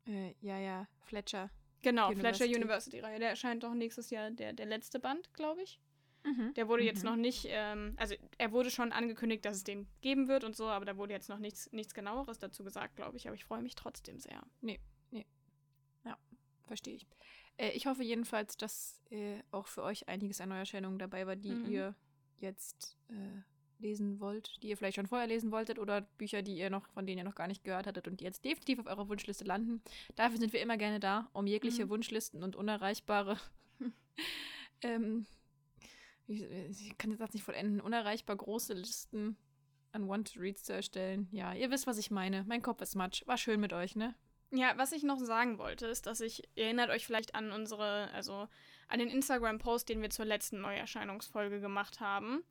Äh, 0.07 0.34
ja, 0.41 0.57
ja, 0.59 0.86
Fletcher. 1.01 1.51
Genau, 1.82 2.11
University. 2.11 2.45
Fletcher 2.45 2.57
University 2.59 3.01
Reihe. 3.01 3.18
Der 3.18 3.30
erscheint 3.30 3.64
doch 3.64 3.74
nächstes 3.74 4.11
Jahr 4.11 4.30
der, 4.30 4.53
der 4.53 4.66
letzte 4.66 5.01
Band, 5.01 5.34
glaube 5.34 5.62
ich. 5.62 5.80
Mhm. 6.24 6.52
Der 6.54 6.68
wurde 6.68 6.82
jetzt 6.84 7.04
Mhm. 7.04 7.10
noch 7.10 7.16
nicht, 7.16 7.46
ähm, 7.48 7.94
also 7.96 8.14
er 8.38 8.52
wurde 8.52 8.70
schon 8.70 8.92
angekündigt, 8.92 9.44
dass 9.44 9.56
es 9.56 9.64
den 9.64 9.86
geben 10.00 10.28
wird 10.28 10.44
und 10.44 10.56
so, 10.56 10.66
aber 10.66 10.84
da 10.84 10.96
wurde 10.96 11.12
jetzt 11.12 11.28
noch 11.28 11.38
nichts, 11.38 11.70
nichts 11.72 11.94
genaueres 11.94 12.38
dazu 12.38 12.64
gesagt, 12.64 12.96
glaube 12.96 13.16
ich. 13.16 13.26
Aber 13.28 13.34
ich 13.36 13.44
freue 13.44 13.62
mich 13.62 13.74
trotzdem 13.74 14.18
sehr. 14.18 14.42
Verstehe 16.66 16.96
ich. 16.96 17.06
Äh, 17.56 17.70
ich 17.70 17.86
hoffe 17.86 18.02
jedenfalls, 18.02 18.58
dass 18.58 19.00
äh, 19.10 19.40
auch 19.52 19.66
für 19.68 19.82
euch 19.82 20.06
einiges 20.06 20.38
an 20.42 20.50
Neuerscheinungen 20.50 20.98
dabei 20.98 21.26
war, 21.26 21.34
die 21.34 21.52
Mhm. 21.54 21.70
ihr 21.70 21.94
jetzt 22.40 22.98
äh, 23.08 23.40
lesen 23.78 24.20
wollt, 24.20 24.62
die 24.62 24.68
ihr 24.68 24.76
vielleicht 24.76 24.96
schon 24.96 25.06
vorher 25.06 25.26
lesen 25.26 25.50
wolltet 25.50 25.78
oder 25.78 26.02
Bücher, 26.02 26.42
die 26.42 26.58
ihr 26.58 26.68
noch, 26.68 26.86
von 26.90 27.06
denen 27.06 27.16
ihr 27.18 27.24
noch 27.24 27.34
gar 27.36 27.46
nicht 27.48 27.64
gehört 27.64 27.86
hattet 27.86 28.06
und 28.06 28.20
die 28.20 28.24
jetzt 28.24 28.44
definitiv 28.44 28.80
auf 28.80 28.86
eurer 28.86 29.08
Wunschliste 29.08 29.44
landen. 29.44 29.80
Dafür 30.14 30.38
sind 30.38 30.52
wir 30.52 30.60
immer 30.60 30.76
gerne 30.76 31.00
da, 31.00 31.30
um 31.32 31.46
jegliche 31.46 31.86
Mhm. 31.86 31.90
Wunschlisten 31.90 32.42
und 32.42 32.54
unerreichbare 32.54 33.38
ähm, 34.82 35.24
ich, 36.28 36.42
ich 36.42 36.98
kann 36.98 37.10
den 37.10 37.18
Satz 37.18 37.32
nicht 37.32 37.42
vollenden, 37.42 37.80
unerreichbar 37.80 38.36
große 38.36 38.74
Listen 38.74 39.36
an 39.92 40.08
Want-to-Reads 40.08 40.62
zu 40.62 40.74
erstellen. 40.74 41.28
Ja, 41.32 41.54
ihr 41.54 41.70
wisst, 41.70 41.86
was 41.86 41.98
ich 41.98 42.10
meine. 42.10 42.44
Mein 42.46 42.62
Kopf 42.62 42.82
ist 42.82 42.94
matsch. 42.94 43.26
War 43.26 43.38
schön 43.38 43.60
mit 43.60 43.72
euch, 43.72 43.96
ne? 43.96 44.14
Ja, 44.50 44.74
was 44.76 44.92
ich 44.92 45.02
noch 45.02 45.18
sagen 45.18 45.58
wollte, 45.58 45.86
ist, 45.86 46.06
dass 46.06 46.20
ich, 46.20 46.42
ihr 46.54 46.64
erinnert 46.64 46.90
euch 46.90 47.06
vielleicht 47.06 47.34
an 47.34 47.52
unsere, 47.52 48.10
also 48.12 48.48
an 48.88 48.98
den 48.98 49.08
Instagram-Post, 49.08 49.88
den 49.88 50.00
wir 50.00 50.10
zur 50.10 50.24
letzten 50.24 50.60
Neuerscheinungsfolge 50.60 51.60
gemacht 51.60 52.00
haben. 52.00 52.42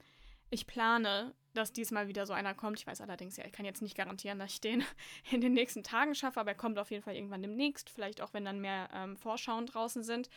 Ich 0.50 0.68
plane, 0.68 1.34
dass 1.54 1.74
diesmal 1.74 2.08
wieder 2.08 2.26
so 2.26 2.34
einer 2.34 2.54
kommt. 2.54 2.80
Ich 2.80 2.88
weiß 2.88 3.02
allerdings 3.02 3.36
ja, 3.38 3.46
ich 3.46 3.52
kann 3.52 3.66
jetzt 3.66 3.82
nicht 3.82 3.98
garantieren, 3.98 4.40
dass 4.40 4.54
ich 4.54 4.62
den 4.62 4.84
in 5.32 5.42
den 5.42 5.54
nächsten 5.54 5.84
Tagen 5.84 6.16
schaffe, 6.16 6.40
aber 6.40 6.52
er 6.52 6.58
kommt 6.58 6.80
auf 6.80 6.92
jeden 6.92 7.04
Fall 7.04 7.16
irgendwann 7.16 7.42
demnächst. 7.42 7.90
Vielleicht 7.90 8.22
auch, 8.22 8.34
wenn 8.34 8.46
dann 8.46 8.62
mehr 8.62 8.90
ähm, 8.94 9.18
Vorschauen 9.18 9.66
draußen 9.66 10.04
sind. 10.04 10.30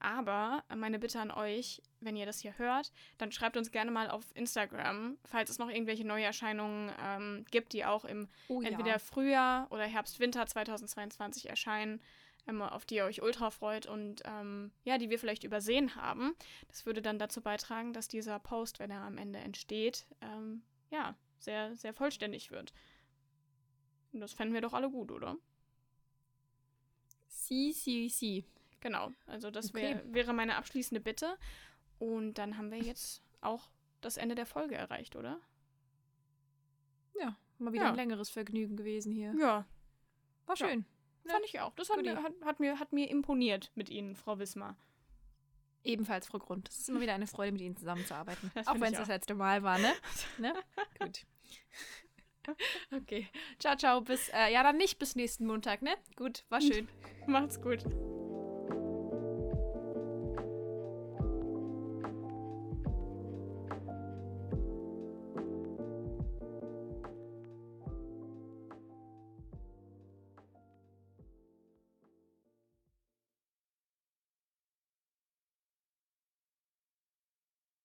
Aber 0.00 0.62
meine 0.74 0.98
Bitte 0.98 1.20
an 1.20 1.30
euch, 1.30 1.82
wenn 2.00 2.16
ihr 2.16 2.26
das 2.26 2.40
hier 2.40 2.56
hört, 2.56 2.92
dann 3.18 3.32
schreibt 3.32 3.56
uns 3.56 3.72
gerne 3.72 3.90
mal 3.90 4.10
auf 4.10 4.24
Instagram, 4.34 5.18
falls 5.24 5.50
es 5.50 5.58
noch 5.58 5.68
irgendwelche 5.68 6.06
Neuerscheinungen 6.06 6.92
ähm, 7.02 7.44
gibt, 7.50 7.72
die 7.72 7.84
auch 7.84 8.04
im 8.04 8.28
Oh 8.48 8.62
entweder 8.62 8.98
Frühjahr 8.98 9.66
oder 9.70 9.84
Herbst, 9.84 10.20
Winter 10.20 10.46
2022 10.46 11.48
erscheinen, 11.48 12.00
ähm, 12.46 12.62
auf 12.62 12.86
die 12.86 12.96
ihr 12.96 13.04
euch 13.04 13.22
ultra 13.22 13.50
freut 13.50 13.86
und 13.86 14.22
ähm, 14.24 14.70
ja, 14.84 14.98
die 14.98 15.10
wir 15.10 15.18
vielleicht 15.18 15.42
übersehen 15.42 15.96
haben. 15.96 16.34
Das 16.68 16.86
würde 16.86 17.02
dann 17.02 17.18
dazu 17.18 17.40
beitragen, 17.40 17.92
dass 17.92 18.06
dieser 18.06 18.38
Post, 18.38 18.78
wenn 18.78 18.90
er 18.90 19.02
am 19.02 19.18
Ende 19.18 19.40
entsteht, 19.40 20.06
ähm, 20.20 20.62
ja, 20.90 21.16
sehr, 21.40 21.74
sehr 21.76 21.92
vollständig 21.92 22.50
wird. 22.50 22.72
Und 24.12 24.20
das 24.20 24.32
fänden 24.32 24.54
wir 24.54 24.60
doch 24.60 24.72
alle 24.72 24.90
gut, 24.90 25.10
oder? 25.10 25.36
Si, 27.26 27.72
si, 27.72 28.08
si. 28.08 28.44
Genau, 28.80 29.10
also 29.26 29.50
das 29.50 29.70
Okay. 29.70 29.82
wär, 30.04 30.14
wäre 30.14 30.32
meine 30.32 30.56
abschließende 30.56 31.00
Bitte. 31.00 31.36
Und 31.98 32.34
dann 32.34 32.56
haben 32.58 32.70
wir 32.70 32.78
jetzt 32.78 33.22
auch 33.40 33.70
das 34.00 34.16
Ende 34.16 34.34
der 34.36 34.46
Folge 34.46 34.76
erreicht, 34.76 35.16
oder? 35.16 35.40
Ja, 37.20 37.36
mal 37.58 37.72
wieder 37.72 37.84
Ja. 37.84 37.88
ein 37.90 37.96
längeres 37.96 38.30
Vergnügen 38.30 38.76
gewesen 38.76 39.12
hier. 39.12 39.34
Ja, 39.38 39.66
War 40.46 40.56
Ja. 40.56 40.68
schön. 40.68 40.84
fand 41.26 41.44
ich 41.44 41.58
auch. 41.60 41.74
Das 41.74 41.90
hat 41.90 42.00
mir, 42.00 42.22
hat, 42.22 42.32
hat, 42.44 42.60
mir, 42.60 42.78
hat 42.78 42.92
mir 42.92 43.10
imponiert 43.10 43.70
mit 43.74 43.90
Ihnen, 43.90 44.14
Frau 44.14 44.38
Wismar. 44.38 44.76
Ebenfalls, 45.84 46.26
Frau 46.26 46.38
Grund. 46.38 46.68
Es 46.68 46.78
ist 46.78 46.88
immer 46.88 47.00
wieder 47.00 47.14
eine 47.14 47.26
Freude, 47.26 47.52
mit 47.52 47.60
Ihnen 47.60 47.76
zusammenzuarbeiten. 47.76 48.50
Das 48.54 48.66
auch 48.68 48.74
wenn 48.80 48.92
es 48.92 48.98
das 48.98 49.08
letzte 49.08 49.34
Mal 49.34 49.62
war, 49.62 49.78
ne? 49.78 49.92
ne? 50.38 50.54
Gut. 51.00 51.26
Okay. 52.92 53.28
Ciao, 53.58 53.76
ciao. 53.76 54.00
Bis, 54.00 54.30
äh, 54.30 54.50
ja, 54.50 54.62
dann 54.62 54.78
nicht 54.78 54.98
bis 54.98 55.14
nächsten 55.16 55.44
Montag, 55.46 55.82
ne? 55.82 55.94
Gut, 56.16 56.44
war 56.48 56.62
schön. 56.62 56.88
Macht's 57.26 57.60
gut. 57.60 57.84